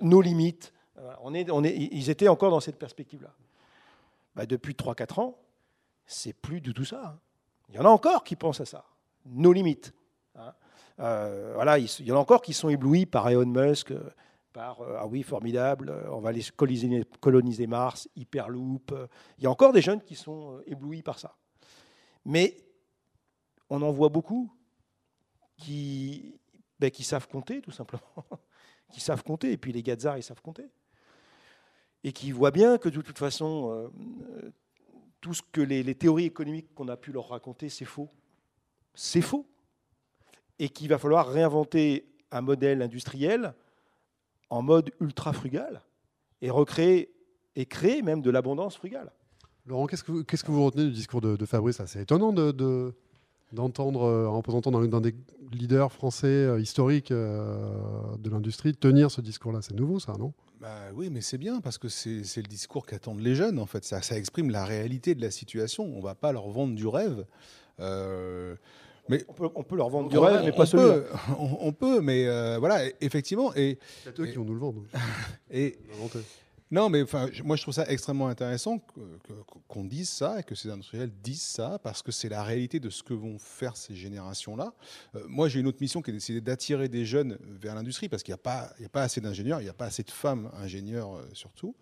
nos 0.00 0.22
limites. 0.22 0.72
on 1.20 1.34
est, 1.34 1.50
on 1.50 1.62
est, 1.62 1.76
ils 1.76 2.08
étaient 2.08 2.28
encore 2.28 2.50
dans 2.50 2.60
cette 2.60 2.78
perspective-là. 2.78 3.34
Bah, 4.34 4.46
depuis 4.46 4.72
3-4 4.72 5.20
ans, 5.20 5.38
c'est 6.06 6.32
plus 6.32 6.62
du 6.62 6.72
tout 6.72 6.86
ça. 6.86 7.08
Hein. 7.08 7.20
Il 7.68 7.74
y 7.74 7.78
en 7.78 7.84
a 7.84 7.90
encore 7.90 8.24
qui 8.24 8.36
pensent 8.36 8.62
à 8.62 8.64
ça. 8.64 8.86
Nos 9.26 9.52
limites. 9.52 9.92
Hein. 10.36 10.52
Euh, 11.00 11.52
voilà, 11.54 11.78
il 11.78 12.06
y 12.06 12.12
en 12.12 12.16
a 12.16 12.20
encore 12.20 12.42
qui 12.42 12.52
sont 12.52 12.68
éblouis 12.68 13.06
par 13.06 13.28
Elon 13.28 13.46
Musk, 13.46 13.90
euh, 13.90 14.10
par 14.52 14.80
euh, 14.80 14.96
ah 14.98 15.06
oui, 15.06 15.22
formidable, 15.22 15.92
on 16.10 16.20
va 16.20 16.28
aller 16.28 16.44
coloniser, 17.20 17.66
Mars, 17.66 18.08
Hyperloop. 18.16 18.94
Il 19.38 19.44
y 19.44 19.46
a 19.46 19.50
encore 19.50 19.72
des 19.72 19.82
jeunes 19.82 20.02
qui 20.02 20.14
sont 20.14 20.60
éblouis 20.66 21.02
par 21.02 21.18
ça. 21.18 21.36
Mais 22.24 22.56
on 23.68 23.82
en 23.82 23.90
voit 23.90 24.08
beaucoup 24.08 24.52
qui, 25.56 26.38
ben, 26.78 26.90
savent 26.92 27.28
compter, 27.28 27.60
tout 27.60 27.72
simplement. 27.72 28.02
qui 28.92 29.00
savent 29.00 29.24
compter, 29.24 29.50
et 29.50 29.56
puis 29.56 29.72
les 29.72 29.82
gazards, 29.82 30.18
ils 30.18 30.22
savent 30.22 30.42
compter. 30.42 30.68
Et 32.04 32.12
qui 32.12 32.30
voient 32.30 32.50
bien 32.50 32.78
que 32.78 32.88
de 32.88 33.00
toute 33.00 33.18
façon, 33.18 33.90
tout 35.20 35.32
ce 35.32 35.42
que 35.50 35.62
les 35.62 35.94
théories 35.94 36.26
économiques 36.26 36.72
qu'on 36.74 36.88
a 36.88 36.96
pu 36.96 37.10
leur 37.10 37.30
raconter, 37.30 37.70
c'est 37.70 37.86
faux. 37.86 38.10
C'est 38.94 39.22
faux 39.22 39.46
et 40.58 40.68
qu'il 40.68 40.88
va 40.88 40.98
falloir 40.98 41.28
réinventer 41.28 42.06
un 42.30 42.40
modèle 42.40 42.82
industriel 42.82 43.54
en 44.50 44.62
mode 44.62 44.90
ultra 45.00 45.32
frugal 45.32 45.82
et 46.42 46.50
recréer 46.50 47.10
et 47.56 47.66
créer 47.66 48.02
même 48.02 48.22
de 48.22 48.30
l'abondance 48.30 48.76
frugale. 48.76 49.12
Laurent, 49.66 49.86
qu'est-ce 49.86 50.04
que, 50.04 50.22
qu'est-ce 50.22 50.44
que 50.44 50.50
vous 50.50 50.64
retenez 50.64 50.84
du 50.84 50.92
discours 50.92 51.20
de, 51.20 51.46
Fabrice 51.46 51.80
C'est 51.86 52.02
étonnant 52.02 52.32
de, 52.32 52.94
d'entendre 53.52 54.02
euh, 54.02 54.26
un 54.26 54.36
représentant 54.36 54.70
d'un, 54.70 55.00
des 55.00 55.14
leaders 55.52 55.92
français 55.92 56.26
euh, 56.26 56.60
historiques 56.60 57.10
euh, 57.10 57.56
de 58.18 58.28
l'industrie 58.28 58.74
tenir 58.74 59.10
ce 59.10 59.20
discours-là. 59.20 59.60
C'est 59.62 59.74
nouveau, 59.74 60.00
ça, 60.00 60.14
non? 60.18 60.32
Bah 60.60 60.90
oui, 60.94 61.08
mais 61.10 61.20
c'est 61.20 61.38
bien 61.38 61.60
parce 61.60 61.78
que 61.78 61.88
c'est, 61.88 62.36
le 62.36 62.48
discours 62.48 62.84
qu'attendent 62.84 63.20
les 63.20 63.34
jeunes. 63.34 63.58
En 63.58 63.66
fait, 63.66 63.84
ça, 63.84 64.02
ça, 64.02 64.16
exprime 64.16 64.50
la 64.50 64.64
réalité 64.64 65.14
de 65.14 65.22
la 65.22 65.30
situation. 65.30 65.84
On 65.84 65.98
ne 65.98 66.02
va 66.02 66.14
pas 66.14 66.32
leur 66.32 66.48
vendre 66.48 66.74
du 66.74 66.86
rêve. 66.86 67.24
Mais 69.08 69.24
on 69.54 69.62
peut, 69.62 69.76
leur 69.76 69.90
vendre 69.90 70.08
du 70.08 70.18
rêve, 70.18 70.42
mais 70.44 70.52
pas 70.52 70.66
celui 70.66 71.04
on, 71.38 71.72
peut, 71.72 72.00
mais 72.00 72.26
euh, 72.26 72.58
voilà, 72.58 72.84
effectivement. 73.00 73.54
Et, 73.54 73.78
c'est 74.02 74.18
eux 74.18 74.26
qui 74.26 74.36
vont 74.36 74.44
nous 74.44 74.54
le 74.54 74.60
vendre. 74.60 74.82
et, 75.50 75.76
non, 76.70 76.88
mais 76.88 77.04
moi 77.44 77.56
je 77.56 77.62
trouve 77.62 77.74
ça 77.74 77.86
extrêmement 77.88 78.28
intéressant 78.28 78.80
qu'on 79.68 79.84
dise 79.84 80.08
ça 80.08 80.40
et 80.40 80.42
que 80.42 80.54
ces 80.54 80.70
industriels 80.70 81.12
disent 81.22 81.42
ça 81.42 81.78
parce 81.78 82.02
que 82.02 82.10
c'est 82.10 82.30
la 82.30 82.42
réalité 82.42 82.80
de 82.80 82.88
ce 82.88 83.02
que 83.02 83.12
vont 83.12 83.38
faire 83.38 83.76
ces 83.76 83.94
générations-là. 83.94 84.72
Euh, 85.14 85.24
moi 85.28 85.48
j'ai 85.48 85.60
une 85.60 85.66
autre 85.66 85.78
mission 85.80 86.00
qui 86.00 86.10
est 86.10 86.14
d'essayer 86.14 86.40
d'attirer 86.40 86.88
des 86.88 87.04
jeunes 87.04 87.38
vers 87.42 87.74
l'industrie 87.74 88.08
parce 88.08 88.22
qu'il 88.22 88.32
n'y 88.32 88.40
a, 88.40 88.42
pas, 88.42 88.72
a 88.82 88.88
pas 88.88 89.02
assez 89.02 89.20
d'ingénieurs, 89.20 89.60
il 89.60 89.64
n'y 89.64 89.70
a 89.70 89.74
pas 89.74 89.84
assez 89.84 90.02
de 90.02 90.10
femmes 90.10 90.50
ingénieurs 90.54 91.14
euh, 91.14 91.28
surtout. 91.34 91.76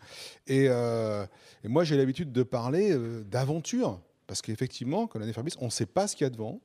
Et, 0.49 0.65
et 0.65 1.69
moi 1.69 1.85
j'ai 1.85 1.97
l'habitude 1.97 2.33
de 2.33 2.43
parler 2.43 2.95
d'aventure 3.25 4.01
parce 4.27 4.43
qu'effectivement, 4.43 5.07
quand 5.07 5.21
on 5.21 5.23
a 5.23 5.33
Fabrice, 5.33 5.57
on 5.61 5.67
ne 5.67 5.71
sait 5.71 5.87
pas 5.87 6.09
ce 6.09 6.17
qu'il 6.17 6.25
y 6.25 6.27
a 6.27 6.31
devant 6.31 6.61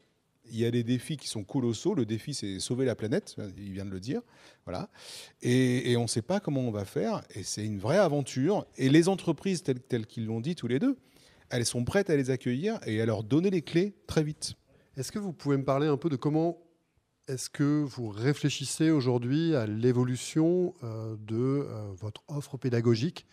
il 0.51 0.59
y 0.59 0.65
a 0.65 0.71
des 0.71 0.83
défis 0.83 1.17
qui 1.17 1.27
sont 1.27 1.43
colossaux. 1.43 1.93
Le 1.93 2.05
défi, 2.05 2.33
c'est 2.33 2.59
sauver 2.59 2.85
la 2.85 2.95
planète, 2.95 3.35
il 3.57 3.73
vient 3.73 3.85
de 3.85 3.91
le 3.91 3.99
dire. 3.99 4.21
Voilà. 4.65 4.89
Et, 5.41 5.95
on 5.97 6.03
ne 6.03 6.07
sait 6.07 6.21
pas 6.21 6.39
comment 6.39 6.61
on 6.61 6.71
va 6.71 6.85
faire. 6.85 7.23
Et 7.35 7.43
c'est 7.43 7.65
une 7.65 7.79
vraie 7.79 7.97
aventure. 7.97 8.65
Et 8.77 8.89
les 8.89 9.09
entreprises, 9.09 9.63
telles, 9.63 9.79
telles 9.79 10.05
qu'ils 10.05 10.25
l'ont 10.25 10.41
dit 10.41 10.55
tous 10.55 10.67
les 10.67 10.79
deux, 10.79 10.97
elles 11.49 11.65
sont 11.65 11.83
prêtes 11.85 12.09
à 12.09 12.15
les 12.15 12.29
accueillir 12.29 12.79
et 12.85 13.01
à 13.01 13.05
leur 13.05 13.23
donner 13.23 13.49
les 13.49 13.61
clés 13.61 13.93
très 14.07 14.23
vite. 14.23 14.53
Est-ce 14.97 15.11
que 15.11 15.19
vous 15.19 15.33
pouvez 15.33 15.57
me 15.57 15.63
parler 15.63 15.87
un 15.87 15.97
peu 15.97 16.09
de 16.09 16.15
comment 16.15 16.57
est-ce 17.27 17.49
que 17.49 17.83
vous 17.83 18.07
réfléchissez 18.07 18.89
aujourd'hui 18.89 19.53
à 19.53 19.67
l'évolution 19.67 20.73
euh, 20.83 21.17
de 21.19 21.35
euh, 21.35 21.91
votre 21.97 22.23
offre 22.29 22.55
pédagogique 22.57 23.25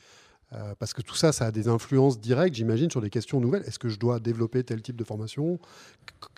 euh, 0.53 0.75
parce 0.79 0.93
que 0.93 1.03
tout 1.03 1.15
ça, 1.15 1.33
ça 1.33 1.47
a 1.47 1.51
des 1.51 1.69
influences 1.69 2.21
directes, 2.21 2.55
j'imagine, 2.55 2.91
sur 2.91 3.01
des 3.01 3.11
questions 3.11 3.41
nouvelles. 3.41 3.63
Est-ce 3.67 3.79
que 3.79 3.89
je 3.89 3.99
dois 3.99 4.21
développer 4.21 4.63
tel 4.63 4.83
type 4.83 4.97
de 4.97 5.05
formation? 5.05 5.59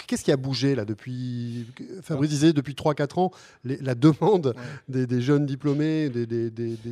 Qu'est-ce 0.07 0.25
qui 0.25 0.33
a 0.33 0.37
bougé 0.37 0.75
là 0.75 0.85
depuis 0.85 1.67
Fabrice 2.03 2.31
disait 2.31 2.53
depuis 2.53 2.75
3-4 2.75 3.21
ans, 3.21 3.31
la 3.65 3.95
demande 3.95 4.55
des, 4.89 5.21
jeunes 5.21 5.47
diplômés, 5.47 6.09
des, 6.09 6.27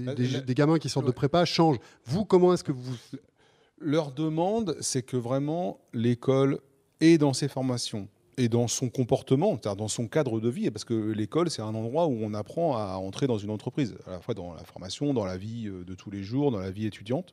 bah, 0.05 0.15
des, 0.15 0.55
gamins 0.55 0.79
qui 0.79 0.89
sortent 0.89 1.07
de 1.07 1.13
prépa 1.13 1.45
change. 1.45 1.79
Vous, 2.07 2.25
comment 2.25 2.53
est-ce 2.53 2.65
que 2.65 2.73
vous 2.73 2.97
Leur 3.81 4.13
demande, 4.13 4.77
c'est 4.81 5.03
que 5.03 5.17
vraiment 5.17 5.81
l'école 5.93 6.59
est 7.01 7.19
dans 7.19 7.33
ses 7.33 7.49
formations 7.49 8.09
et 8.37 8.49
dans 8.49 8.69
son 8.69 8.89
comportement, 8.89 9.59
dans 9.63 9.89
son 9.89 10.09
cadre 10.09 10.41
de 10.41 10.49
vie, 10.49 10.71
parce 10.71 10.85
que 10.85 10.95
l'école, 10.95 11.51
c'est 11.51 11.63
un 11.63 11.75
endroit 11.75 12.07
où 12.07 12.19
on 12.21 12.35
apprend 12.35 12.77
à 12.77 12.97
entrer 12.97 13.27
dans 13.27 13.39
une 13.39 13.51
entreprise, 13.51 13.97
à 14.07 14.13
la 14.13 14.21
fois 14.21 14.35
dans 14.35 14.55
la 14.55 14.65
formation, 14.65 15.15
dans 15.15 15.25
la 15.25 15.37
vie 15.37 15.69
euh, 15.69 15.85
de 15.85 15.95
tous 15.95 16.11
les 16.11 16.23
jours, 16.23 16.51
dans 16.51 16.59
la 16.59 16.71
vie 16.71 16.87
étudiante. 16.87 17.33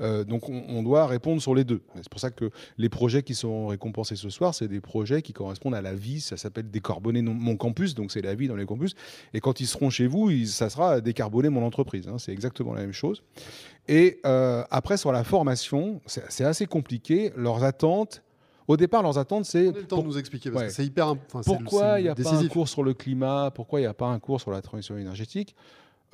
Euh, 0.00 0.22
donc 0.22 0.48
on, 0.48 0.82
doit 0.84 1.06
répondre 1.06 1.42
sur 1.42 1.54
les 1.54 1.64
deux. 1.64 1.82
C'est 1.96 2.08
pour 2.08 2.20
ça 2.20 2.30
que 2.30 2.50
les 2.76 2.88
projets 2.88 3.24
qui 3.24 3.34
sont 3.34 3.66
récompensés 3.66 4.14
ce 4.14 4.30
soir, 4.30 4.54
c'est 4.54 4.68
des 4.68 4.80
projets 4.80 5.22
qui 5.22 5.32
correspondent 5.32 5.74
à 5.74 5.82
la 5.82 5.94
vie. 5.94 6.20
Ça 6.20 6.36
s'appelle 6.36 6.70
décarboner 6.70 7.20
mon 7.22 7.56
campus, 7.56 7.94
donc 7.94 8.12
c'est 8.12 8.22
la 8.22 8.36
vie 8.36 8.46
dans 8.46 8.54
les 8.54 8.66
campus. 8.66 8.94
Et 9.34 9.40
quand 9.40 9.60
ils 9.60 9.66
seront 9.66 9.90
chez 9.90 10.06
vous, 10.06 10.30
ça 10.46 10.70
sera 10.70 11.00
décarboner 11.00 11.48
mon 11.48 11.64
entreprise. 11.64 12.06
Hein. 12.06 12.18
c'est 12.18 12.32
exactement 12.32 12.74
la 12.74 12.82
même 12.82 12.92
chose. 12.92 13.24
Et 13.88 14.20
euh, 14.24 14.62
après 14.70 14.98
sur 14.98 15.10
la 15.10 15.24
formation, 15.24 16.00
c'est 16.06 16.44
assez 16.44 16.66
compliqué. 16.66 17.32
Leurs 17.36 17.64
attentes 17.64 18.22
au 18.68 18.76
départ, 18.76 19.02
leurs 19.02 19.18
attentes, 19.18 19.46
c'est. 19.46 19.72
le 19.72 19.84
temps 19.84 20.02
de 20.02 20.06
nous 20.06 20.18
expliquer, 20.18 20.50
parce 20.50 20.66
que 20.66 20.70
c'est 20.70 20.84
hyper. 20.84 21.16
pourquoi 21.44 22.00
il 22.00 22.04
n'y 22.04 22.08
a 22.08 22.14
pas 22.14 22.34
un 22.34 22.48
cours 22.48 22.68
sur 22.68 22.82
le 22.82 22.94
climat? 22.94 23.50
Pourquoi 23.54 23.80
il 23.80 23.84
n'y 23.84 23.88
a 23.88 23.94
pas 23.94 24.06
un 24.06 24.18
cours 24.18 24.40
sur 24.40 24.50
la 24.50 24.62
transition 24.62 24.96
énergétique? 24.96 25.56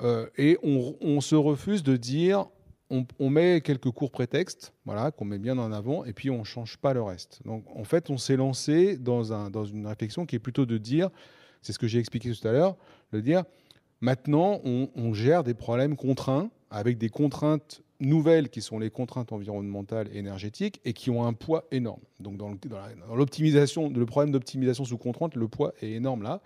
Euh, 0.01 0.27
Et 0.37 0.57
on, 0.63 1.21
se 1.21 1.35
refuse 1.35 1.83
de 1.83 1.95
dire 1.95 2.47
on, 2.89 3.29
met 3.29 3.61
quelques 3.61 3.91
cours 3.91 4.11
prétextes, 4.11 4.73
voilà, 4.85 5.11
qu'on 5.11 5.25
met 5.25 5.37
bien 5.37 5.57
en 5.57 5.71
avant, 5.71 6.05
et 6.05 6.13
puis 6.13 6.29
on 6.29 6.39
ne 6.39 6.43
change 6.43 6.77
pas 6.77 6.93
le 6.93 7.01
reste. 7.01 7.41
Donc 7.45 7.63
en 7.75 7.83
fait, 7.83 8.09
on 8.09 8.17
s'est 8.17 8.37
lancé 8.37 8.97
dans, 8.97 9.33
un, 9.33 9.49
dans 9.49 9.65
une 9.65 9.87
réflexion 9.87 10.25
qui 10.25 10.35
est 10.35 10.39
plutôt 10.39 10.65
de 10.65 10.77
dire, 10.77 11.09
c'est 11.61 11.73
ce 11.73 11.79
que 11.79 11.87
j'ai 11.87 11.99
expliqué 11.99 12.31
tout 12.31 12.47
à 12.47 12.51
l'heure, 12.51 12.75
de 13.11 13.19
dire, 13.19 13.43
maintenant, 14.01 14.61
on, 14.63 15.13
gère 15.13 15.43
des 15.43 15.53
problèmes 15.53 15.95
contraints, 15.95 16.49
avec 16.69 16.97
des 16.97 17.09
contraintes 17.09 17.81
nouvelles 17.99 18.49
qui 18.49 18.61
sont 18.61 18.79
les 18.79 18.89
contraintes 18.89 19.31
environnementales 19.31 20.09
et 20.11 20.17
énergétiques, 20.17 20.81
et 20.85 20.93
qui 20.93 21.09
ont 21.09 21.25
un 21.25 21.33
poids 21.33 21.65
énorme. 21.71 22.01
Donc 22.19 22.37
dans 22.37 22.55
l'optimisation, 23.15 23.89
le 23.89 24.05
problème 24.05 24.31
d'optimisation 24.31 24.85
sous 24.85 24.97
contrainte, 24.97 25.35
le 25.35 25.47
poids 25.47 25.73
est 25.81 25.91
énorme 25.91 26.23
là. 26.23 26.41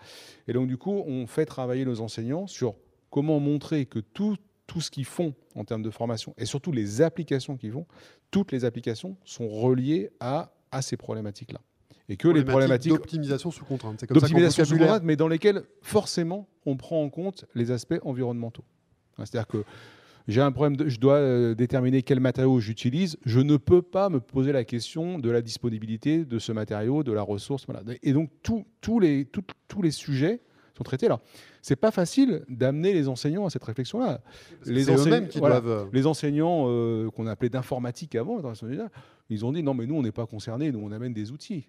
Et 0.48 0.54
donc 0.54 0.68
du 0.68 0.78
coup, 0.78 1.04
on 1.08 1.28
fait 1.28 1.46
travailler 1.46 1.86
nos 1.86 2.02
enseignants 2.02 2.48
sur 2.48 2.76
comment 3.10 3.40
montrer 3.40 3.86
que 3.86 4.00
tout 4.00 4.36
tout 4.68 4.82
ce 4.82 4.92
qu'ils 4.92 5.06
font 5.06 5.34
en 5.56 5.66
termes 5.66 5.82
de 5.82 5.90
formation 5.90 6.36
et 6.38 6.46
surtout 6.46 6.72
les 6.72 7.02
applications 7.02 7.58
qu'ils 7.58 7.72
font, 7.72 7.88
toutes 8.30 8.52
les 8.52 8.66
applications 8.66 9.18
sont 9.26 9.50
reliées 9.50 10.12
à, 10.20 10.54
à 10.72 10.84
ces 10.84 10.96
problématiques-là. 10.96 11.60
Et 12.08 12.18
que 12.18 12.28
les 12.28 12.44
problématiques 12.44 12.92
d'optimisation 12.92 13.50
sous 13.50 13.66
contrainte, 13.66 14.00
c'est 14.00 14.08
comme 14.08 14.20
ça 14.20 14.28
sous 14.66 14.78
contrainte, 14.78 15.04
mais 15.04 15.16
dans 15.16 15.28
lesquelles 15.28 15.64
forcément 15.82 16.48
on 16.66 16.78
prend 16.78 17.04
en 17.04 17.10
compte 17.10 17.46
les 17.56 17.72
aspects 17.72 18.00
environnementaux. 18.04 18.64
C'est-à-dire 19.18 19.48
que 19.48 19.64
j'ai 20.30 20.42
un 20.42 20.52
problème, 20.52 20.78
de, 20.78 20.88
je 20.88 21.00
dois 21.00 21.16
euh, 21.16 21.56
déterminer 21.56 22.04
quel 22.04 22.20
matériau 22.20 22.60
j'utilise, 22.60 23.18
je 23.26 23.40
ne 23.40 23.58
peux 23.58 23.82
pas 23.82 24.10
me 24.10 24.20
poser 24.20 24.52
la 24.52 24.64
question 24.64 25.18
de 25.18 25.30
la 25.30 25.42
disponibilité 25.42 26.24
de 26.24 26.40
ce 26.40 26.52
matériau, 26.52 27.04
de 27.04 27.12
la 27.12 27.24
ressource. 27.24 27.66
Voilà. 27.66 27.82
Et 28.04 28.14
donc 28.14 28.30
tous 28.42 29.00
les, 29.00 29.26
tous 29.26 29.82
les 29.82 29.92
sujets 29.92 30.40
sont 30.78 30.84
traités. 30.84 31.08
là 31.08 31.20
c'est 31.62 31.76
pas 31.76 31.92
facile 31.92 32.44
d'amener 32.48 32.94
les 32.94 33.08
enseignants 33.08 33.46
à 33.46 33.50
cette 33.50 33.64
réflexion-là. 33.64 34.22
Les, 34.66 34.90
enseignants, 34.90 35.26
qui 35.28 35.40
doivent... 35.40 35.68
Euh, 35.68 35.86
les 35.92 36.06
enseignants 36.06 36.66
euh, 36.68 37.10
qu'on 37.10 37.28
appelait 37.28 37.50
d'informatique 37.50 38.16
avant, 38.16 38.42
ils 39.30 39.46
ont 39.46 39.52
dit 39.52 39.64
non, 39.64 39.74
mais 39.74 39.86
nous, 39.86 39.96
on 39.96 40.02
n'est 40.02 40.12
pas 40.12 40.26
concernés, 40.26 40.72
nous, 40.72 40.80
on 40.80 40.92
amène 40.92 41.14
des 41.14 41.32
outils. 41.32 41.68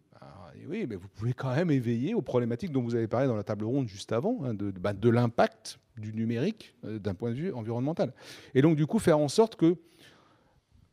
Oui, 0.69 0.87
mais 0.89 0.97
vous 0.97 1.09
pouvez 1.09 1.33
quand 1.33 1.55
même 1.55 1.71
éveiller 1.71 2.15
aux 2.15 2.23
problématiques 2.23 2.73
dont 2.73 2.83
vous 2.83 2.95
avez 2.95 3.09
parlé 3.09 3.27
dans 3.27 3.37
la 3.37 3.45
table 3.45 3.65
ronde 3.65 3.89
juste 3.89 4.13
avant, 4.13 4.39
hein, 4.45 4.55
de, 4.55 4.71
bah, 4.71 4.93
de 4.93 5.09
l'impact 5.09 5.79
du 5.97 6.13
numérique 6.13 6.75
euh, 6.85 6.99
d'un 6.99 7.15
point 7.15 7.31
de 7.31 7.37
vue 7.37 7.53
environnemental. 7.53 8.13
Et 8.55 8.63
donc, 8.63 8.77
du 8.77 8.87
coup, 8.87 8.99
faire 8.99 9.19
en 9.19 9.29
sorte 9.29 9.57
que, 9.57 9.77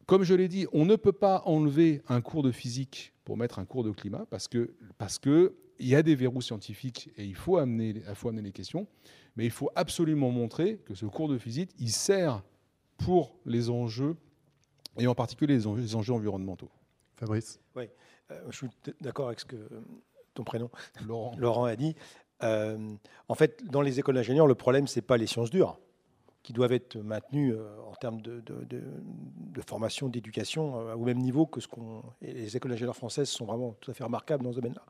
comme 0.06 0.24
je 0.24 0.34
l'ai 0.34 0.48
dit, 0.48 0.68
on 0.72 0.86
ne 0.86 0.96
peut 0.96 1.12
pas 1.12 1.42
enlever 1.46 2.02
un 2.08 2.22
cours 2.22 2.44
de 2.44 2.52
physique 2.52 3.14
pour 3.24 3.38
mettre 3.38 3.60
un 3.60 3.66
cours 3.66 3.84
de 3.84 3.92
climat 3.92 4.26
parce 4.30 4.48
que, 4.48 4.74
il 5.80 5.88
y 5.88 5.96
a 5.96 6.02
des 6.02 6.16
verrous 6.16 6.42
scientifiques 6.42 7.12
et 7.18 7.26
il 7.26 7.36
faut 7.36 7.58
amener, 7.58 8.02
il 8.10 8.16
faut 8.16 8.30
amener 8.30 8.42
les 8.42 8.52
questions, 8.52 8.88
mais 9.36 9.46
il 9.46 9.52
faut 9.52 9.70
absolument 9.76 10.32
montrer 10.32 10.80
que 10.86 10.96
ce 10.96 11.06
cours 11.06 11.28
de 11.28 11.38
physique, 11.38 11.70
il 11.78 11.92
sert 11.92 12.42
pour 12.98 13.36
les 13.46 13.70
enjeux, 13.70 14.16
et 14.98 15.06
en 15.06 15.14
particulier 15.14 15.54
les 15.54 15.68
enjeux, 15.68 16.14
environnementaux. 16.14 16.70
Fabrice 17.18 17.60
Oui, 17.76 17.90
euh, 18.32 18.40
je 18.50 18.58
suis 18.58 18.68
d'accord 19.02 19.28
avec 19.28 19.40
ce 19.40 19.46
que 19.46 19.58
ton 20.34 20.44
prénom, 20.44 20.70
Laurent, 21.06 21.36
Laurent 21.38 21.66
a 21.66 21.76
dit. 21.76 21.96
Euh, 22.44 22.96
en 23.28 23.36
fait, 23.36 23.64
dans 23.66 23.82
les 23.82 24.00
écoles 24.00 24.16
d'ingénieurs, 24.16 24.48
le 24.48 24.56
problème, 24.56 24.88
ce 24.88 25.00
n'est 25.00 25.06
pas 25.06 25.18
les 25.18 25.28
sciences 25.28 25.50
dures 25.50 25.80
qui 26.44 26.54
doivent 26.54 26.72
être 26.72 26.96
maintenues 26.98 27.54
euh, 27.54 27.68
en 27.90 27.96
termes 27.96 28.22
de, 28.22 28.42
de 28.46 29.62
formation, 29.68 30.08
d'éducation, 30.08 30.76
au 30.94 31.04
même 31.04 31.18
niveau 31.18 31.46
que 31.46 31.60
ce 31.60 31.68
qu'on... 31.68 32.04
Les 32.22 32.56
écoles 32.56 32.72
d'ingénieurs 32.72 32.96
françaises 32.96 33.28
sont 33.28 33.46
vraiment 33.46 33.76
tout 33.82 33.92
à 33.92 33.94
fait 33.94 34.04
remarquables 34.04 34.44
dans 34.44 34.52
ce 34.52 34.58
domaine-là. 34.58 34.84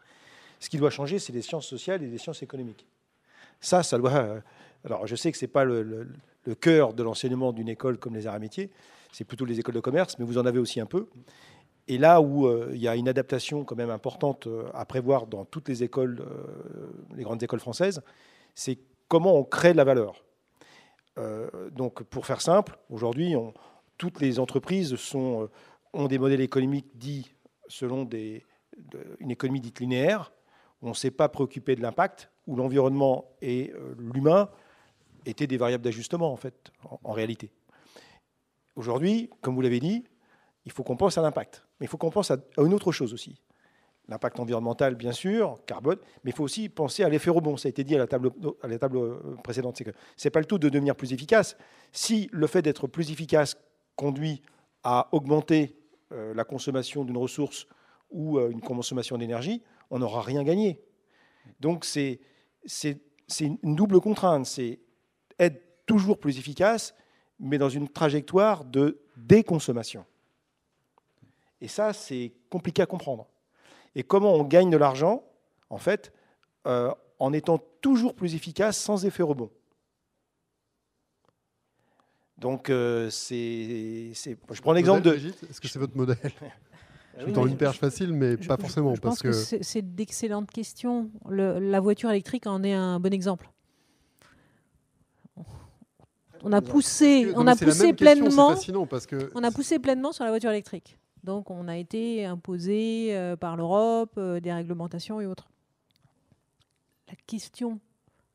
Ce 0.59 0.69
qui 0.69 0.78
doit 0.78 0.89
changer, 0.89 1.19
c'est 1.19 1.34
les 1.34 1.41
sciences 1.41 1.67
sociales 1.67 2.03
et 2.03 2.07
les 2.07 2.17
sciences 2.17 2.41
économiques. 2.41 2.88
Ça, 3.59 3.84
ça 3.84 3.97
doit. 3.97 4.13
Euh, 4.13 4.41
alors, 4.86 5.07
je 5.07 5.15
sais 5.15 5.32
que 5.32 5.38
ce 5.38 5.45
n'est 5.45 5.51
pas 5.51 5.65
le, 5.65 6.07
cœur 6.61 6.93
de 6.93 7.03
l'enseignement 7.03 7.51
d'une 7.51 7.69
école 7.69 7.97
comme 7.97 8.15
les 8.15 8.25
arts 8.25 8.38
et 8.38 8.39
métiers, 8.39 8.71
c'est 9.11 9.25
plutôt 9.25 9.45
les 9.45 9.59
écoles 9.59 9.75
de 9.75 9.80
commerce, 9.80 10.17
mais 10.17 10.25
vous 10.25 10.38
en 10.38 10.45
avez 10.45 10.59
aussi 10.59 10.80
un 10.80 10.86
peu. 10.86 11.07
Et 11.88 11.98
là 11.98 12.22
où 12.22 12.48
euh, 12.48 12.72
il 12.74 12.82
y 12.82 12.88
a 12.88 12.96
une 12.96 13.08
adaptation 13.08 13.64
quand 13.64 13.76
même 13.76 13.90
importante 13.90 14.48
euh, 14.48 14.70
à 14.74 14.86
prévoir 14.86 15.28
dans 15.28 15.46
toutes 15.46 15.70
les 15.70 15.84
écoles, 15.84 16.26
les 17.16 17.24
grandes 17.24 17.42
écoles 17.42 17.60
françaises, 17.60 18.02
c'est 18.56 18.78
comment 19.08 19.36
on 19.36 19.44
crée 19.44 19.72
de 19.72 19.78
la 19.78 19.84
valeur. 19.84 20.24
donc, 21.72 22.04
pour 22.04 22.26
faire 22.26 22.42
simple, 22.42 22.78
aujourd'hui, 22.90 23.34
toutes 23.98 24.20
les 24.20 24.38
entreprises 24.38 24.96
ont 25.16 26.08
des 26.08 26.20
modèles 26.20 26.42
économiques 26.42 26.92
dits 26.96 27.32
selon 27.68 28.04
des, 28.04 28.46
une 29.20 29.32
économie 29.32 29.62
dite 29.62 29.80
linéaire, 29.80 30.32
on 30.82 30.90
ne 30.90 30.94
s'est 30.94 31.12
pas 31.12 31.30
préoccupé 31.30 31.76
de 31.76 31.82
l'impact, 31.82 32.30
où 32.46 32.56
l'environnement 32.56 33.26
et 33.42 33.74
euh, 33.74 33.96
l'humain 33.98 34.50
étaient 35.26 35.48
des 35.48 35.58
variables 35.58 35.84
d'ajustement, 35.84 36.32
en 36.32 36.38
fait, 36.38 36.72
en, 37.04 37.12
réalité. 37.12 37.52
Aujourd'hui, 38.76 39.30
comme 39.42 39.56
vous 39.56 39.62
l'avez 39.62 39.80
dit, 39.80 40.06
il 40.66 40.72
faut 40.72 40.84
qu'on 40.84 40.96
pense 40.96 41.18
à 41.18 41.22
l'impact. 41.22 41.66
Mais 41.80 41.86
il 41.86 41.89
faut 41.89 41.97
qu'on 41.97 42.09
pense 42.09 42.32
à, 42.32 42.38
une 42.57 42.73
autre 42.73 42.91
chose 42.91 43.13
aussi. 43.13 43.41
L'impact 44.07 44.39
environnemental, 44.39 44.95
bien 44.95 45.11
sûr, 45.11 45.57
carbone, 45.65 45.97
mais 46.23 46.32
il 46.32 46.34
faut 46.34 46.43
aussi 46.43 46.69
penser 46.69 47.03
à 47.03 47.09
l'effet 47.09 47.30
rebond. 47.30 47.57
Ça 47.57 47.67
a 47.67 47.69
été 47.69 47.84
dit 47.84 47.95
à 47.95 47.97
la 47.97 48.07
table, 48.07 48.32
euh, 48.63 49.36
précédente. 49.43 49.78
Ce 50.15 50.28
n'est 50.28 50.32
pas 50.32 50.39
le 50.39 50.45
tout 50.45 50.57
de 50.57 50.69
devenir 50.69 50.95
plus 50.95 51.11
efficace. 51.11 51.57
Si 51.91 52.30
le 52.32 52.47
fait 52.47 52.61
d'être 52.61 52.88
plus 52.88 53.11
efficace 53.11 53.57
conduit 53.95 54.41
à 54.84 55.09
augmenter 55.11 55.78
euh, 56.13 56.34
la 56.34 56.45
consommation 56.45 57.03
d'une 57.03 57.17
ressource 57.17 57.67
ou 58.09 58.39
une 58.39 58.61
consommation 58.61 59.17
d'énergie, 59.17 59.61
on 59.89 59.99
n'aura 59.99 60.21
rien 60.21 60.43
gagné. 60.43 60.80
Donc 61.59 61.84
c'est 61.84 62.21
une 63.41 63.75
double 63.75 63.99
contrainte, 63.99 64.45
c'est 64.45 64.80
être 65.39 65.61
toujours 65.86 66.19
plus 66.19 66.38
efficace, 66.38 66.93
mais 67.39 67.57
dans 67.57 67.69
une 67.69 67.88
trajectoire 67.88 68.65
de 68.65 69.01
déconsommation. 69.15 70.05
Et 71.62 71.68
ça, 71.68 71.93
c'est 71.93 72.34
compliqué 72.49 72.82
à 72.82 72.86
comprendre. 72.86 73.28
Et 73.95 74.03
comment 74.03 74.34
on 74.34 74.43
gagne 74.43 74.70
de 74.70 74.78
l'argent, 74.78 75.24
en 75.70 75.78
fait, 75.78 76.14
euh, 76.68 76.93
en 77.20 77.34
étant 77.34 77.60
toujours 77.82 78.14
plus 78.14 78.36
efficace 78.36 78.78
sans 78.78 79.05
effet 79.05 79.24
rebond. 79.24 79.49
Donc, 82.38 82.70
euh, 82.70 83.10
c'est, 83.10 84.12
je 84.14 84.62
prends 84.62 84.74
l'exemple 84.74 85.01
de. 85.01 85.16
Est-ce 85.16 85.60
que 85.60 85.68
c'est 85.68 85.80
votre 85.80 85.97
modèle 85.97 86.18
Je 87.18 87.24
suis 87.24 87.34
dans 87.34 87.47
une 87.47 87.58
perche 87.58 87.80
facile, 87.80 88.14
mais 88.14 88.38
pas 88.38 88.58
forcément. 88.58 88.93
Je 88.93 89.01
parce 89.01 89.24
pense 89.24 89.24
que, 89.24 89.64
c'est 89.64 89.95
d'excellentes 89.95 90.51
questions. 90.51 91.10
la 91.28 91.80
voiture 91.80 92.12
électrique 92.12 92.45
en 92.45 92.64
est 92.64 92.74
un 92.74 92.99
bon 92.99 93.12
exemple. 93.12 93.49
On 96.43 96.53
a 96.53 96.62
poussé, 96.62 97.34
on 97.36 97.47
a 97.47 97.55
poussé 97.55 97.93
pleinement. 97.93 98.55
Parce 98.88 99.08
que 99.08 99.32
on 99.34 99.43
a 99.43 99.49
poussé 99.49 99.80
pleinement 99.80 100.12
sur 100.12 100.24
la 100.24 100.30
voiture 100.30 100.51
électrique. 100.51 100.99
Donc, 101.24 101.49
on 101.51 101.68
a 101.68 101.78
été 101.78 102.26
imposé 102.26 103.15
euh, 103.15 103.36
par 103.36 103.57
l'Europe, 103.57 104.13
euh, 104.18 104.39
des 104.39 104.53
réglementations 104.53 105.20
et 105.20 105.26
autres. 105.26 105.49
La 107.07 107.15
question 107.26 107.80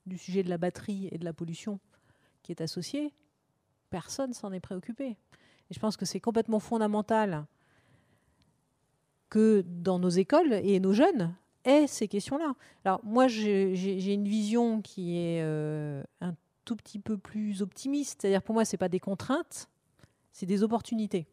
du 0.07 0.19
sujet 0.19 0.43
de 0.43 0.51
la 0.51 0.59
batterie 0.59 1.09
et 1.13 1.19
de 1.19 1.25
la 1.25 1.33
pollution 1.33 1.79
qui 2.43 2.53
est 2.53 2.61
associée, 2.61 3.13
personne 3.91 4.33
s'en 4.33 4.53
est 4.53 4.61
préoccupé. 4.61 5.17
Et 5.71 5.75
je 5.75 5.79
pense 5.79 5.97
que 5.97 6.05
c'est 6.05 6.21
complètement 6.21 6.59
fondamental 6.59 7.47
que 9.31 9.65
dans 9.67 9.99
nos 9.99 10.11
écoles 10.11 10.53
et 10.53 10.81
nos 10.81 10.93
jeunes 10.93 11.35
aient 11.65 11.87
ces 11.87 12.09
questions-là. 12.09 12.55
Alors 12.85 13.01
moi, 13.05 13.29
j'ai 13.29 14.13
une 14.13 14.29
vision 14.29 14.83
qui 14.83 15.17
est 15.17 15.41
euh, 15.43 16.03
un 16.21 16.35
tout 16.65 16.77
petit 16.77 16.99
peu 16.99 17.17
plus 17.17 17.63
optimiste. 17.63 18.21
C'est-à-dire 18.21 18.43
pour 18.43 18.55
moi, 18.55 18.65
ce 18.65 18.75
n'est 18.75 18.79
pas 18.79 18.89
des 18.89 19.01
contraintes, 19.01 19.69
c'est 20.33 20.47
des 20.47 20.63
opportunités. 20.63 21.27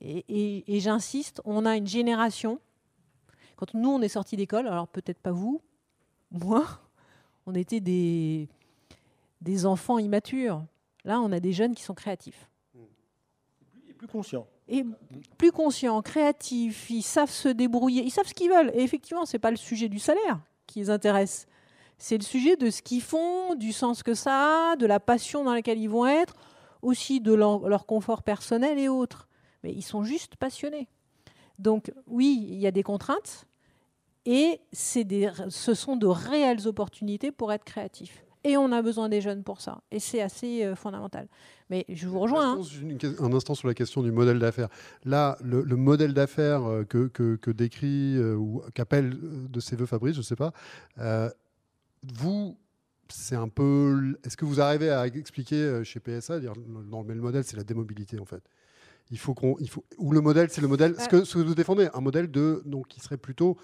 Et, 0.00 0.80
j'insiste, 0.80 1.40
on 1.44 1.66
a 1.66 1.76
une 1.76 1.86
génération, 1.86 2.60
quand 3.56 3.74
nous, 3.74 3.88
on 3.88 4.00
est 4.00 4.08
sortis 4.08 4.36
d'école, 4.36 4.68
alors 4.68 4.86
peut-être 4.86 5.18
pas 5.18 5.32
vous, 5.32 5.60
moi, 6.30 6.66
on 7.46 7.54
était 7.54 7.80
des, 7.80 8.48
des 9.40 9.66
enfants 9.66 9.98
immatures. 9.98 10.64
Là, 11.04 11.20
on 11.20 11.32
a 11.32 11.40
des 11.40 11.52
jeunes 11.52 11.74
qui 11.74 11.82
sont 11.82 11.94
créatifs. 11.94 12.48
Et 13.88 13.92
plus 13.94 14.06
conscients 14.06 14.46
et 14.68 14.84
plus 15.38 15.50
conscients, 15.50 16.02
créatifs, 16.02 16.90
ils 16.90 17.02
savent 17.02 17.30
se 17.30 17.48
débrouiller, 17.48 18.02
ils 18.02 18.10
savent 18.10 18.26
ce 18.26 18.34
qu'ils 18.34 18.50
veulent. 18.50 18.70
Et 18.74 18.82
effectivement, 18.82 19.24
ce 19.24 19.36
n'est 19.36 19.40
pas 19.40 19.50
le 19.50 19.56
sujet 19.56 19.88
du 19.88 19.98
salaire 19.98 20.40
qui 20.66 20.80
les 20.80 20.90
intéresse. 20.90 21.46
C'est 21.96 22.18
le 22.18 22.22
sujet 22.22 22.56
de 22.56 22.70
ce 22.70 22.82
qu'ils 22.82 23.02
font, 23.02 23.54
du 23.54 23.72
sens 23.72 24.02
que 24.02 24.14
ça 24.14 24.72
a, 24.72 24.76
de 24.76 24.86
la 24.86 25.00
passion 25.00 25.42
dans 25.42 25.54
laquelle 25.54 25.78
ils 25.78 25.88
vont 25.88 26.06
être, 26.06 26.36
aussi 26.82 27.20
de 27.20 27.32
leur, 27.32 27.86
confort 27.86 28.22
personnel 28.22 28.78
et 28.78 28.88
autres. 28.88 29.27
Mais 29.68 29.74
ils 29.74 29.82
sont 29.82 30.02
juste 30.02 30.36
passionnés. 30.36 30.88
Donc 31.58 31.92
oui, 32.06 32.46
il 32.48 32.58
y 32.58 32.66
a 32.66 32.70
des 32.70 32.82
contraintes 32.82 33.44
et 34.24 34.60
des, 34.94 35.30
ce 35.50 35.74
sont 35.74 35.96
de 35.96 36.06
réelles 36.06 36.66
opportunités 36.66 37.32
pour 37.32 37.52
être 37.52 37.64
créatifs. 37.64 38.24
Et 38.44 38.56
on 38.56 38.72
a 38.72 38.80
besoin 38.80 39.10
des 39.10 39.20
jeunes 39.20 39.42
pour 39.42 39.60
ça. 39.60 39.82
Et 39.90 39.98
c'est 39.98 40.22
assez 40.22 40.64
euh, 40.64 40.74
fondamental. 40.74 41.28
Mais 41.68 41.84
je 41.90 42.08
vous 42.08 42.18
rejoins. 42.18 42.58
Hein. 42.58 43.06
Un 43.18 43.32
instant 43.34 43.54
sur 43.54 43.68
la 43.68 43.74
question 43.74 44.02
du 44.02 44.10
modèle 44.10 44.38
d'affaires. 44.38 44.68
Là, 45.04 45.36
le, 45.42 45.62
modèle 45.76 46.14
d'affaires 46.14 46.64
euh, 46.64 46.84
que, 46.84 47.08
que, 47.08 47.50
décrit 47.50 48.16
euh, 48.16 48.36
ou 48.36 48.62
qu'appelle 48.72 49.18
de 49.50 49.60
ses 49.60 49.76
voeux 49.76 49.84
Fabrice, 49.84 50.14
je 50.14 50.20
ne 50.20 50.24
sais 50.24 50.36
pas, 50.36 50.54
vous, 52.14 52.56
c'est 53.10 53.36
un 53.36 53.48
peu. 53.48 54.16
Est-ce 54.24 54.38
que 54.38 54.46
vous 54.46 54.62
arrivez 54.62 54.88
à 54.88 55.06
expliquer 55.06 55.82
chez 55.84 56.00
PSA, 56.00 56.40
dire, 56.40 56.54
mais 57.04 57.14
le 57.14 57.20
modèle, 57.20 57.44
c'est 57.44 57.56
la 57.56 57.64
démobilité 57.64 58.18
en 58.18 58.24
fait? 58.24 58.42
Il 59.10 59.18
faut 59.18 59.34
qu'on, 59.34 59.56
il 59.58 59.70
faut, 59.70 59.84
ou 59.96 60.12
le 60.12 60.20
modèle, 60.20 60.50
c'est 60.50 60.60
le 60.60 60.68
modèle. 60.68 60.94
Ce 61.00 61.08
que, 61.08 61.24
ce 61.24 61.34
que 61.34 61.42
vous 61.42 61.54
défendez, 61.54 61.88
un 61.94 62.00
modèle 62.00 62.30
de, 62.30 62.62
donc, 62.66 62.88
qui 62.88 63.00
serait 63.00 63.16
plutôt 63.16 63.56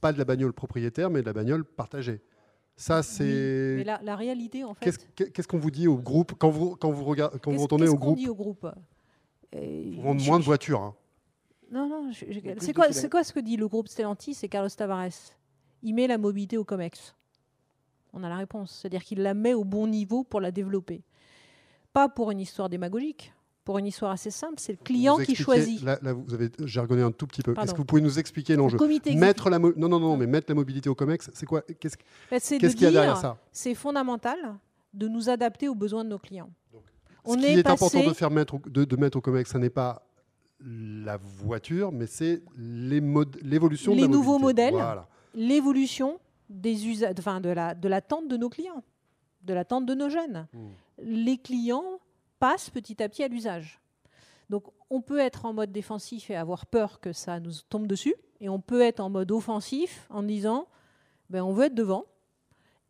pas 0.00 0.12
de 0.12 0.18
la 0.18 0.24
bagnole 0.24 0.52
propriétaire, 0.52 1.10
mais 1.10 1.20
de 1.20 1.26
la 1.26 1.32
bagnole 1.32 1.64
partagée. 1.64 2.22
Ça, 2.76 3.02
c'est. 3.02 3.74
Mais 3.78 3.84
la, 3.84 4.00
la 4.02 4.16
réalité, 4.16 4.64
en 4.64 4.72
fait. 4.74 4.84
Qu'est-ce 4.84 5.30
qu'est-ce 5.30 5.48
qu'on 5.48 5.58
vous 5.58 5.70
dit 5.72 5.88
au 5.88 5.96
groupe 5.98 6.34
quand 6.38 6.48
vous 6.50 6.76
quand 6.76 6.90
vous 6.90 7.04
regardez 7.04 7.38
quand 7.40 7.50
vous 7.50 7.56
qu'est-ce- 7.56 7.62
retournez 7.64 7.88
au 7.88 7.94
qu'on 7.94 7.98
groupe? 7.98 8.18
dit 8.18 8.28
au 8.28 8.34
groupe? 8.34 8.66
Euh, 9.54 9.92
On 9.98 10.02
vend 10.02 10.14
moins 10.14 10.38
de 10.38 10.44
voitures. 10.44 10.80
hein. 10.80 10.94
Non, 11.70 11.88
non. 11.88 12.10
je- 12.12 12.24
je- 12.30 12.40
plus 12.40 12.54
C'est 12.60 12.72
quoi, 12.72 12.92
c'est 12.92 13.10
quoi 13.10 13.24
ce 13.24 13.32
que 13.32 13.40
dit 13.40 13.56
le 13.56 13.66
groupe 13.68 13.88
Stellantis 13.88 14.34
C'est 14.34 14.48
Carlos 14.48 14.70
Tavares? 14.70 15.10
Il 15.82 15.94
met 15.94 16.06
la 16.06 16.16
mobilité 16.18 16.56
au 16.56 16.64
COMEX. 16.64 17.14
On 18.14 18.22
a 18.22 18.28
la 18.28 18.36
réponse. 18.36 18.72
C'est-à-dire 18.80 19.02
qu'il 19.04 19.20
la 19.22 19.34
met 19.34 19.52
au 19.54 19.64
bon 19.64 19.86
niveau 19.86 20.24
pour 20.24 20.40
la 20.40 20.50
développer. 20.50 21.02
Pas 21.92 22.08
pour 22.08 22.30
une 22.30 22.40
histoire 22.40 22.68
démagogique, 22.68 23.32
pour 23.68 23.76
une 23.76 23.86
histoire 23.86 24.12
assez 24.12 24.30
simple. 24.30 24.54
C'est 24.56 24.72
le 24.72 24.78
client 24.82 25.18
qui 25.18 25.34
choisit. 25.34 25.82
Là, 25.82 25.98
là, 26.00 26.14
vous 26.14 26.32
avez 26.32 26.48
jargonné 26.60 27.02
un 27.02 27.10
tout 27.12 27.26
petit 27.26 27.42
peu. 27.42 27.52
Est-ce 27.60 27.72
que 27.72 27.76
vous 27.76 27.84
pouvez 27.84 28.00
nous 28.00 28.18
expliquer 28.18 28.54
Le 28.54 28.60
l'enjeu 28.60 28.78
comité 28.78 29.14
Mettre 29.14 29.50
la 29.50 29.58
non 29.58 29.72
non 29.76 30.00
non 30.00 30.16
mais 30.16 30.26
mettre 30.26 30.46
la 30.50 30.54
mobilité 30.54 30.88
au 30.88 30.94
Comex, 30.94 31.30
c'est 31.34 31.44
quoi 31.44 31.60
Qu'est-ce 31.78 31.98
Ben, 32.30 32.40
qu'est-ce 32.40 32.56
qu'il 32.74 32.84
y 32.84 32.86
a 32.86 32.90
derrière 32.90 33.18
ça 33.18 33.36
c'est 33.52 33.74
fondamental 33.74 34.38
de 34.94 35.06
nous 35.06 35.28
adapter 35.28 35.68
aux 35.68 35.74
besoins 35.74 36.02
de 36.02 36.08
nos 36.08 36.18
clients. 36.18 36.48
Ce 36.72 36.78
On 37.32 37.36
qui 37.36 37.44
est 37.44 37.58
est 37.58 37.68
important 37.68 38.02
de 38.02 38.14
faire 38.14 38.30
mettre 38.30 38.54
au- 38.54 38.62
de, 38.66 38.84
de 38.86 38.96
mettre 38.96 39.18
au 39.18 39.20
Comex, 39.20 39.50
ça 39.50 39.58
n'est 39.58 39.68
pas 39.68 40.00
la 40.60 41.18
voiture, 41.18 41.92
mais 41.92 42.06
c'est 42.06 42.40
les 42.56 43.02
mod- 43.02 43.36
l'évolution 43.42 43.92
de 43.92 43.96
Les 43.96 44.02
la 44.04 44.08
nouveaux 44.08 44.38
mobilité. 44.38 44.70
modèles. 44.70 44.82
Voilà. 44.82 45.08
L'évolution 45.34 46.18
des 46.48 46.86
usa- 46.86 47.12
enfin, 47.18 47.42
de 47.42 47.50
la 47.50 47.74
de 47.74 47.86
l'attente 47.86 48.28
de 48.28 48.38
nos 48.38 48.48
clients, 48.48 48.82
de 49.42 49.52
l'attente 49.52 49.84
de 49.84 49.94
nos 49.94 50.08
jeunes. 50.08 50.46
Mm. 50.54 50.58
Les 51.02 51.36
clients 51.36 52.00
passent 52.38 52.70
petit 52.70 53.02
à 53.02 53.08
petit 53.08 53.22
à 53.22 53.28
l'usage. 53.28 53.80
Donc 54.50 54.64
on 54.90 55.00
peut 55.00 55.18
être 55.18 55.44
en 55.44 55.52
mode 55.52 55.72
défensif 55.72 56.30
et 56.30 56.36
avoir 56.36 56.66
peur 56.66 57.00
que 57.00 57.12
ça 57.12 57.40
nous 57.40 57.52
tombe 57.68 57.86
dessus, 57.86 58.14
et 58.40 58.48
on 58.48 58.60
peut 58.60 58.80
être 58.80 59.00
en 59.00 59.10
mode 59.10 59.30
offensif 59.30 60.06
en 60.10 60.22
disant 60.22 60.66
ben, 61.30 61.42
on 61.42 61.52
veut 61.52 61.66
être 61.66 61.74
devant 61.74 62.06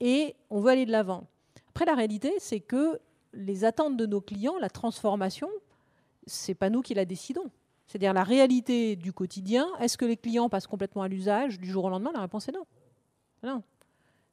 et 0.01 0.36
on 0.51 0.61
veut 0.61 0.70
aller 0.70 0.86
de 0.86 0.92
l'avant. 0.92 1.26
Après 1.70 1.84
la 1.84 1.94
réalité, 1.94 2.32
c'est 2.38 2.61
que 2.61 3.01
les 3.32 3.64
attentes 3.64 3.96
de 3.96 4.07
nos 4.07 4.20
clients, 4.20 4.59
la 4.59 4.70
transformation, 4.70 5.49
c'est 6.26 6.55
pas 6.55 6.70
nous 6.70 6.82
qui 6.82 6.94
la 6.94 7.05
décidons. 7.05 7.51
C'est-à-dire 7.86 8.12
la 8.12 8.22
réalité 8.22 8.96
du 8.96 9.12
quotidien. 9.12 9.66
Est-ce 9.80 9.96
que 9.96 10.05
les 10.05 10.16
clients 10.16 10.49
passent 10.49 10.66
complètement 10.66 11.03
à 11.03 11.09
l'usage 11.09 11.59
du 11.59 11.70
jour 11.70 11.84
au 11.84 11.88
lendemain? 11.88 12.11
La 12.12 12.20
réponse 12.20 12.49
est 12.49 12.53
non. 12.53 12.66
Non. 13.42 13.62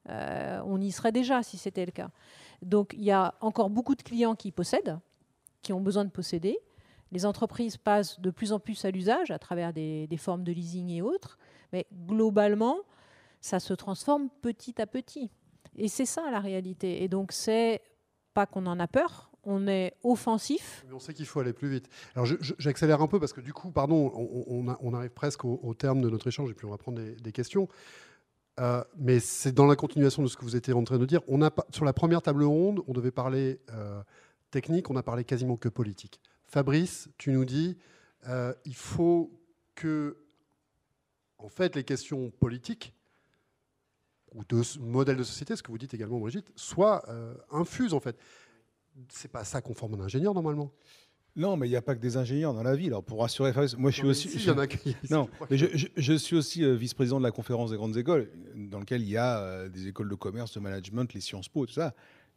Euh, 0.09 0.61
on 0.66 0.80
y 0.82 0.91
serait 0.91 1.11
déjà 1.11 1.41
si 1.41 1.57
c'était 1.57 1.86
le 1.86 1.91
cas. 1.91 2.09
Donc 2.61 2.93
il 2.93 3.03
y 3.03 3.11
a 3.11 3.34
encore 3.41 3.70
beaucoup 3.70 3.95
de 3.95 4.01
clients 4.01 4.36
qui 4.36 4.51
possèdent, 4.51 4.99
qui 5.66 5.74
ont 5.74 5.82
besoin 5.82 6.05
de 6.05 6.11
posséder. 6.11 6.59
Les 7.11 7.26
entreprises 7.26 7.78
passent 7.78 8.20
de 8.20 8.30
plus 8.30 8.53
en 8.53 8.59
plus 8.59 8.86
à 8.86 8.91
l'usage 8.91 9.32
à 9.32 9.39
travers 9.39 9.74
des, 9.74 10.07
formes 10.18 10.43
de 10.43 10.51
leasing 10.51 10.89
et 10.91 11.01
autres. 11.01 11.39
Mais 11.74 11.88
globalement, 12.05 12.78
ça 13.41 13.59
se 13.59 13.74
transforme 13.74 14.30
petit 14.43 14.80
à 14.80 14.86
petit. 14.86 15.32
Et 15.76 15.88
c'est 15.88 16.05
ça 16.05 16.30
la 16.30 16.39
réalité. 16.39 17.03
Et 17.03 17.07
donc 17.07 17.32
c'est 17.32 17.82
pas 18.36 18.45
qu'on 18.45 18.68
en 18.68 18.80
a 18.80 18.88
peur, 18.88 19.32
on 19.43 19.68
est 19.68 19.95
offensif. 20.03 20.86
Mais 20.88 20.93
on 20.93 20.99
sait 20.99 21.13
qu'il 21.13 21.26
faut 21.26 21.39
aller 21.39 21.53
plus 21.53 21.70
vite. 21.70 21.89
Alors 22.13 22.28
j'accélère 22.59 23.01
un 23.01 23.07
peu 23.07 23.20
parce 23.20 23.34
que 23.34 23.41
du 23.41 23.53
coup, 23.53 23.72
pardon, 23.72 24.11
on, 24.16 24.93
arrive 24.93 25.11
presque 25.11 25.45
au, 25.45 25.74
terme 25.74 26.01
de 26.01 26.09
notre 26.11 26.28
échange 26.28 26.51
et 26.51 26.53
puis 26.53 26.68
on 26.68 26.72
va 26.72 26.78
prendre 26.78 27.01
des, 27.01 27.32
questions. 27.32 27.68
Euh, 28.59 28.84
mais 28.97 29.20
c'est 29.20 29.51
dans 29.51 29.66
la 29.66 29.76
continuation 29.76 30.22
de 30.22 30.28
ce 30.28 30.38
que 30.38 30.43
vous 30.43 30.55
étiez 30.55 30.74
en 30.74 30.84
train 30.84 30.99
de 30.99 31.05
dire. 31.05 31.22
On 31.28 31.41
a 31.41 31.49
sur 31.72 31.86
la 31.86 31.93
première 31.93 32.22
table 32.22 32.43
ronde, 32.43 32.82
on 32.88 32.93
devait 32.93 33.11
parler 33.11 33.59
euh, 33.72 34.01
technique, 34.56 34.89
on 34.89 34.95
a 34.95 35.03
parlé 35.03 35.26
quasiment 35.26 35.58
que 35.58 35.68
politique. 35.68 36.22
Fabrice, 36.45 37.10
tu 37.18 37.32
nous 37.32 37.43
dis, 37.43 37.78
euh, 38.30 38.53
il 38.64 38.74
faut 38.76 39.30
que, 39.76 40.16
en 41.39 41.49
fait, 41.49 41.76
les 41.76 41.84
questions 41.84 42.30
politiques 42.32 42.93
ou 44.34 44.45
de 44.47 44.64
ce 44.64 44.80
modèle 44.80 45.18
de 45.18 45.24
société, 45.24 45.58
ce 45.58 45.62
que 45.64 45.72
vous 45.72 45.78
dites 45.78 45.93
également, 45.93 46.20
Brigitte, 46.20 46.47
soient 46.56 47.03
euh, 47.10 47.36
infuses 47.51 47.93
en 47.93 47.99
fait. 47.99 48.18
C'est 49.10 49.30
pas 49.32 49.43
ça 49.43 49.60
qu'on 49.62 49.74
forme 49.74 49.95
un 49.95 50.06
ingénieur 50.06 50.34
normalement. 50.34 50.72
Non, 51.36 51.58
mais 51.58 51.68
il 51.68 51.72
n'y 51.72 51.76
a 51.76 51.82
pas 51.82 51.95
que 51.95 51.99
des 51.99 52.16
ingénieurs 52.16 52.53
dans 52.53 52.64
la 52.64 52.78
vie. 52.78 52.88
Alors, 52.88 53.03
pour 53.03 53.20
rassurer 53.20 53.51
Fabrice, 53.51 53.76
moi, 53.78 53.91
je 53.91 53.95
suis 53.97 54.03
Non, 54.03 54.10
aussi. 54.12 54.30
si, 54.30 54.49
en 54.49 54.58
a 54.58 54.68
Non, 55.10 55.28
mais 55.51 55.58
je, 55.58 55.66
je- 55.74 55.88
je 55.97 56.14
suis 56.14 56.38
aussi 56.38 56.64
euh, 56.64 56.76
vice-président 56.76 57.18
de 57.20 57.24
la 57.26 57.32
conférence 57.32 57.72
des 57.72 57.76
grandes 57.78 57.97
écoles, 57.97 58.32
dans 58.56 58.80
lequel 58.80 59.01
il 59.01 59.10
y 59.10 59.18
a 59.18 59.68
des 59.68 59.88
écoles 59.89 60.08
de 60.10 60.16
commerce, 60.16 60.53
de 60.53 60.62
management, 60.62 61.14
les 61.14 61.20
Sciences 61.20 61.49
Po, 61.49 61.66
tout 61.66 61.74
ça. 61.74 61.93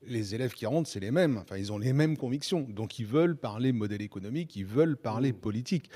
Les 0.07 0.35
élèves 0.35 0.53
qui 0.55 0.67
rentrent, 0.67 0.89
c'est 0.89 1.01
les 1.01 1.11
mêmes. 1.11 1.39
Enfin, 1.39 1.57
ils 1.57 1.73
ont 1.73 1.79
les 1.79 1.93
mêmes 1.93 2.17
convictions. 2.17 2.61
Donc, 2.61 2.99
ils 2.99 3.07
veulent 3.07 3.37
parler 3.37 3.73
modèle 3.73 4.03
économique, 4.03 4.55
ils 4.57 4.65
veulent 4.65 4.97
parler 4.97 5.33
politique. 5.33 5.91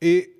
Et, 0.00 0.36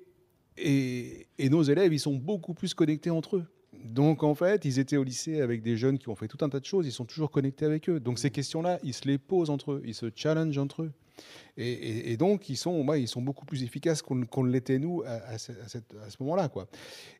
et, 0.57 1.27
et 1.37 1.49
nos 1.49 1.63
élèves, 1.63 1.93
ils 1.93 1.99
sont 1.99 2.15
beaucoup 2.15 2.53
plus 2.53 2.73
connectés 2.73 3.09
entre 3.11 3.37
eux. 3.37 3.45
Donc, 3.85 4.23
en 4.23 4.35
fait, 4.35 4.65
ils 4.65 4.79
étaient 4.79 4.97
au 4.97 5.03
lycée 5.03 5.41
avec 5.41 5.61
des 5.61 5.77
jeunes 5.77 5.97
qui 5.97 6.09
ont 6.09 6.15
fait 6.15 6.27
tout 6.27 6.37
un 6.41 6.49
tas 6.49 6.59
de 6.59 6.65
choses, 6.65 6.85
ils 6.85 6.91
sont 6.91 7.05
toujours 7.05 7.31
connectés 7.31 7.65
avec 7.65 7.89
eux. 7.89 7.99
Donc, 7.99 8.19
ces 8.19 8.29
questions-là, 8.29 8.79
ils 8.83 8.93
se 8.93 9.07
les 9.07 9.17
posent 9.17 9.49
entre 9.49 9.73
eux, 9.73 9.81
ils 9.85 9.95
se 9.95 10.07
challengent 10.15 10.57
entre 10.57 10.83
eux. 10.83 10.91
Et, 11.55 11.71
et- 11.71 12.11
et 12.11 12.17
donc, 12.17 12.49
ils 12.49 12.55
sont, 12.57 12.83
ils 12.95 13.07
sont 13.07 13.21
beaucoup 13.21 13.45
plus 13.45 13.61
efficaces 13.63 14.01
qu'on 14.01 14.25
qu'on 14.25 14.43
l'était, 14.43 14.79
nous, 14.79 15.03
à, 15.05 15.11
à 15.33 15.37
ce, 15.37 15.51
à 15.51 15.67
cette- 15.67 15.93
à 16.05 16.09
ce 16.09 16.17
moment-là. 16.21 16.49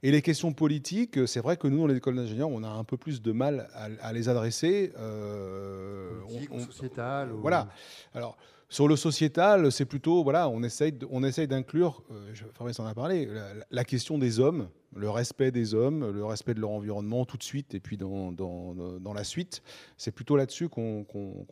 Et 0.01 0.09
les 0.11 0.21
questions 0.23 0.53
politiques, 0.53 1.27
c'est 1.27 1.39
vrai 1.39 1.55
que 1.57 1.67
nous, 1.67 1.77
dans 1.77 1.87
les 1.87 1.97
écoles 1.97 2.15
d'ingénieurs, 2.15 2.49
on 2.49 2.63
a 2.63 2.67
un 2.69 2.83
peu 2.83 2.97
plus 2.97 3.21
de 3.21 3.31
mal 3.31 3.67
à, 3.73 3.89
à 4.01 4.11
les 4.13 4.29
adresser. 4.29 4.91
euh, 4.97 6.19
on- 6.51 6.55
on- 6.55 6.59
sociétale. 6.65 7.31
ou- 7.31 7.41
voilà. 7.41 7.69
Alors, 8.13 8.37
sur 8.69 8.87
le 8.87 8.95
sociétal, 8.95 9.71
c'est 9.71 9.85
plutôt, 9.85 10.23
voilà, 10.23 10.49
on 10.49 10.63
essaye, 10.63 10.97
on 11.11 11.23
essaye 11.23 11.47
d'inclure, 11.47 12.01
euh, 12.11 12.33
Fabrice 12.57 12.79
en 12.79 12.85
a 12.87 12.95
parlé, 12.95 13.27
la, 13.27 13.53
la 13.69 13.83
question 13.83 14.17
des 14.17 14.39
hommes, 14.39 14.67
le 14.95 15.09
respect 15.09 15.51
des 15.51 15.73
hommes, 15.73 16.11
le 16.11 16.25
respect 16.25 16.53
de 16.53 16.59
leur 16.61 16.71
environnement 16.71 17.25
tout 17.25 17.37
de 17.37 17.43
suite 17.43 17.73
et 17.73 17.79
puis 17.79 17.97
dans, 17.97 18.31
dans, 18.31 18.73
dans 18.99 19.13
la 19.13 19.23
suite. 19.23 19.63
C'est 19.97 20.11
plutôt 20.11 20.35
là-dessus 20.37 20.69
qu'on 20.69 21.05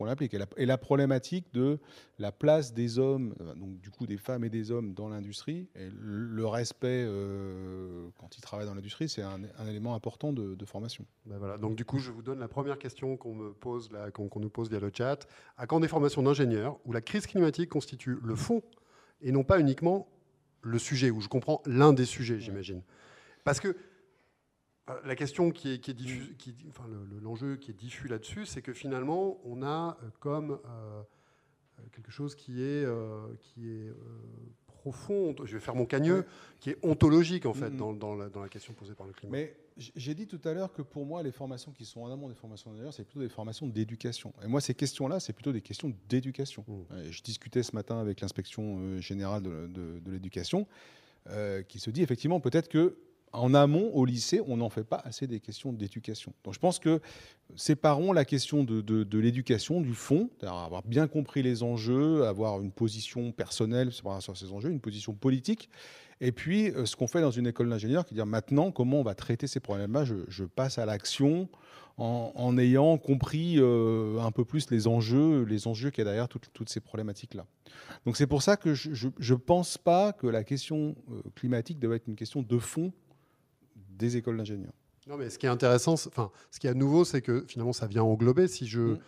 l'applique. 0.05 0.33
Et 0.33 0.37
la, 0.37 0.45
et 0.57 0.65
la 0.65 0.77
problématique 0.77 1.53
de 1.53 1.79
la 2.19 2.31
place 2.31 2.73
des 2.73 2.99
hommes, 2.99 3.33
euh, 3.41 3.55
donc 3.55 3.79
du 3.79 3.89
coup 3.89 4.05
des 4.05 4.17
femmes 4.17 4.43
et 4.43 4.49
des 4.49 4.71
hommes 4.71 4.93
dans 4.93 5.09
l'industrie, 5.09 5.67
le 5.75 6.45
respect 6.45 7.03
euh, 7.07 8.07
quand 8.19 8.37
ils 8.37 8.41
travaillent 8.41 8.67
dans 8.67 8.75
l'industrie, 8.75 9.09
c'est 9.09 9.23
un, 9.23 9.41
un 9.57 9.67
élément 9.67 9.95
important 9.95 10.31
de, 10.33 10.55
de 10.55 10.65
formation. 10.65 11.05
Ben 11.25 11.37
voilà. 11.37 11.57
Donc 11.57 11.75
du 11.75 11.85
coup, 11.85 11.99
je 11.99 12.11
vous 12.11 12.21
donne 12.21 12.39
la 12.39 12.47
première 12.47 12.77
question 12.77 13.17
qu'on 13.17 13.33
me 13.35 13.53
pose, 13.53 13.91
là, 13.91 14.11
qu'on 14.11 14.29
qu'on 14.29 14.39
nous 14.39 14.49
pose 14.49 14.69
via 14.69 14.79
le 14.79 14.91
chat. 14.93 15.27
À 15.57 15.65
quand 15.67 15.79
des 15.79 15.87
formations 15.87 16.21
d'ingénieurs 16.21 16.77
où 16.85 16.93
la 16.93 17.01
crise 17.01 17.25
climatique 17.27 17.69
constitue 17.69 18.17
le 18.23 18.35
fond 18.35 18.61
et 19.21 19.31
non 19.31 19.43
pas 19.43 19.59
uniquement 19.59 20.07
le 20.61 20.77
sujet, 20.77 21.09
où 21.09 21.21
je 21.21 21.27
comprends 21.27 21.61
l'un 21.65 21.91
des 21.91 22.05
sujets, 22.05 22.39
j'imagine? 22.39 22.83
Parce 23.43 23.59
que 23.59 23.69
euh, 24.89 24.99
la 25.05 25.15
question 25.15 25.51
qui 25.51 25.73
est, 25.73 25.79
qui 25.79 25.91
est 25.91 25.93
diffuse, 25.93 26.35
qui, 26.37 26.55
enfin 26.69 26.85
le- 26.89 27.05
le- 27.05 27.19
l'enjeu 27.19 27.55
qui 27.55 27.71
est 27.71 27.75
diffus 27.75 28.07
là-dessus, 28.07 28.45
c'est 28.45 28.61
que 28.61 28.73
finalement, 28.73 29.39
on 29.45 29.61
a 29.63 29.97
euh, 30.03 30.07
comme 30.19 30.59
euh, 30.65 31.01
quelque 31.93 32.11
chose 32.11 32.35
qui 32.35 32.61
est, 32.63 32.83
euh, 32.85 33.27
qui 33.39 33.69
est 33.69 33.89
euh, 33.89 33.93
profond, 34.67 35.35
je 35.43 35.53
vais 35.53 35.59
faire 35.59 35.75
mon 35.75 35.85
cagneux, 35.85 36.25
qui 36.59 36.71
est 36.71 36.77
ontologique 36.83 37.45
en 37.45 37.53
fait 37.53 37.69
dans, 37.75 37.93
dans 37.93 38.15
la, 38.15 38.29
dans 38.29 38.41
la 38.41 38.49
question 38.49 38.73
posée 38.73 38.95
par 38.95 39.05
le 39.05 39.13
climat. 39.13 39.31
Mais 39.31 39.55
j'ai 39.77 40.15
dit 40.15 40.25
tout 40.27 40.39
à 40.43 40.53
l'heure 40.53 40.73
que 40.73 40.81
pour 40.81 41.05
moi, 41.05 41.21
les 41.21 41.31
formations 41.31 41.71
qui 41.71 41.85
sont 41.85 42.01
en 42.01 42.11
amont 42.11 42.27
des 42.27 42.35
formations 42.35 42.73
d'ailleurs, 42.73 42.93
c'est 42.93 43.03
plutôt 43.03 43.19
des 43.21 43.29
formations 43.29 43.67
d'éducation. 43.67 44.33
Et 44.43 44.47
moi, 44.47 44.59
ces 44.59 44.73
questions-là, 44.73 45.19
c'est 45.19 45.33
plutôt 45.33 45.51
des 45.51 45.61
questions 45.61 45.93
d'éducation. 46.09 46.65
Mmh. 46.67 46.73
Euh, 46.93 47.11
Je 47.11 47.21
discutais 47.21 47.61
ce 47.61 47.75
matin 47.75 47.99
avec 47.99 48.21
l'inspection 48.21 48.99
générale 48.99 49.43
de, 49.43 49.67
de- 49.67 49.99
de 49.99 50.11
l'éducation, 50.11 50.67
qui 51.67 51.79
se 51.79 51.91
dit 51.91 52.01
effectivement 52.01 52.39
peut-être 52.39 52.67
que 52.67 52.97
en 53.33 53.53
amont, 53.53 53.91
au 53.93 54.05
lycée, 54.05 54.41
on 54.47 54.57
n'en 54.57 54.69
fait 54.69 54.83
pas 54.83 55.01
assez 55.05 55.27
des 55.27 55.39
questions 55.39 55.71
d'éducation. 55.71 56.33
Donc 56.43 56.53
je 56.53 56.59
pense 56.59 56.79
que 56.79 56.99
séparons 57.55 58.13
la 58.13 58.25
question 58.25 58.63
de, 58.63 58.81
de- 58.81 59.17
l'éducation 59.19 59.81
du 59.81 59.93
fond, 59.93 60.29
c'est-à-dire 60.37 60.57
avoir 60.57 60.83
bien 60.83 61.07
compris 61.07 61.43
les 61.43 61.63
enjeux, 61.63 62.25
avoir 62.25 62.61
une 62.61 62.71
position 62.71 63.31
personnelle 63.31 63.91
sur, 63.91 64.37
ces 64.37 64.51
enjeux, 64.51 64.69
une 64.69 64.79
position 64.79 65.13
politique, 65.13 65.69
et 66.19 66.31
puis 66.31 66.71
euh, 66.71 66.85
ce 66.85 66.95
qu'on 66.95 67.07
fait 67.07 67.21
dans 67.21 67.31
une 67.31 67.47
école 67.47 67.69
d'ingénieur, 67.69 68.05
qui 68.05 68.13
est 68.13 68.15
dire 68.15 68.25
maintenant 68.25 68.71
comment 68.71 68.99
on 68.99 69.03
va 69.03 69.15
traiter 69.15 69.47
ces 69.47 69.59
problèmes-là, 69.59 70.05
je, 70.05 70.43
passe 70.43 70.77
à 70.77 70.85
l'action 70.85 71.49
en, 71.97 72.31
en 72.35 72.57
ayant 72.57 72.97
compris 72.97 73.55
euh, 73.57 74.19
un 74.19 74.31
peu 74.31 74.45
plus 74.45 74.69
les 74.71 74.87
enjeux, 74.87 75.43
les 75.43 75.67
enjeux 75.67 75.89
qu'il 75.89 75.99
y 75.99 76.07
a 76.07 76.11
derrière 76.11 76.27
toutes, 76.27 76.49
toutes 76.53 76.69
ces 76.69 76.79
problématiques-là. 76.79 77.45
Donc 78.05 78.17
c'est 78.17 78.27
pour 78.27 78.41
ça 78.43 78.57
que 78.57 78.73
je 78.73 79.07
ne 79.07 79.37
pense 79.37 79.77
pas 79.77 80.13
que 80.13 80.27
la 80.27 80.43
question 80.43 80.95
euh, 81.11 81.21
climatique 81.35 81.79
doit 81.79 81.95
être 81.95 82.07
une 82.07 82.15
question 82.15 82.41
de 82.41 82.57
fond 82.57 82.91
des 84.01 84.17
écoles 84.17 84.37
d'ingénieurs. 84.37 84.73
Non, 85.07 85.17
mais 85.17 85.29
ce 85.29 85.39
qui 85.39 85.45
est 85.45 85.49
intéressant, 85.49 85.93
enfin, 85.93 86.31
ce 86.51 86.59
qui 86.59 86.67
est 86.67 86.73
nouveau, 86.73 87.05
c'est 87.05 87.21
que 87.21 87.45
finalement, 87.47 87.73
ça 87.73 87.87
vient 87.87 88.03
englober. 88.03 88.47
Si 88.47 88.67
je, 88.67 88.81
Mm. 88.81 88.99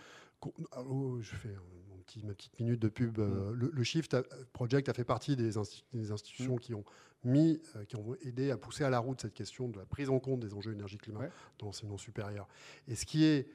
ah, 0.71 0.83
oh, 0.89 1.17
je 1.21 1.35
fais 1.35 1.49
euh, 1.49 1.57
mon 1.89 1.97
petit- 1.97 2.23
ma 2.23 2.33
petite 2.33 2.59
minute 2.59 2.79
de 2.79 2.87
pub, 2.89 3.19
euh, 3.19 3.51
Mm. 3.51 3.53
le, 3.53 3.71
le 3.73 3.83
Shift 3.83 4.13
a- 4.13 4.23
Project 4.53 4.89
a 4.89 4.93
fait 4.93 5.03
partie 5.03 5.35
des, 5.35 5.57
insti- 5.57 5.83
des 5.93 6.11
institutions 6.11 6.55
qui 6.57 6.73
ont 6.73 6.83
mis, 7.23 7.61
euh, 7.75 7.85
qui 7.85 7.95
ont 7.95 8.15
aidé 8.21 8.51
à 8.51 8.57
pousser 8.57 8.83
à 8.83 8.89
la 8.89 8.99
route 8.99 9.21
cette 9.21 9.33
question 9.33 9.69
de 9.69 9.77
la 9.79 9.85
prise 9.85 10.09
en 10.09 10.19
compte 10.19 10.39
des 10.39 10.53
enjeux 10.53 10.73
énergie-climat 10.73 11.19
Ouais. 11.19 11.29
dans 11.59 11.67
l'enseignement 11.67 11.97
supérieur. 11.97 12.47
Et 12.87 12.95
ce 12.95 13.05
qui 13.05 13.23
est 13.25 13.47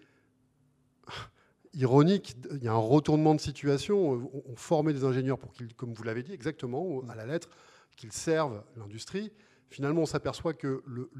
ironique. 1.75 2.37
Il 2.53 2.63
y 2.65 2.69
a 2.69 2.73
un 2.73 2.77
retournement 2.77 3.35
de 3.35 3.41
situation. 3.41 4.11
On, 4.13 4.43
on 4.53 4.57
formait 4.57 4.93
des 4.93 5.05
ingénieurs 5.05 5.39
pour 5.39 5.53
qu'ils, 5.53 5.75
comme 5.75 5.93
vous 5.93 6.03
l'avez 6.03 6.23
dit 6.23 6.33
exactement, 6.33 7.03
à 7.09 7.15
la 7.15 7.27
lettre, 7.27 7.49
qu'ils 7.97 8.13
servent 8.13 8.63
l'industrie. 8.77 9.33
Finalement, 9.71 10.03
on 10.03 10.07
s'aperçoit 10.07 10.55
que 10.55 10.83
le, 10.87 11.11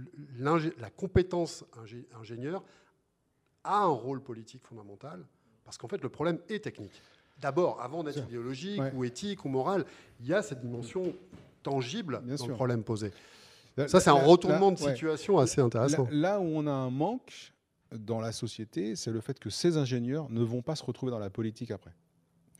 la 0.79 0.91
compétence 0.91 1.65
ingénieur 2.19 2.63
a 3.65 3.83
un 3.83 3.89
rôle 3.89 4.23
politique 4.23 4.65
fondamental, 4.65 5.25
parce 5.65 5.77
qu'en 5.77 5.89
fait, 5.89 6.03
le 6.03 6.09
problème 6.09 6.39
est 6.49 6.65
technique. 6.65 7.03
D'abord, 7.41 7.81
avant 7.81 8.03
d'être 8.03 8.25
idéologique 8.25 8.81
ou 8.95 9.05
éthique 9.05 9.45
ou 9.45 9.49
moral, 9.49 9.85
il 10.21 10.27
y 10.27 10.35
a 10.35 10.43
cette 10.43 10.61
dimension 10.61 11.15
tangible 11.63 12.23
dans 12.25 12.47
le 12.47 12.55
problème 12.55 12.83
posé. 12.83 13.13
Ça, 13.87 14.01
c'est 14.01 14.11
un 14.11 14.15
retournement 14.15 14.73
de 14.73 14.79
situation 14.79 15.39
assez 15.39 15.61
intéressant. 15.61 16.09
Là, 16.11 16.41
où 16.41 16.45
on 16.45 16.67
a 16.67 16.73
un 16.73 16.91
manque 16.91 17.53
dans 17.93 18.21
la 18.21 18.33
société, 18.33 18.97
c'est 18.97 19.13
le 19.13 19.21
fait 19.21 19.39
que 19.39 19.51
ces 19.51 19.77
ingénieurs 19.77 20.29
ne 20.31 20.43
vont 20.43 20.63
pas 20.63 20.75
se 20.75 20.85
retrouver 20.85 21.11
dans 21.11 21.19
la 21.19 21.31
politique 21.31 21.71
après. 21.71 21.93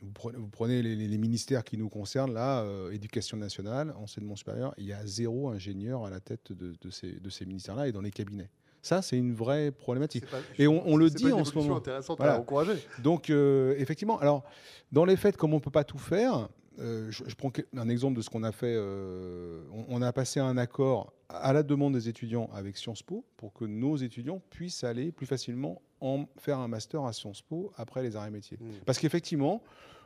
Vous 0.01 0.47
prenez, 0.49 0.81
les, 0.81 1.17
ministères 1.17 1.63
qui 1.63 1.77
nous 1.77 1.89
concernent, 1.89 2.33
là, 2.33 2.61
euh, 2.61 2.91
éducation 2.91 3.35
nationale, 3.35 3.93
enseignement 3.97 4.35
supérieur, 4.35 4.73
il 4.77 4.85
y 4.85 4.93
a 4.93 5.05
zéro 5.05 5.49
ingénieur 5.49 6.05
à 6.05 6.09
la 6.09 6.19
tête 6.21 6.53
de, 6.53 6.89
ces, 6.89 7.19
de 7.19 7.29
ces 7.29 7.45
ministères-là 7.45 7.87
et 7.87 7.91
dans 7.91 8.01
les 8.01 8.11
cabinets. 8.11 8.49
Ça, 8.81 9.01
c'est 9.01 9.17
une 9.17 9.33
vraie 9.33 9.71
problématique. 9.71 10.23
et 10.57 10.67
on, 10.67 10.95
le 10.95 11.09
dit 11.09 11.31
en 11.31 11.43
ce 11.43 11.53
moment. 11.55 11.77
intéressante 11.77 12.21
à 12.21 12.39
encourager. 12.39 12.73
Donc, 13.03 13.29
euh, 13.29 13.75
effectivement, 13.77 14.19
alors, 14.19 14.43
dans 14.91 15.05
les 15.05 15.17
faits, 15.17 15.35
comme 15.35 15.53
on 15.53 15.57
ne 15.57 15.61
peut 15.61 15.71
pas 15.71 15.83
tout 15.83 15.97
faire, 15.97 16.47
euh, 16.79 17.11
je, 17.11 17.35
prends 17.35 17.51
un 17.75 17.89
exemple 17.89 18.15
de 18.15 18.21
ce 18.21 18.29
qu'on 18.29 18.43
a 18.43 18.51
fait. 18.51 18.75
Euh, 18.77 19.63
on, 19.89 20.01
a 20.01 20.13
passé 20.13 20.39
un 20.39 20.57
accord 20.57 21.11
à 21.27 21.51
la 21.51 21.63
demande 21.63 21.93
des 21.93 22.07
étudiants 22.07 22.49
avec 22.53 22.77
Sciences 22.77 23.03
Po 23.03 23.25
pour 23.35 23.53
que 23.53 23.65
nos 23.65 23.97
étudiants 23.97 24.41
puissent 24.49 24.83
aller 24.83 25.11
plus 25.11 25.25
facilement 25.25 25.81
en 26.01 26.25
faire 26.37 26.59
un 26.59 26.67
master 26.67 27.03
à 27.03 27.13
Sciences 27.13 27.41
Po 27.41 27.71
après 27.77 28.03
les 28.03 28.15
arrêts 28.15 28.31
métiers. 28.31 28.57
Mmh. 28.59 28.71
Parce 28.85 28.99
qu'effectivement, 28.99 29.61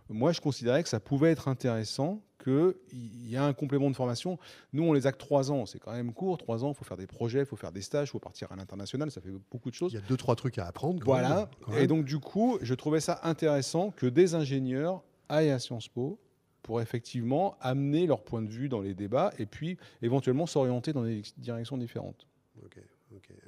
moi, 0.10 0.32
je 0.32 0.42
considérais 0.42 0.84
que 0.84 0.90
ça 0.90 1.00
pouvait 1.00 1.32
être 1.32 1.48
intéressant 1.48 2.22
qu'il 2.44 3.30
y 3.30 3.38
a 3.38 3.46
un 3.46 3.54
complément 3.54 3.90
de 3.90 3.96
formation. 3.96 4.38
Nous, 4.74 4.84
on 4.84 4.92
les 4.92 5.08
acte 5.08 5.20
trois 5.20 5.52
ans, 5.52 5.66
c'est 5.66 5.80
quand 5.80 5.94
même 5.94 6.14
court. 6.14 6.38
Trois 6.38 6.66
ans, 6.66 6.70
il 6.72 6.76
faut 6.76 6.84
faire 6.84 6.98
des 6.98 7.08
projets, 7.08 7.40
il 7.40 7.46
faut 7.46 7.56
faire 7.56 7.72
des 7.72 7.82
stages, 7.82 8.10
il 8.10 8.12
faut 8.12 8.20
partir 8.20 8.52
à 8.52 8.56
l'international, 8.56 9.12
ça 9.12 9.22
fait 9.22 9.32
beaucoup 9.52 9.70
de 9.70 9.76
choses. 9.76 9.94
Il 9.94 9.96
y 9.96 10.04
a 10.04 10.06
deux, 10.06 10.18
trois 10.18 10.36
trucs 10.36 10.58
à 10.58 10.68
apprendre. 10.68 11.02
Voilà. 11.06 11.50
Et 11.78 11.88
donc, 11.88 12.06
du 12.06 12.20
coup, 12.20 12.58
je 12.62 12.74
trouvais 12.74 13.00
ça 13.00 13.22
intéressant 13.24 13.92
que 13.92 14.06
des 14.06 14.36
ingénieurs 14.36 15.04
aillent 15.30 15.52
à 15.52 15.60
Sciences 15.60 15.88
Po 15.88 16.20
pour 16.64 16.82
effectivement 16.82 17.58
amener 17.62 18.08
leur 18.08 18.24
point 18.24 18.42
de 18.42 18.50
vue 18.50 18.70
dans 18.70 18.82
les 18.82 18.94
débats 18.94 19.34
et 19.38 19.46
puis 19.46 19.78
éventuellement 20.02 20.46
s'orienter 20.46 20.94
dans 20.94 21.04
des 21.04 21.22
directions 21.38 21.78
différentes. 21.78 22.28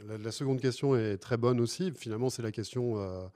La, 0.06 0.32
seconde 0.32 0.62
question 0.62 0.96
est 0.96 1.18
très 1.18 1.38
bonne 1.38 1.60
aussi. 1.60 1.92
Finalement, 1.96 2.30
c'est 2.30 2.42
la 2.42 2.52
question 2.52 3.00
euh, 3.00 3.28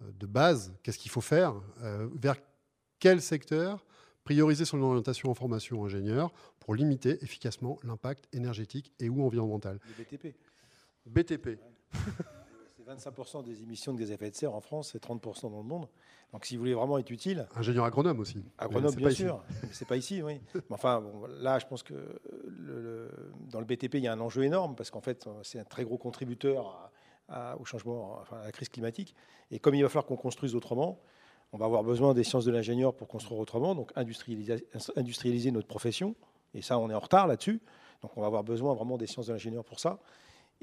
de 0.00 0.26
base. 0.26 0.74
Qu'est-ce 0.82 0.98
qu'il 0.98 1.10
faut 1.10 1.20
faire 1.20 1.54
euh, 1.82 2.08
Vers 2.14 2.36
quel 2.98 3.20
secteur 3.20 3.84
prioriser 4.24 4.64
son 4.64 4.80
orientation 4.80 5.30
en 5.30 5.34
formation 5.34 5.84
ingénieur 5.84 6.32
pour 6.60 6.74
limiter 6.74 7.22
efficacement 7.22 7.78
l'impact 7.82 8.28
énergétique 8.32 8.92
et 9.00 9.08
ou 9.08 9.24
environnemental? 9.24 9.78
Le 9.98 10.04
BTP. 10.04 10.36
BTP. 11.06 11.58
25% 12.82 13.44
des 13.44 13.62
émissions 13.62 13.92
de 13.92 13.98
gaz 13.98 14.10
à 14.10 14.14
effet 14.14 14.30
de 14.30 14.36
serre 14.36 14.54
en 14.54 14.60
France, 14.60 14.90
c'est 14.92 15.02
30% 15.02 15.50
dans 15.50 15.58
le 15.58 15.64
monde. 15.64 15.88
Donc, 16.32 16.46
si 16.46 16.56
vous 16.56 16.60
voulez 16.60 16.74
vraiment 16.74 16.98
être 16.98 17.10
utile. 17.10 17.46
Ingénieur 17.54 17.84
agronome 17.84 18.18
aussi. 18.20 18.42
Agronome, 18.56 18.94
bien 18.94 19.10
sûr. 19.10 19.44
Mais 19.62 19.68
c'est 19.72 19.86
pas 19.86 19.96
ici, 19.96 20.22
oui. 20.22 20.40
Mais 20.54 20.62
enfin, 20.70 21.04
là, 21.40 21.58
je 21.58 21.66
pense 21.66 21.82
que 21.82 21.94
dans 23.50 23.60
le 23.60 23.66
BTP, 23.66 23.94
il 23.94 24.04
y 24.04 24.08
a 24.08 24.12
un 24.12 24.20
enjeu 24.20 24.44
énorme 24.44 24.74
parce 24.74 24.90
qu'en 24.90 25.02
fait, 25.02 25.28
c'est 25.42 25.58
un 25.58 25.64
très 25.64 25.84
gros 25.84 25.98
contributeur 25.98 26.90
au 27.58 27.64
changement, 27.64 28.18
enfin, 28.20 28.38
à 28.38 28.44
la 28.44 28.52
crise 28.52 28.70
climatique. 28.70 29.14
Et 29.50 29.58
comme 29.58 29.74
il 29.74 29.82
va 29.82 29.88
falloir 29.88 30.06
qu'on 30.06 30.16
construise 30.16 30.54
autrement, 30.54 31.00
on 31.52 31.58
va 31.58 31.66
avoir 31.66 31.82
besoin 31.84 32.14
des 32.14 32.24
sciences 32.24 32.46
de 32.46 32.50
l'ingénieur 32.50 32.94
pour 32.94 33.08
construire 33.08 33.38
autrement, 33.38 33.74
donc 33.74 33.92
industrialiser, 33.94 34.66
industrialiser 34.96 35.50
notre 35.50 35.68
profession. 35.68 36.14
Et 36.54 36.62
ça, 36.62 36.78
on 36.78 36.88
est 36.88 36.94
en 36.94 37.00
retard 37.00 37.26
là-dessus. 37.26 37.60
Donc, 38.00 38.16
on 38.16 38.22
va 38.22 38.26
avoir 38.26 38.42
besoin 38.42 38.72
vraiment 38.74 38.96
des 38.96 39.06
sciences 39.06 39.26
de 39.26 39.32
l'ingénieur 39.32 39.64
pour 39.64 39.80
ça. 39.80 39.98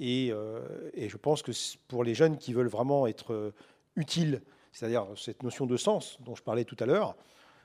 Euh, 0.01 0.89
et, 0.93 1.09
je 1.09 1.17
pense 1.17 1.41
que 1.41 1.51
pour 1.87 2.03
les 2.03 2.13
jeunes 2.13 2.37
qui 2.37 2.53
veulent 2.53 2.67
vraiment 2.67 3.07
être 3.07 3.33
euh, 3.33 3.53
utiles, 3.95 4.41
c'est-à-dire 4.71 5.07
cette 5.15 5.43
notion 5.43 5.65
de 5.65 5.77
sens 5.77 6.17
dont 6.21 6.35
je 6.35 6.43
parlais 6.43 6.63
tout 6.63 6.77
à 6.79 6.85
l'heure, 6.85 7.15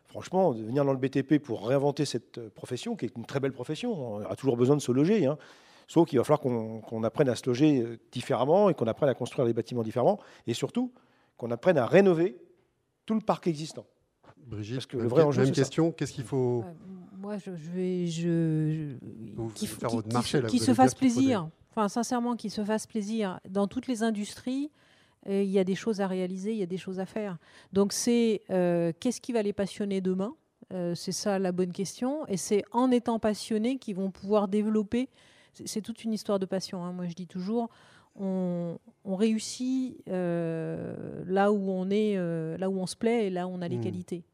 franchement, 0.06 0.52
venir 0.52 0.84
dans 0.84 0.92
le 0.92 0.98
BTP 0.98 1.38
pour 1.38 1.68
réinventer 1.68 2.04
cette 2.04 2.38
euh, 2.38 2.50
profession, 2.50 2.96
qui 2.96 3.06
est 3.06 3.16
une 3.16 3.26
très 3.26 3.40
belle 3.40 3.52
profession, 3.52 4.16
on 4.16 4.20
a 4.20 4.36
toujours 4.36 4.56
besoin 4.56 4.76
de 4.76 4.80
se 4.80 4.92
loger, 4.92 5.26
hein. 5.26 5.38
sauf 5.86 6.08
qu'il 6.08 6.18
va 6.18 6.24
falloir 6.24 6.40
qu'on 6.40 7.04
apprenne 7.04 7.28
à 7.28 7.36
se 7.36 7.46
loger 7.46 7.84
différemment 8.10 8.68
et 8.68 8.74
qu'on 8.74 8.86
apprenne 8.86 9.08
à 9.08 9.14
construire 9.14 9.46
les 9.46 9.52
bâtiments 9.52 9.82
différemment, 9.82 10.18
et 10.46 10.54
surtout 10.54 10.92
qu'on 11.36 11.50
apprenne 11.50 11.78
à 11.78 11.86
rénover 11.86 12.36
tout 13.06 13.14
le 13.14 13.20
parc 13.20 13.46
existant. 13.46 13.86
Brigitte, 14.46 14.76
Parce 14.76 14.86
que 14.86 14.96
le 14.98 15.08
vrai 15.08 15.22
enjeu, 15.22 15.42
même 15.42 15.52
question, 15.52 15.90
qu'est-ce 15.92 16.12
qu'il 16.12 16.24
faut 16.24 16.64
Moi, 17.16 17.38
je, 17.38 17.50
vais... 17.50 18.06
Je, 18.06 18.96
qu'il 20.48 20.60
se 20.60 20.74
fasse 20.74 20.94
plaisir. 20.94 21.48
Enfin, 21.76 21.88
sincèrement, 21.88 22.36
qu'ils 22.36 22.52
se 22.52 22.64
fassent 22.64 22.86
plaisir. 22.86 23.40
Dans 23.48 23.66
toutes 23.66 23.88
les 23.88 24.04
industries, 24.04 24.70
euh, 25.28 25.42
il 25.42 25.50
y 25.50 25.58
a 25.58 25.64
des 25.64 25.74
choses 25.74 26.00
à 26.00 26.06
réaliser, 26.06 26.52
il 26.52 26.58
y 26.58 26.62
a 26.62 26.66
des 26.66 26.78
choses 26.78 27.00
à 27.00 27.06
faire. 27.06 27.36
Donc, 27.72 27.92
c'est 27.92 28.42
euh, 28.50 28.92
qu'est-ce 29.00 29.20
qui 29.20 29.32
va 29.32 29.42
les 29.42 29.52
passionner 29.52 30.00
demain? 30.00 30.36
Euh, 30.72 30.94
C'est 30.94 31.10
ça 31.10 31.40
la 31.40 31.50
bonne 31.50 31.72
question. 31.72 32.24
Et 32.28 32.36
c'est 32.36 32.62
en 32.70 32.92
étant 32.92 33.18
passionnés 33.18 33.78
qu'ils 33.78 33.96
vont 33.96 34.12
pouvoir 34.12 34.46
développer. 34.46 35.08
C'est 35.64 35.80
toute 35.80 36.04
une 36.04 36.12
histoire 36.12 36.38
de 36.38 36.46
passion. 36.46 36.84
Hein. 36.84 36.92
Moi, 36.92 37.08
je 37.08 37.14
dis 37.14 37.26
toujours, 37.26 37.70
on, 38.14 38.78
réussit 39.04 40.00
là 40.06 41.50
où 41.50 41.70
on 41.70 41.90
est, 41.90 42.16
là 42.56 42.70
où 42.70 42.78
on 42.78 42.86
se 42.86 42.94
plaît 42.94 43.26
et 43.26 43.30
là 43.30 43.48
où 43.48 43.50
on 43.50 43.62
a 43.62 43.68
les 43.68 43.78
mmh. 43.78 43.84
qualités. 43.84 44.24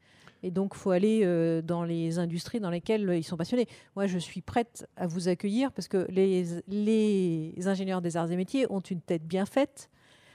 Et 0.42 0.50
donc, 0.50 0.74
faut 0.74 0.90
aller 0.90 1.20
euh, 1.24 1.62
dans 1.62 1.84
les 1.84 2.18
industries 2.18 2.60
dans 2.60 2.70
lesquelles 2.70 3.10
ils 3.14 3.24
sont 3.24 3.36
passionnés. 3.36 3.66
Moi, 3.96 4.06
je 4.06 4.18
suis 4.18 4.40
prête 4.40 4.88
à 4.96 5.06
vous 5.06 5.28
accueillir 5.28 5.72
parce 5.72 5.88
que 5.88 6.06
les, 6.10 6.44
les 6.68 7.54
ingénieurs 7.66 8.00
des 8.00 8.16
arts 8.16 8.30
et 8.30 8.36
métiers 8.36 8.66
ont 8.70 8.80
une 8.80 9.00
tête 9.00 9.24
bien 9.24 9.46
faite. 9.46 9.90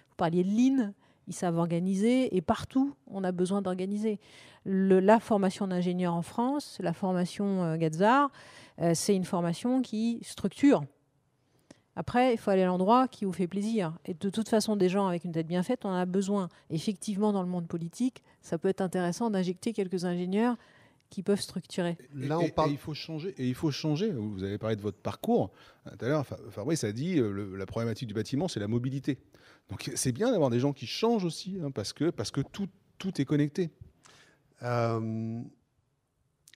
Vous 0.09 0.15
parliez 0.15 0.43
de 0.43 0.49
Lean, 0.49 0.93
ils 1.27 1.33
savent 1.33 1.57
organiser 1.57 2.35
et 2.35 2.41
partout, 2.41 2.95
on 3.07 3.23
a 3.23 3.31
besoin 3.31 3.61
d'organiser. 3.61 4.19
La 4.65 5.19
formation 5.19 5.67
d'ingénieur 5.67 6.13
en 6.13 6.21
France, 6.21 6.77
la 6.79 6.93
formation 6.93 7.63
euh, 7.63 7.77
Gazar, 7.77 8.31
euh, 8.81 8.91
c'est 8.93 9.15
une 9.15 9.25
formation 9.25 9.81
qui 9.81 10.19
structure 10.23 10.83
après, 11.95 12.33
il 12.33 12.37
faut 12.37 12.51
aller 12.51 12.63
à 12.63 12.65
l'endroit 12.65 13.07
qui 13.07 13.25
vous 13.25 13.31
fait 13.31 13.47
plaisir. 13.47 13.97
Et 14.05 14.13
de 14.13 14.29
toute 14.29 14.49
façon, 14.49 14.75
des 14.75 14.89
gens 14.89 15.07
avec 15.07 15.23
une 15.23 15.31
tête 15.31 15.47
bien 15.47 15.63
faite, 15.63 15.85
on 15.85 15.89
en 15.89 15.95
a 15.95 16.05
besoin. 16.05 16.49
Effectivement, 16.69 17.31
dans 17.31 17.41
le 17.41 17.47
monde 17.47 17.67
politique, 17.67 18.23
ça 18.41 18.57
peut 18.57 18.67
être 18.67 18.81
intéressant 18.81 19.29
d'injecter 19.29 19.71
quelques 19.71 20.03
ingénieurs 20.03 20.57
qui 21.09 21.23
peuvent 21.23 21.39
structurer. 21.39 21.97
Là, 22.13 22.39
on 22.39 22.49
parle... 22.49 22.71
il 22.71 22.77
faut 22.77 22.93
changer. 22.93 23.33
Et 23.37 23.47
il 23.47 23.55
faut 23.55 23.71
changer. 23.71 24.11
Vous 24.11 24.43
avez 24.43 24.57
parlé 24.57 24.75
de 24.75 24.81
votre 24.81 24.97
parcours. 24.97 25.51
Tout 25.85 26.05
à 26.05 26.09
l'heure, 26.09 26.25
Fabrice 26.49 26.83
a 26.83 26.91
dit 26.91 27.17
euh, 27.17 27.55
la 27.55 27.65
problématique 27.65 28.07
du 28.07 28.13
bâtiment, 28.13 28.47
c'est 28.47 28.59
la 28.59 28.67
mobilité. 28.67 29.17
Donc, 29.69 29.89
c'est 29.95 30.11
bien 30.11 30.31
d'avoir 30.31 30.49
des 30.49 30.59
gens 30.59 30.73
qui 30.73 30.87
changent 30.87 31.25
aussi, 31.25 31.59
hein, 31.63 31.71
parce 31.71 31.93
que, 31.93 32.09
parce 32.09 32.31
que 32.31 32.41
tout, 32.41 32.67
tout 32.97 33.21
est 33.21 33.25
connecté. 33.25 33.69
Euh, 34.63 35.41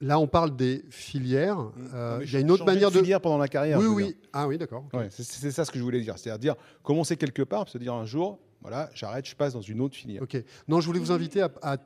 Là, 0.01 0.17
on 0.17 0.27
parle 0.27 0.55
des 0.55 0.85
filières. 0.89 1.57
Mmh. 1.57 1.71
Euh, 1.93 2.19
il 2.23 2.31
y 2.31 2.37
a 2.37 2.39
une 2.39 2.51
autre 2.51 2.65
manière 2.65 2.89
de. 2.89 2.99
Filière 2.99 3.19
pendant 3.19 3.37
la 3.37 3.49
carrière. 3.49 3.79
Oui, 3.79 3.87
oui. 3.87 4.17
Ah 4.31 4.47
oui, 4.47 4.57
d'accord. 4.57 4.85
c'est 5.09 5.51
ça 5.51 5.65
ce 5.65 5.71
que 5.71 5.77
je 5.77 5.83
voulais 5.83 5.99
dire. 5.99 6.17
C'est-à-dire 6.17 6.55
dire, 6.55 6.63
commencer 6.83 7.17
quelque 7.17 7.43
part, 7.43 7.67
se 7.67 7.77
dire 7.77 7.93
un 7.93 8.05
jour, 8.05 8.39
voilà, 8.61 8.89
j'arrête, 8.93 9.25
je 9.25 9.35
passe 9.35 9.53
dans 9.53 9.61
une 9.61 9.81
autre 9.81 9.95
filière. 9.95 10.21
Ok. 10.21 10.41
Non, 10.67 10.79
je 10.79 10.87
voulais 10.87 10.99
vous 10.99 11.11
inviter 11.11 11.41
à. 11.41 11.77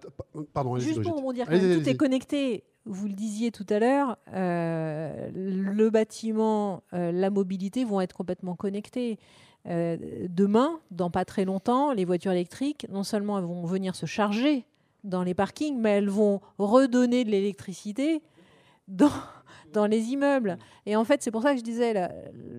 Pardon, 0.53 0.77
Juste 0.77 1.01
pour 1.01 1.33
dire 1.33 1.47
que 1.47 1.79
tout 1.79 1.89
est 1.89 1.97
connecté. 1.97 2.63
Vous 2.85 3.07
le 3.07 3.13
disiez 3.13 3.49
tout 3.51 3.65
à 3.69 3.79
l'heure, 3.79 4.17
euh, 4.33 5.29
le 5.33 5.89
bâtiment, 5.89 6.83
euh, 6.91 7.13
la 7.13 7.29
mobilité 7.29 7.85
vont 7.85 8.01
être 8.01 8.15
complètement 8.15 8.55
connectés. 8.55 9.17
demain, 9.65 10.81
dans 10.91 11.09
pas 11.09 11.23
très 11.23 11.45
longtemps, 11.45 11.93
les 11.93 12.03
voitures 12.03 12.33
électriques, 12.33 12.85
non 12.89 13.03
seulement 13.03 13.39
elles 13.39 13.45
vont 13.45 13.65
venir 13.65 13.95
se 13.95 14.05
charger 14.05 14.65
dans 15.03 15.23
les 15.23 15.33
parkings, 15.33 15.77
mais 15.77 15.91
elles 15.91 16.09
vont 16.09 16.41
redonner 16.57 17.23
de 17.23 17.29
l'électricité 17.29 18.21
dans, 18.87 19.11
dans 19.71 19.85
les 19.85 20.09
immeubles. 20.09 20.57
Et 20.85 20.95
en 20.95 21.03
fait, 21.03 21.21
c'est 21.21 21.31
pour 21.31 21.41
ça 21.41 21.53
que 21.53 21.59
je 21.59 21.63
disais, 21.63 21.93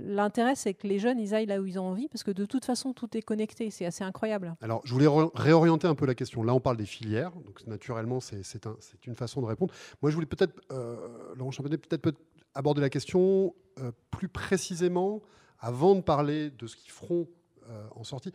l'intérêt, 0.07 0.55
c'est 0.55 0.74
que 0.74 0.86
les 0.86 0.99
jeunes, 0.99 1.18
ils 1.18 1.34
aillent 1.34 1.47
là 1.47 1.61
où 1.61 1.66
ils 1.66 1.78
ont 1.78 1.86
envie, 1.86 2.09
parce 2.09 2.22
que 2.22 2.30
de 2.30 2.45
toute 2.45 2.64
façon, 2.64 2.92
tout 2.92 3.16
est 3.16 3.22
connecté. 3.22 3.70
C'est 3.70 3.86
assez 3.86 4.05
incroyable. 4.05 4.55
Alors, 4.61 4.80
je 4.84 4.92
voulais 4.92 5.09
réorienter 5.34 5.86
un 5.86 5.95
peu 5.95 6.07
la 6.07 6.14
question. 6.14 6.42
Là, 6.42 6.55
on 6.55 6.61
parle 6.61 6.76
des 6.76 6.86
filières, 6.86 7.32
donc 7.32 7.66
naturellement, 7.66 8.20
c'est 8.20 8.66
un, 8.66 8.76
une 9.07 9.14
façon 9.14 9.40
de 9.40 9.47
répondre. 9.47 9.72
Moi, 10.03 10.11
je 10.11 10.14
voulais 10.16 10.26
peut-être, 10.26 10.55
euh, 10.72 10.97
Laurent 11.36 11.51
Champagnet, 11.51 11.78
peut-être 11.78 12.03
peut 12.03 12.14
aborder 12.55 12.80
la 12.80 12.90
question 12.90 13.55
euh, 13.78 13.90
plus 14.11 14.28
précisément, 14.28 15.22
avant 15.59 15.95
de 15.95 16.01
parler 16.03 16.51
de 16.51 16.66
ce 16.66 16.76
qu'ils 16.76 16.92
feront 16.92 17.26
euh, 17.68 17.86
en 17.97 18.05
sortie 18.05 18.32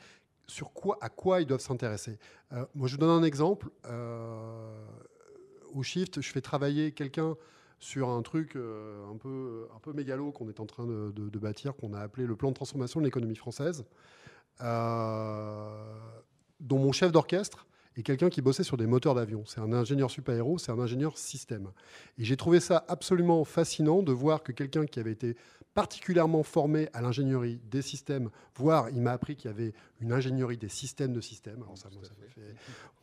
sur 0.50 0.74
quoi, 0.74 0.98
à 1.02 1.10
quoi 1.10 1.42
ils 1.42 1.46
doivent 1.46 1.62
s'intéresser. 1.62 2.18
Euh, 2.52 2.66
moi, 2.76 2.88
je 2.88 2.98
donne 2.98 3.10
un 3.10 3.24
exemple. 3.24 3.70
Euh, 3.86 4.86
au 5.74 5.84
Shift, 5.84 6.22
je 6.22 6.32
fais 6.32 6.42
travailler 6.42 6.92
quelqu'un 6.92 7.36
sur 7.80 8.10
un 8.10 8.22
truc 8.22 8.56
euh, 8.56 9.10
un, 9.10 9.16
peu, 9.16 9.68
un 9.74 9.80
peu 9.80 9.94
mégalo 9.94 10.32
qu'on 10.32 10.50
est 10.50 10.60
en 10.60 10.66
train 10.66 10.86
de, 10.86 11.40
bâtir, 11.40 11.76
qu'on 11.76 11.94
a 11.94 12.00
appelé 12.00 12.26
le 12.26 12.36
plan 12.36 12.50
de 12.50 12.56
transformation 12.56 13.00
de 13.00 13.06
l'économie 13.06 13.36
française. 13.36 13.86
dont 14.60 14.66
mon 16.78 16.92
chef 16.92 17.12
d'orchestre 17.12 17.66
est 18.00 18.04
quelqu'un 18.04 18.30
qui 18.30 18.42
bossait 18.42 18.64
sur 18.64 18.78
des 18.78 18.88
moteurs 18.88 19.16
d'avion. 19.16 19.44
C'est 19.46 19.60
un 19.60 19.74
ingénieur 19.74 20.12
super-héros, 20.12 20.58
c'est 20.58 20.72
un 20.72 20.80
ingénieur 20.80 21.18
système. 21.18 21.72
Et 22.18 22.24
j'ai 22.24 22.38
trouvé 22.38 22.60
ça 22.60 22.86
absolument 22.88 23.44
fascinant 23.46 24.04
de 24.04 24.12
voir 24.12 24.44
que 24.44 24.52
quelqu'un 24.52 24.86
qui 24.86 25.00
avait 25.00 25.12
été 25.12 25.36
particulièrement 25.74 26.44
formé 26.44 26.90
à 26.94 27.02
l'ingénierie 27.02 27.62
des 27.70 27.82
systèmes, 27.82 28.30
voire 28.56 28.90
il 28.90 29.02
m'a 29.02 29.12
appris 29.12 29.36
qu'il 29.36 29.50
y 29.50 29.54
avait 29.54 29.74
une 30.02 30.12
ingénierie 30.12 30.58
des 30.58 30.70
systèmes 30.70 31.14
de 31.14 31.22
systèmes. 31.22 31.62
Alors 31.64 31.78
ça, 31.78 31.90
moi, 31.94 32.04
ça 32.04 32.12
fait, 32.16 32.42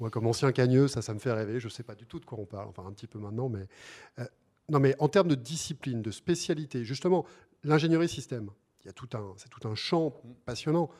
moi, 0.01 0.11
comme 0.11 0.27
ancien 0.27 0.53
cagneux, 0.53 0.89
ça, 0.89 1.03
ça 1.03 1.15
me 1.15 1.19
fait 1.19 1.33
rêver. 1.33 1.61
Je 1.61 1.67
ne 1.67 1.71
sais 1.71 1.83
pas 1.83 1.95
du 1.95 2.07
tout 2.07 2.21
de 2.21 2.25
quoi 2.25 2.39
on 2.39 2.47
parle, 2.47 2.69
enfin 2.69 2.85
un 2.87 2.93
petit 2.93 3.07
peu 3.07 3.19
maintenant, 3.19 3.49
mais 3.49 3.67
euh, 4.19 4.27
non, 4.69 4.81
mais 4.81 4.97
en 4.99 5.09
termes 5.09 5.29
de 5.29 5.35
discipline, 5.35 6.03
de 6.03 6.11
spécialité, 6.11 6.85
justement, 6.85 7.25
l'ingénierie 7.63 8.09
système, 8.09 8.51
il 8.83 8.87
y 8.87 8.91
a 8.91 8.93
tout 8.93 9.09
un, 9.15 9.35
c'est 9.37 9.49
tout 9.49 9.67
un 9.69 9.75
champ 9.75 10.13
passionnant. 10.45 10.91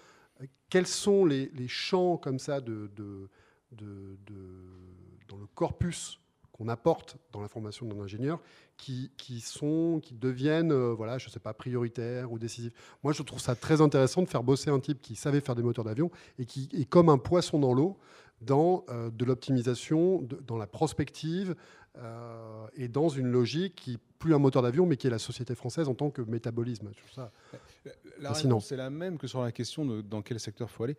Quels 0.69 0.87
sont 0.87 1.25
les, 1.25 1.51
champs 1.69 2.17
comme 2.17 2.39
ça 2.39 2.61
de, 2.61 2.91
de, 2.97 3.29
de, 3.73 4.19
dans 5.29 5.37
le 5.37 5.47
corpus 5.55 6.21
qu'on 6.53 6.69
apporte 6.69 7.19
dans 7.33 7.41
la 7.41 7.49
formation 7.49 7.87
d'un 7.87 8.01
ingénieur 8.01 8.41
qui, 8.79 9.11
qui, 9.19 9.41
sont, 9.41 10.01
qui 10.03 10.15
deviennent, 10.15 10.73
euh, 10.73 10.95
voilà, 10.95 11.19
je 11.19 11.29
sais 11.29 11.41
pas, 11.41 11.53
prioritaires 11.53 12.33
ou 12.33 12.39
décisifs. 12.39 12.73
Moi, 13.03 13.13
je 13.13 13.23
trouve 13.23 13.41
ça 13.41 13.55
très 13.55 13.81
intéressant 13.83 14.23
de 14.23 14.29
faire 14.29 14.43
bosser 14.43 14.71
un 14.71 14.81
type 14.81 15.03
qui 15.03 15.17
savait 15.17 15.41
faire 15.41 15.55
des 15.55 15.63
moteurs 15.63 15.85
d'avion 15.85 16.11
et 16.39 16.47
qui 16.47 16.69
est 16.73 16.87
comme 16.87 17.09
un 17.11 17.19
poisson 17.19 17.59
dans 17.59 17.75
l'eau 17.75 17.99
dans 18.43 18.85
euh, 18.89 19.11
de 19.11 19.25
l'optimisation, 19.25 20.27
dans 20.47 20.59
la 20.59 20.67
prospective 20.67 21.55
euh, 21.97 22.67
et 22.75 22.89
dans 22.89 23.09
une 23.09 23.29
logique 23.29 23.75
qui 23.75 23.99
plus 24.19 24.35
un 24.35 24.39
moteur 24.39 24.63
d'avion, 24.63 24.87
mais 24.87 24.97
qui 24.97 25.07
est 25.07 25.11
la 25.11 25.19
société 25.19 25.55
française 25.55 25.89
en 25.89 25.95
tant 25.95 26.11
que 26.11 26.23
métabolisme. 26.23 26.91
Ça 27.15 27.31
la 28.19 28.33
réponse 28.33 28.67
c'est 28.67 28.77
la 28.77 28.89
même 28.89 29.19
que 29.19 29.27
sur 29.27 29.43
la 29.43 29.53
question 29.53 29.85
de 29.85 30.01
dans 30.01 30.23
quel 30.23 30.41
secteur 30.41 30.69
il 30.71 30.75
faut 30.75 30.85
aller. 30.85 30.97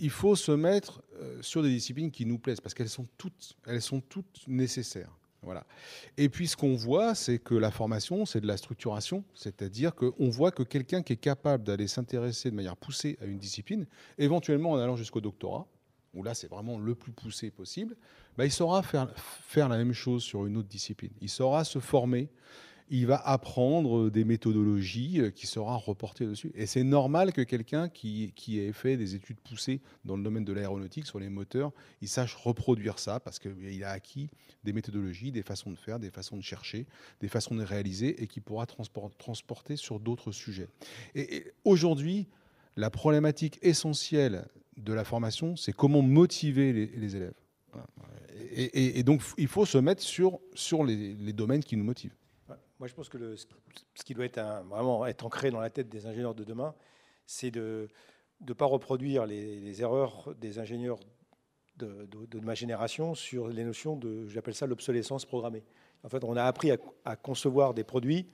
Il 0.00 0.10
faut 0.10 0.34
se 0.34 0.52
mettre 0.52 1.02
sur 1.40 1.62
des 1.62 1.68
disciplines 1.68 2.10
qui 2.10 2.26
nous 2.26 2.38
plaisent 2.38 2.60
parce 2.60 2.74
qu'elles 2.74 2.88
sont 2.88 3.06
toutes, 3.18 3.56
elles 3.66 3.82
sont 3.82 4.00
toutes 4.00 4.42
nécessaires. 4.48 5.14
Voilà. 5.42 5.64
Et 6.18 6.28
puis 6.28 6.48
ce 6.48 6.56
qu'on 6.56 6.74
voit, 6.74 7.14
c'est 7.14 7.38
que 7.38 7.54
la 7.54 7.70
formation, 7.70 8.26
c'est 8.26 8.40
de 8.40 8.46
la 8.46 8.56
structuration, 8.56 9.24
c'est-à-dire 9.34 9.94
qu'on 9.94 10.28
voit 10.28 10.50
que 10.50 10.62
quelqu'un 10.62 11.02
qui 11.02 11.14
est 11.14 11.20
capable 11.20 11.64
d'aller 11.64 11.86
s'intéresser 11.86 12.50
de 12.50 12.56
manière 12.56 12.76
poussée 12.76 13.16
à 13.22 13.24
une 13.24 13.38
discipline, 13.38 13.86
éventuellement 14.18 14.72
en 14.72 14.78
allant 14.78 14.96
jusqu'au 14.96 15.20
doctorat, 15.20 15.66
où 16.12 16.22
là 16.22 16.34
c'est 16.34 16.48
vraiment 16.48 16.78
le 16.78 16.94
plus 16.94 17.12
poussé 17.12 17.50
possible, 17.50 17.96
bah, 18.36 18.44
il 18.44 18.52
saura 18.52 18.82
faire, 18.82 19.10
faire 19.16 19.68
la 19.68 19.78
même 19.78 19.92
chose 19.92 20.22
sur 20.22 20.46
une 20.46 20.56
autre 20.56 20.68
discipline. 20.68 21.12
Il 21.20 21.28
saura 21.28 21.64
se 21.64 21.78
former 21.78 22.28
il 22.90 23.06
va 23.06 23.16
apprendre 23.16 24.10
des 24.10 24.24
méthodologies 24.24 25.20
euh, 25.20 25.30
qui 25.30 25.46
sera 25.46 25.76
reportées 25.76 26.26
dessus. 26.26 26.50
Et 26.56 26.66
c'est 26.66 26.82
normal 26.82 27.32
que 27.32 27.40
quelqu'un 27.40 27.88
qui, 27.88 28.32
qui 28.34 28.58
ait 28.58 28.72
fait 28.72 28.96
des 28.96 29.14
études 29.14 29.38
poussées 29.38 29.80
dans 30.04 30.16
le 30.16 30.24
domaine 30.24 30.44
de 30.44 30.52
l'aéronautique 30.52 31.06
sur 31.06 31.20
les 31.20 31.28
moteurs, 31.28 31.72
il 32.02 32.08
sache 32.08 32.34
reproduire 32.34 32.98
ça 32.98 33.20
parce 33.20 33.38
qu'il 33.38 33.84
a 33.84 33.90
acquis 33.90 34.28
des 34.64 34.72
méthodologies, 34.72 35.30
des 35.30 35.42
façons 35.42 35.70
de 35.70 35.76
faire, 35.76 36.00
des 36.00 36.10
façons 36.10 36.36
de 36.36 36.42
chercher, 36.42 36.86
des 37.20 37.28
façons 37.28 37.54
de 37.54 37.62
réaliser 37.62 38.22
et 38.22 38.26
qui 38.26 38.40
pourra 38.40 38.66
transporter 38.66 39.76
sur 39.76 40.00
d'autres 40.00 40.32
sujets. 40.32 40.68
Et, 41.14 41.44
aujourd'hui, 41.64 42.26
la 42.76 42.90
problématique 42.90 43.58
essentielle 43.62 44.48
de 44.76 44.92
la 44.92 45.04
formation, 45.04 45.54
c'est 45.54 45.72
comment 45.72 46.02
motiver 46.02 46.72
les, 46.72 47.16
élèves. 47.16 47.34
Et, 48.52 49.02
donc, 49.04 49.22
il 49.38 49.48
faut 49.48 49.66
se 49.66 49.78
mettre 49.78 50.02
sur, 50.02 50.40
sur 50.54 50.84
les 50.84 51.32
domaines 51.32 51.62
qui 51.62 51.76
nous 51.76 51.84
motivent. 51.84 52.14
Moi, 52.80 52.88
je 52.88 52.94
pense 52.94 53.10
que 53.10 53.36
ce 53.36 54.04
qui 54.04 54.14
doit 54.14 54.26
vraiment 54.70 55.04
être 55.04 55.26
ancré 55.26 55.50
dans 55.50 55.60
la 55.60 55.68
tête 55.68 55.90
des 55.90 56.06
ingénieurs 56.06 56.34
de 56.34 56.44
demain, 56.44 56.74
c'est 57.26 57.50
de 57.50 57.88
ne 58.40 58.52
pas 58.54 58.64
reproduire 58.64 59.26
les, 59.26 59.82
erreurs 59.82 60.34
des 60.40 60.58
ingénieurs 60.58 60.98
de, 61.76 62.40
ma 62.40 62.54
génération 62.54 63.14
sur 63.14 63.48
les 63.48 63.64
notions 63.64 63.96
de, 63.96 64.26
j'appelle 64.28 64.54
ça 64.54 64.66
l'obsolescence 64.66 65.26
programmée. 65.26 65.62
En 66.04 66.08
fait, 66.08 66.24
on 66.24 66.34
a 66.36 66.44
appris 66.44 66.70
à, 67.04 67.16
concevoir 67.16 67.74
des 67.74 67.84
produits 67.84 68.30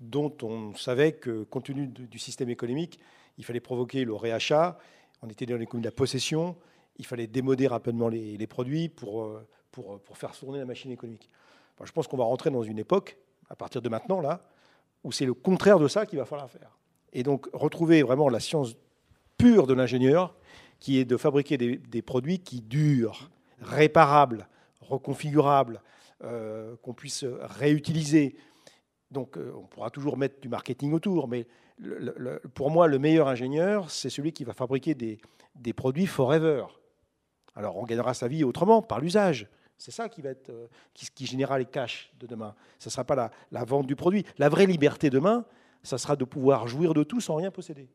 dont 0.00 0.34
on 0.40 0.74
savait 0.74 1.12
que, 1.12 1.42
compte 1.42 1.64
tenu 1.64 1.86
du 1.86 2.18
système 2.18 2.48
économique, 2.48 2.98
il 3.36 3.44
fallait 3.44 3.60
provoquer 3.60 4.06
le 4.06 4.14
réachat. 4.14 4.78
On 5.20 5.28
était 5.28 5.44
dans 5.44 5.58
l'économie 5.58 5.82
de 5.82 5.88
la 5.88 5.92
possession. 5.92 6.56
Il 6.96 7.04
fallait 7.04 7.26
démoder 7.26 7.66
rapidement 7.66 8.08
les, 8.08 8.46
produits 8.46 8.86
euh, 8.86 9.38
pour, 9.70 10.00
pour, 10.00 10.16
faire 10.16 10.32
tourner 10.32 10.60
la 10.60 10.64
machine 10.64 10.90
économique. 10.90 11.28
je 11.84 11.92
pense 11.92 12.08
qu'on 12.08 12.16
va 12.16 12.24
rentrer 12.24 12.48
dans 12.48 12.62
une 12.62 12.78
époque 12.78 13.18
à 13.52 13.54
partir 13.54 13.82
de 13.82 13.88
maintenant, 13.90 14.20
là, 14.20 14.40
où 15.04 15.12
c'est 15.12 15.26
le 15.26 15.34
contraire 15.34 15.78
de 15.78 15.86
ça 15.86 16.06
qu'il 16.06 16.18
va 16.18 16.24
falloir 16.24 16.50
faire. 16.50 16.78
Et 17.12 17.22
donc 17.22 17.48
retrouver 17.52 18.02
vraiment 18.02 18.30
la 18.30 18.40
science 18.40 18.74
pure 19.36 19.66
de 19.66 19.74
l'ingénieur, 19.74 20.34
qui 20.80 20.98
est 20.98 21.04
de 21.04 21.18
fabriquer 21.18 21.58
des, 21.58 22.02
produits 22.02 22.38
qui 22.38 22.62
durent, 22.62 23.30
réparables, 23.60 24.48
reconfigurables, 24.80 25.82
euh, 26.24 26.76
qu'on 26.82 26.94
puisse 26.94 27.24
réutiliser. 27.24 28.36
Donc 29.10 29.36
euh, 29.36 29.52
on 29.54 29.66
pourra 29.66 29.90
toujours 29.90 30.16
mettre 30.16 30.40
du 30.40 30.48
marketing 30.48 30.92
autour, 30.94 31.28
mais 31.28 31.46
pour 32.54 32.70
moi, 32.70 32.86
le 32.86 32.98
meilleur 32.98 33.28
ingénieur, 33.28 33.90
c'est 33.90 34.08
celui 34.08 34.32
qui 34.32 34.44
va 34.44 34.54
fabriquer 34.54 34.94
des, 34.94 35.20
des 35.56 35.74
produits 35.74 36.06
forever. 36.06 36.64
Alors 37.54 37.76
on 37.76 37.84
gagnera 37.84 38.14
sa 38.14 38.28
vie 38.28 38.44
autrement, 38.44 38.80
par 38.80 39.00
l'usage. 39.00 39.46
C'est 39.82 39.90
ça 39.90 40.08
qui 40.08 40.22
va 40.22 40.30
être, 40.30 40.50
euh, 40.50 40.68
qui, 40.94 41.26
générera 41.26 41.58
les 41.58 41.64
cash 41.64 42.12
de 42.20 42.28
demain. 42.28 42.54
Ce 42.78 42.88
ne 42.88 42.92
sera 42.92 43.02
pas 43.02 43.32
la, 43.50 43.64
vente 43.64 43.88
du 43.88 43.96
produit. 43.96 44.24
La 44.38 44.48
vraie 44.48 44.66
liberté 44.66 45.10
demain, 45.10 45.44
ça 45.82 45.98
sera 45.98 46.14
de 46.14 46.24
pouvoir 46.24 46.68
jouir 46.68 46.94
de 46.94 47.02
tout 47.02 47.20
sans 47.20 47.34
rien 47.34 47.50
posséder. 47.50 47.88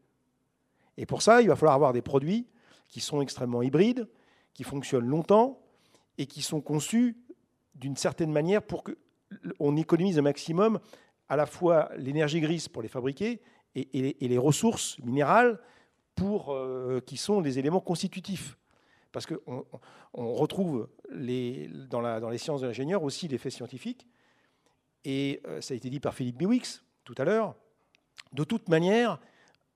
Et 0.97 1.05
pour 1.05 1.21
ça, 1.21 1.41
il 1.41 1.47
va 1.47 1.55
falloir 1.55 1.75
avoir 1.75 1.93
des 1.93 2.01
produits 2.01 2.45
qui 2.89 2.99
sont 2.99 3.21
extrêmement 3.21 3.61
hybrides, 3.61 4.05
qui 4.53 4.65
fonctionnent 4.65 5.07
longtemps 5.07 5.61
et 6.17 6.25
qui 6.25 6.41
sont 6.41 6.59
conçus 6.59 7.15
d'une 7.73 7.95
certaine 7.95 8.33
manière 8.33 8.63
pour 8.63 8.83
qu'on 8.83 9.77
économise 9.77 10.19
un 10.19 10.23
maximum 10.23 10.81
à 11.29 11.37
la 11.37 11.45
fois 11.45 11.89
l'énergie 11.95 12.41
grise 12.41 12.67
pour 12.67 12.81
les 12.81 12.89
fabriquer 12.89 13.39
et, 13.75 14.17
les 14.19 14.37
ressources 14.37 14.99
minérales 14.99 15.57
euh, 16.21 16.99
qui 16.99 17.15
sont 17.15 17.39
les 17.39 17.59
éléments 17.59 17.79
constitutifs. 17.79 18.57
Parce 19.17 19.25
qu'on 19.25 19.65
on 20.13 20.33
retrouve 20.35 20.89
les, 21.09 21.71
dans, 21.89 22.29
les 22.29 22.37
sciences 22.37 22.61
de 22.61 22.67
l'ingénieur 22.67 23.01
aussi 23.01 23.27
l'effet 23.27 23.49
scientifique. 23.49 24.07
Et 25.05 25.41
euh, 25.47 25.59
ça 25.59 25.73
a 25.73 25.77
été 25.77 25.89
dit 25.89 25.99
par 25.99 26.13
Philippe 26.13 26.37
Biwix 26.37 26.83
tout 27.03 27.15
à 27.17 27.23
l'heure. 27.23 27.55
De 28.33 28.43
toute 28.43 28.69
manière, 28.69 29.19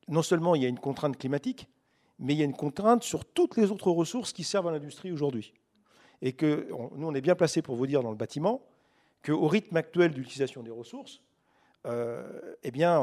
non 0.07 0.21
seulement 0.21 0.53
il 0.53 0.61
y 0.61 0.65
a 0.67 0.67
une 0.67 0.77
contrainte 0.77 1.17
climatique, 1.17 1.67
mais 2.19 2.35
il 2.35 2.37
y 2.37 2.43
a 2.43 2.45
une 2.45 2.55
contrainte 2.55 3.01
sur 3.01 3.25
toutes 3.25 3.57
les 3.57 3.71
autres 3.71 3.89
ressources 3.89 4.31
qui 4.31 4.43
servent 4.43 4.67
à 4.67 4.71
l'industrie 4.71 5.11
aujourd'hui. 5.11 5.55
Et 6.21 6.33
que 6.33 6.67
nous, 6.95 7.07
on 7.07 7.15
est 7.15 7.21
bien 7.21 7.33
placé 7.33 7.63
pour 7.63 7.75
vous 7.75 7.87
dire 7.87 8.03
dans 8.03 8.11
le 8.11 8.17
bâtiment 8.17 8.61
qu'au 9.25 9.47
rythme 9.47 9.75
actuel 9.75 10.13
d'utilisation 10.13 10.61
des 10.61 10.69
ressources, 10.69 11.19
euh, 11.87 12.53
eh 12.61 12.69
bien, 12.69 13.01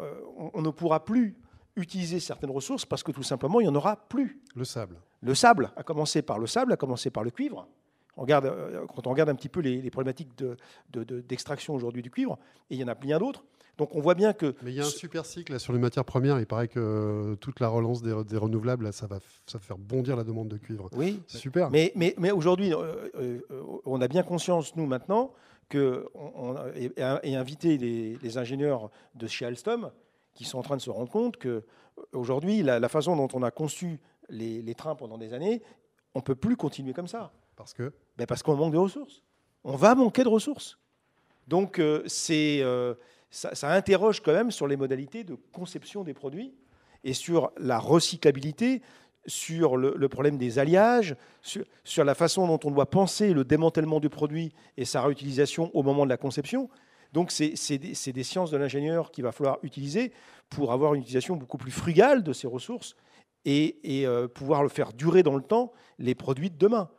euh, 0.00 0.14
on, 0.54 0.62
ne 0.62 0.70
pourra 0.70 1.04
plus 1.04 1.36
utiliser 1.76 2.20
certaines 2.20 2.50
ressources 2.50 2.84
parce 2.86 3.02
que 3.02 3.12
tout 3.12 3.22
simplement, 3.22 3.60
il 3.60 3.64
n'y 3.64 3.70
en 3.70 3.74
aura 3.74 3.96
plus. 4.08 4.40
Le 4.54 4.64
sable. 4.64 4.96
Le 5.22 5.34
sable, 5.34 5.72
a 5.76 5.82
commencé 5.82 6.22
par 6.22 6.38
le 6.38 6.46
sable, 6.46 6.72
a 6.72 6.76
commencé 6.76 7.10
par 7.10 7.24
le 7.24 7.30
cuivre. 7.30 7.66
On 8.16 8.22
regarde, 8.22 8.46
euh, 8.46 8.86
quand 8.94 9.06
on 9.06 9.10
regarde 9.10 9.28
un 9.28 9.34
petit 9.34 9.48
peu 9.48 9.60
les, 9.60 9.90
problématiques 9.90 10.30
d'extraction 10.92 11.72
de, 11.72 11.78
aujourd'hui 11.78 12.02
du 12.02 12.10
cuivre, 12.10 12.38
et 12.70 12.74
il 12.74 12.80
y 12.80 12.84
en 12.84 12.88
a 12.88 12.94
bien 12.94 13.18
d'autres. 13.18 13.44
Donc 13.76 13.94
on 13.94 14.00
voit 14.00 14.14
bien 14.14 14.32
que... 14.32 14.54
Mais 14.62 14.70
il 14.70 14.76
y 14.76 14.80
a 14.80 14.84
un 14.84 14.88
super 14.88 15.26
cycle 15.26 15.58
sur 15.58 15.72
les 15.72 15.80
matières 15.80 16.04
premières. 16.04 16.38
Il 16.38 16.46
paraît 16.46 16.68
que 16.68 17.34
toute 17.40 17.58
la 17.58 17.66
relance 17.66 18.02
des, 18.02 18.36
renouvelables, 18.36 18.92
ça, 18.92 19.08
va, 19.08 19.18
ça 19.46 19.58
faire 19.58 19.78
bondir 19.78 20.14
la 20.14 20.22
demande 20.22 20.48
de 20.48 20.58
cuivre. 20.58 20.88
Oui. 20.92 21.20
C'est 21.26 21.38
super. 21.38 21.70
Mais, 21.70 21.92
mais, 21.96 22.14
mais 22.18 22.30
aujourd'hui, 22.30 22.72
euh, 22.72 23.08
euh, 23.16 23.40
on 23.84 24.00
a 24.00 24.06
bien 24.06 24.22
conscience, 24.22 24.76
nous, 24.76 24.86
maintenant, 24.86 25.32
que 25.68 26.06
on, 26.14 26.54
et, 26.76 27.34
inviter 27.34 27.78
les, 27.78 28.16
les, 28.22 28.38
ingénieurs 28.38 28.90
de 29.16 29.26
chez 29.26 29.44
Alstom 29.44 29.90
qui 30.34 30.44
sont 30.44 30.58
en 30.58 30.62
train 30.62 30.76
de 30.76 30.82
se 30.82 30.90
rendre 30.90 31.10
compte 31.10 31.36
qu'aujourd'hui, 31.36 32.62
la, 32.62 32.78
la 32.80 32.88
façon 32.88 33.16
dont 33.16 33.28
on 33.34 33.42
a 33.42 33.50
conçu 33.50 34.00
les, 34.28 34.74
trains 34.74 34.94
pendant 34.94 35.18
des 35.18 35.32
années, 35.32 35.62
on 36.14 36.20
ne 36.20 36.24
peut 36.24 36.34
plus 36.34 36.56
continuer 36.56 36.92
comme 36.92 37.08
ça. 37.08 37.32
Parce 37.56 37.72
que? 37.72 37.92
Ben 38.16 38.26
Parce 38.26 38.42
qu'on 38.42 38.56
manque 38.56 38.72
de 38.72 38.78
ressources. 38.78 39.22
On 39.64 39.76
va 39.76 39.94
manquer 39.94 40.24
de 40.24 40.28
ressources. 40.28 40.78
Donc 41.46 41.78
euh, 41.78 42.02
c'est, 42.06 42.60
euh, 42.62 42.94
ça, 43.30 43.72
interroge 43.72 44.20
quand 44.20 44.32
même 44.32 44.50
sur 44.50 44.66
les 44.66 44.76
modalités 44.76 45.24
de 45.24 45.36
conception 45.52 46.04
des 46.04 46.14
produits 46.14 46.54
et 47.02 47.12
sur 47.12 47.52
la 47.58 47.78
recyclabilité, 47.78 48.82
sur 49.26 49.76
le, 49.76 50.08
problème 50.08 50.38
des 50.38 50.58
alliages, 50.58 51.16
sur, 51.42 51.64
sur, 51.82 52.04
la 52.04 52.14
façon 52.14 52.46
dont 52.46 52.60
on 52.64 52.70
doit 52.70 52.90
penser 52.90 53.32
le 53.32 53.44
démantèlement 53.44 54.00
du 54.00 54.10
produit 54.10 54.52
et 54.76 54.84
sa 54.84 55.02
réutilisation 55.02 55.70
au 55.74 55.82
moment 55.82 56.04
de 56.04 56.10
la 56.10 56.16
conception. 56.16 56.68
Donc 57.14 57.30
c'est 57.30 57.78
des, 57.78 58.22
sciences 58.24 58.50
de 58.50 58.56
l'ingénieur 58.56 59.12
qu'il 59.12 59.22
va 59.22 59.30
falloir 59.30 59.58
utiliser 59.62 60.12
pour 60.50 60.72
avoir 60.72 60.94
une 60.94 61.02
utilisation 61.02 61.36
beaucoup 61.36 61.58
plus 61.58 61.70
frugale 61.70 62.24
de 62.24 62.32
ces 62.32 62.48
ressources 62.48 62.96
et, 63.44 63.78
euh, 64.04 64.26
pouvoir 64.26 64.64
le 64.64 64.68
faire 64.68 64.92
durer 64.92 65.22
dans 65.22 65.36
le 65.36 65.42
temps 65.42 65.72
les 66.00 66.16
produits 66.16 66.50
de 66.50 66.58
demain. 66.58 66.90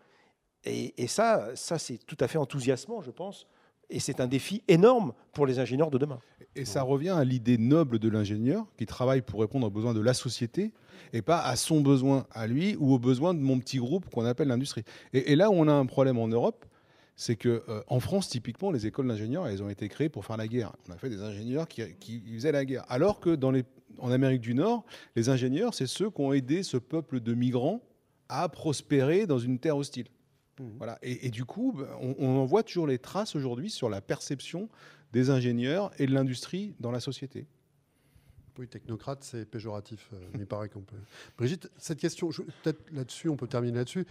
Et, 0.64 1.08
ça, 1.08 1.50
ça 1.56 1.78
c'est 1.78 1.98
tout 1.98 2.16
à 2.22 2.30
fait 2.30 2.38
enthousiasmant, 2.38 3.02
je 3.02 3.12
pense, 3.12 3.46
Et 3.90 4.00
c'est 4.00 4.22
un 4.22 4.28
défi 4.28 4.64
énorme 4.70 5.12
pour 5.34 5.46
les 5.46 5.60
ingénieurs 5.60 5.92
de 5.92 5.98
demain. 5.98 6.20
Et 6.56 6.64
ça 6.64 6.82
revient 6.82 7.10
à 7.10 7.26
l'idée 7.26 7.58
noble 7.58 8.00
de 8.00 8.08
l'ingénieur 8.08 8.66
qui 8.78 8.86
travaille 8.86 9.22
pour 9.22 9.42
répondre 9.42 9.68
aux 9.68 9.70
besoins 9.70 9.94
de 9.94 10.00
la 10.00 10.14
société 10.14 10.72
et 11.12 11.22
pas 11.22 11.42
à 11.42 11.58
son 11.58 11.82
besoin 11.82 12.26
à 12.32 12.48
lui 12.48 12.78
ou 12.80 12.94
aux 12.94 13.00
besoins 13.00 13.34
de 13.34 13.40
mon 13.40 13.60
petit 13.60 13.80
groupe 13.80 14.10
qu'on 14.10 14.26
appelle 14.26 14.48
l'industrie. 14.48 14.86
Et, 15.12 15.36
là 15.36 15.52
où 15.52 15.54
on 15.56 15.68
a 15.68 15.74
un 15.74 15.86
problème 15.86 16.18
en 16.18 16.30
Europe, 16.30 16.66
c'est 17.16 17.36
que 17.36 17.64
euh, 17.70 17.82
en 17.88 18.00
France, 18.00 18.30
typiquement, 18.30 18.72
les 18.72 18.88
écoles 18.88 19.08
d'ingénieurs, 19.08 19.48
elles 19.48 19.64
ont 19.64 19.70
été 19.70 19.88
créées 19.88 20.10
pour 20.10 20.26
faire 20.26 20.38
la 20.38 20.48
guerre. 20.48 20.74
On 20.90 20.94
a 20.94 20.98
fait 20.98 21.10
des 21.10 21.22
ingénieurs 21.22 21.68
qui, 21.68 21.82
qui 21.96 22.22
faisaient 22.36 22.52
la 22.52 22.66
guerre. 22.66 22.86
Alors 22.90 23.20
que 23.20 23.36
dans 23.36 23.52
les, 23.52 23.64
en 24.00 24.12
Amérique 24.12 24.42
du 24.42 24.54
Nord, 24.54 24.86
les 25.16 25.30
ingénieurs, 25.30 25.74
c'est 25.74 25.88
ceux 25.88 26.10
qui 26.10 26.22
ont 26.22 26.34
aidé 26.34 26.64
ce 26.64 26.78
peuple 26.78 27.22
de 27.22 27.34
migrants 27.34 27.82
à 28.30 28.50
prospérer 28.50 29.28
dans 29.28 29.40
une 29.40 29.60
terre 29.60 29.78
hostile. 29.78 30.08
Mmh. 30.60 30.64
Voilà. 30.78 30.98
Et, 31.02 31.30
du 31.30 31.46
coup, 31.46 31.74
ben, 31.78 31.88
on, 32.00 32.38
en 32.38 32.46
voit 32.46 32.64
toujours 32.64 32.88
les 32.88 33.00
traces 33.00 33.36
aujourd'hui 33.36 33.70
sur 33.70 33.90
la 33.90 34.02
perception 34.02 34.70
des 35.14 35.30
ingénieurs 35.30 35.92
et 36.00 36.08
de 36.08 36.14
l'industrie 36.14 36.76
dans 36.80 36.92
la 36.92 37.00
société. 37.00 37.48
Oui, 38.58 38.68
technocrate, 38.68 39.24
c'est 39.24 39.46
péjoratif, 39.46 40.10
euh, 40.14 40.18
mais 40.38 40.46
pareil 40.46 40.70
qu'on 40.70 40.82
peut. 40.82 40.96
Brigitte, 41.38 41.70
cette 41.78 42.00
question, 42.00 42.30
peut-être 42.64 42.90
là-dessus, 42.94 43.28
on 43.28 43.36
peut 43.36 43.48
terminer 43.48 43.78
là-dessus. 43.80 44.06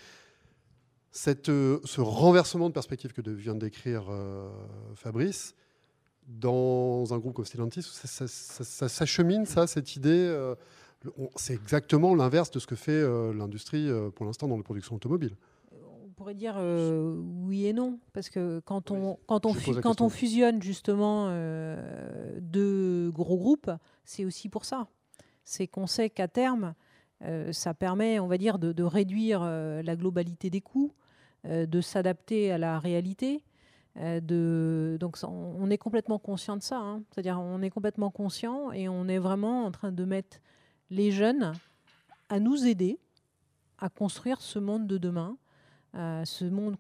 Cette, 1.17 1.49
euh, 1.49 1.79
ce 1.85 2.01
renversement 2.01 2.69
de 2.69 2.75
perspective 2.75 3.12
que 3.12 3.23
vient 3.31 3.55
de 3.55 3.61
décrire 3.61 4.07
euh, 4.11 4.51
Fabrice, 4.95 5.55
dans 6.27 7.15
un 7.15 7.19
groupe 7.19 7.35
comme 7.35 7.45
Stellantis, 7.45 7.83
ça, 7.83 8.89
s'achemine, 8.89 9.47
ça, 9.47 9.67
cette 9.67 9.95
idée 9.95 10.55
C'est 11.37 11.53
exactement 11.53 12.15
l'inverse 12.15 12.51
de 12.51 12.59
ce 12.59 12.67
que 12.67 12.77
fait 12.77 13.03
l'industrie 13.35 13.91
pour 14.15 14.25
l'instant 14.25 14.49
dans 14.49 14.57
la 14.57 14.62
production 14.62 14.97
automobile 14.97 15.37
on 16.15 16.17
pourrait 16.17 16.35
dire 16.35 16.55
euh, 16.59 17.21
oui 17.43 17.67
et 17.67 17.73
non, 17.73 17.99
parce 18.12 18.29
que 18.29 18.61
quand 18.65 18.93
on, 18.93 19.19
quand 19.27 19.47
on, 19.47 19.55
quand 19.83 20.01
on 20.01 20.09
fusionne 20.09 20.62
justement 20.62 21.27
euh, 21.31 22.39
deux 22.41 23.11
gros 23.11 23.37
groupes, 23.37 23.73
c'est 24.05 24.25
aussi 24.25 24.49
pour 24.49 24.65
ça. 24.65 24.87
C'est 25.45 25.67
qu'on 25.67 25.89
sait 25.89 26.11
qu'à 26.11 26.29
terme, 26.29 26.75
euh, 27.23 27.53
ça 27.53 27.75
permet, 27.75 28.21
on 28.21 28.29
va 28.29 28.39
dire, 28.39 28.61
de, 28.61 28.83
réduire 28.85 29.41
la 29.43 29.97
globalité 29.97 30.51
des 30.51 30.61
coûts, 30.61 30.93
de 31.45 31.81
s'adapter 31.81 32.53
à 32.53 32.59
la 32.59 32.79
réalité. 32.79 33.43
de, 33.97 34.97
donc 34.99 35.17
on 35.23 35.71
est 35.71 35.79
complètement 35.79 36.19
conscient 36.19 36.57
de 36.57 36.63
ça, 36.63 36.79
hein. 36.79 37.03
c'est-à-dire 37.11 37.39
on 37.39 37.61
est 37.63 37.71
complètement 37.71 38.11
conscient 38.11 38.73
et 38.73 38.89
on 38.89 39.09
est 39.09 39.19
vraiment 39.19 39.65
en 39.65 39.71
train 39.71 39.93
de 39.93 40.05
mettre 40.05 40.39
les 40.91 41.11
jeunes 41.11 41.53
à 42.29 42.41
nous 42.41 42.67
aider 42.67 42.99
à 43.79 43.89
construire 43.89 44.41
ce 44.41 44.59
monde 44.59 44.87
de 44.87 44.99
demain 44.99 45.37
ce 46.25 46.45
monde 46.45 46.77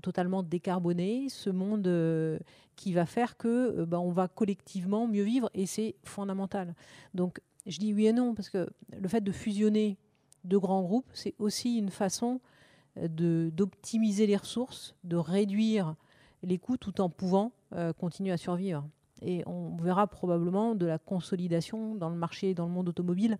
totalement 0.00 0.42
décarboné, 0.42 1.28
ce 1.28 1.50
monde 1.50 1.86
euh, 1.86 2.38
qui 2.76 2.92
va 2.92 3.04
faire 3.04 3.36
que 3.36 3.48
euh, 3.48 3.86
bah, 3.86 4.00
on 4.00 4.10
va 4.10 4.28
collectivement 4.28 5.06
mieux 5.06 5.24
vivre 5.24 5.50
et 5.54 5.66
c'est 5.66 5.96
fondamental. 6.04 6.74
Donc 7.14 7.40
je 7.66 7.78
dis 7.78 7.92
oui 7.92 8.06
et 8.06 8.12
non 8.12 8.34
parce 8.34 8.48
que 8.48 8.70
le 8.98 9.08
fait 9.08 9.20
de 9.20 9.32
fusionner 9.32 9.98
deux 10.44 10.58
grands 10.58 10.82
groupes, 10.82 11.10
c'est 11.12 11.34
aussi 11.38 11.76
une 11.76 11.90
façon 11.90 12.40
euh, 12.40 12.48
d'optimiser 12.96 14.26
les 14.26 14.36
ressources, 14.36 14.94
de 15.04 15.16
réduire 15.16 15.94
les 16.42 16.58
coûts 16.58 16.76
tout 16.76 17.00
en 17.00 17.08
pouvant 17.08 17.52
continuer 17.98 18.32
à 18.32 18.36
survivre. 18.36 18.86
Et 19.22 19.42
on 19.46 19.76
verra 19.76 20.06
probablement 20.06 20.74
de 20.74 20.86
la 20.86 20.98
consolidation 20.98 21.94
dans 21.94 22.10
le 22.10 22.16
marché, 22.16 22.54
dans 22.54 22.66
le 22.66 22.72
monde 22.72 22.88
automobile, 22.88 23.38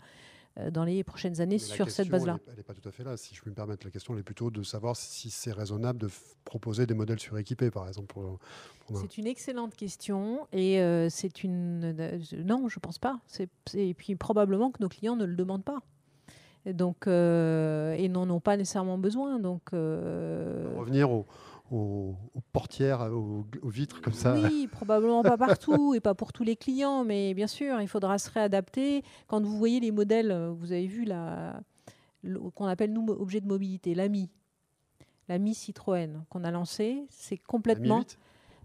euh, 0.59 0.71
dans 0.71 0.85
les 0.85 1.03
prochaines 1.03 1.41
années 1.41 1.59
sur 1.59 1.91
cette 1.91 2.09
base-là. 2.09 2.39
Elle 2.47 2.57
n'est 2.57 2.63
pas 2.63 2.75
tout 2.75 2.87
à 2.87 2.93
fait 2.93 3.05
là. 3.05 3.17
Si 3.17 3.35
je 3.35 3.43
peux 3.43 3.49
me 3.49 3.55
permettre, 3.55 3.87
la 3.87 3.91
question 3.91 4.19
est 4.19 4.23
plutôt 4.23 4.51
de 4.51 4.63
savoir 4.63 4.97
si 4.97 5.31
c'est 5.31 5.53
raisonnable 5.53 5.99
de 5.99 6.11
proposer 6.45 6.87
des 6.87 6.93
modèles 6.93 7.19
suréquipés, 7.19 7.71
par 7.71 7.89
exemple. 7.89 8.17
C'est 8.95 9.17
une 9.17 9.27
excellente 9.27 9.75
question 9.75 10.47
et 10.53 10.81
euh, 10.81 11.09
c'est 11.09 11.43
une 11.43 11.97
euh, 11.99 12.19
non, 12.45 12.69
je 12.69 12.79
pense 12.81 12.99
pas. 12.99 13.21
Et 13.73 13.95
puis 13.95 14.15
probablement 14.15 14.71
que 14.71 14.83
nos 14.83 14.91
clients 14.91 15.17
ne 15.17 15.25
le 15.25 15.37
demandent 15.37 15.65
pas. 15.65 15.79
Et 16.65 16.73
donc 16.73 17.07
et 17.07 18.09
n'en 18.09 18.31
ont 18.31 18.41
pas 18.41 18.57
nécessairement 18.57 18.99
besoin. 18.99 19.39
Donc 19.39 19.71
revenir 19.73 21.11
au 21.11 21.27
aux, 21.73 22.15
portières, 22.53 23.11
aux, 23.13 23.47
vitres 23.65 24.03
comme 24.03 24.13
ça 24.13 24.35
Oui, 24.35 24.69
probablement 24.71 25.23
pas 25.23 25.39
partout 25.39 25.95
et 25.95 26.01
pas 26.01 26.15
pour 26.15 26.33
tous 26.33 26.45
les 26.45 26.57
clients, 26.57 27.05
mais 27.05 27.33
bien 27.35 27.47
sûr, 27.47 27.81
il 27.81 27.89
faudra 27.89 28.19
se 28.19 28.31
réadapter. 28.31 29.03
Quand 29.27 29.43
vous 29.43 29.57
voyez 29.57 29.81
les 29.81 29.91
modèles, 29.91 30.53
vous 30.59 30.73
avez 30.73 30.87
vu 30.87 31.05
la, 31.05 31.61
qu'on 32.55 32.67
appelle 32.67 32.93
nous 32.93 33.07
objet 33.09 33.41
de 33.41 33.47
mobilité, 33.47 33.95
l'AMI, 33.95 34.31
l'AMI 35.29 35.55
Citroën 35.55 36.25
qu'on 36.29 36.45
a 36.45 36.51
lancé, 36.51 37.05
c'est 37.09 37.39
complètement 37.39 38.05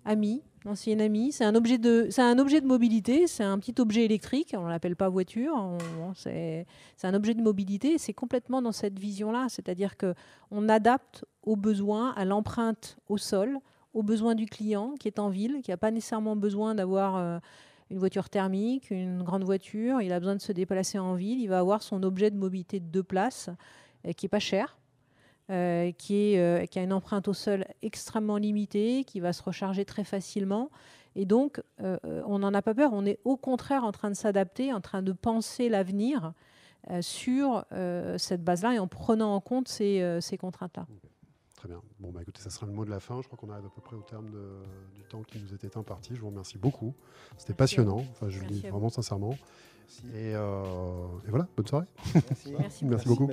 AMI, 0.05 0.43
C'est 0.75 1.43
un 1.43 1.55
objet 1.55 1.77
de, 1.77 2.07
c'est 2.09 2.21
un 2.21 2.39
objet 2.39 2.61
de 2.61 2.67
mobilité. 2.67 3.27
C'est 3.27 3.43
un 3.43 3.57
petit 3.59 3.79
objet 3.79 4.05
électrique. 4.05 4.55
On 4.57 4.67
l'appelle 4.67 4.95
pas 4.95 5.09
voiture. 5.09 5.77
c'est, 6.15 6.65
un 7.03 7.13
objet 7.13 7.33
de 7.33 7.41
mobilité. 7.41 7.97
C'est 7.97 8.13
complètement 8.13 8.61
dans 8.61 8.71
cette 8.71 8.99
vision-là, 8.99 9.47
c'est-à-dire 9.49 9.97
que 9.97 10.13
on 10.51 10.67
adapte 10.69 11.25
aux 11.43 11.55
besoins, 11.55 12.11
à 12.15 12.25
l'empreinte 12.25 12.97
au 13.07 13.17
sol, 13.17 13.59
aux 13.93 14.03
besoins 14.03 14.35
du 14.35 14.45
client 14.45 14.95
qui 14.99 15.07
est 15.07 15.19
en 15.19 15.29
ville, 15.29 15.61
qui 15.63 15.71
n'a 15.71 15.77
pas 15.77 15.91
nécessairement 15.91 16.35
besoin 16.35 16.75
d'avoir 16.75 17.15
euh, 17.15 17.39
une 17.89 17.99
voiture 17.99 18.29
thermique, 18.29 18.91
une 18.91 19.23
grande 19.23 19.43
voiture. 19.43 20.01
Il 20.01 20.11
a 20.11 20.19
besoin 20.19 20.35
de 20.35 20.41
se 20.41 20.51
déplacer 20.51 20.99
en 20.99 21.15
ville. 21.15 21.39
Il 21.39 21.47
va 21.47 21.59
avoir 21.59 21.81
son 21.81 22.03
objet 22.03 22.29
de 22.29 22.37
mobilité 22.37 22.79
de 22.79 22.85
deux 22.85 23.03
places, 23.03 23.49
euh, 24.05 24.11
qui 24.11 24.25
est 24.25 24.29
pas 24.29 24.39
cher 24.39 24.77
euh, 25.49 25.93
qui, 25.93 26.33
est, 26.33 26.39
euh, 26.39 26.65
qui 26.65 26.77
a 26.77 26.83
une 26.83 26.91
empreinte 26.91 27.29
au 27.29 27.33
sol 27.33 27.65
extrêmement 27.81 28.35
limitée, 28.35 29.05
qui 29.05 29.21
va 29.21 29.31
se 29.31 29.41
recharger 29.41 29.85
très 29.85 30.03
facilement. 30.03 30.69
Et 31.15 31.23
donc, 31.23 31.61
euh, 31.81 31.97
on 32.25 32.39
n'en 32.39 32.53
a 32.53 32.61
pas 32.61 32.73
peur, 32.73 32.91
on 32.91 33.05
est 33.05 33.19
au 33.23 33.37
contraire 33.37 33.85
en 33.85 33.93
train 33.93 34.09
de 34.09 34.15
s'adapter, 34.15 34.73
en 34.73 34.81
train 34.81 35.01
de 35.01 35.13
penser 35.13 35.69
l'avenir 35.69 36.33
sur 37.01 37.65
cette 38.17 38.43
base-là 38.43 38.75
et 38.75 38.79
en 38.79 38.87
prenant 38.87 39.35
en 39.35 39.41
compte 39.41 39.67
ces, 39.67 40.19
ces 40.21 40.37
contraintes-là. 40.37 40.85
Très 41.55 41.67
bien. 41.67 41.81
Bon, 41.99 42.11
bah, 42.11 42.21
écoutez, 42.21 42.39
ça 42.39 42.49
sera 42.49 42.65
le 42.65 42.71
mot 42.71 42.85
de 42.85 42.89
la 42.89 43.01
fin. 43.01 43.21
Je 43.21 43.27
crois 43.27 43.37
qu'on 43.37 43.49
arrive 43.49 43.65
à 43.65 43.69
peu 43.69 43.81
près 43.81 43.97
au 43.97 44.03
terme 44.03 44.29
du 44.95 45.03
temps 45.03 45.23
qui 45.23 45.39
nous 45.39 45.53
était 45.53 45.75
imparti. 45.75 46.15
Je 46.15 46.21
vous 46.21 46.27
remercie 46.27 46.57
beaucoup. 46.57 46.93
C'était 47.37 47.53
passionnant. 47.53 48.05
Enfin, 48.11 48.29
je 48.29 48.39
le 48.39 48.45
dis 48.45 48.61
vraiment 48.61 48.89
sincèrement. 48.89 49.37
Et, 50.13 50.29
et, 50.29 51.29
voilà, 51.29 51.47
bonne 51.57 51.67
soirée. 51.67 51.87
Merci, 52.59 52.85
Merci 52.85 53.07
beaucoup. 53.09 53.29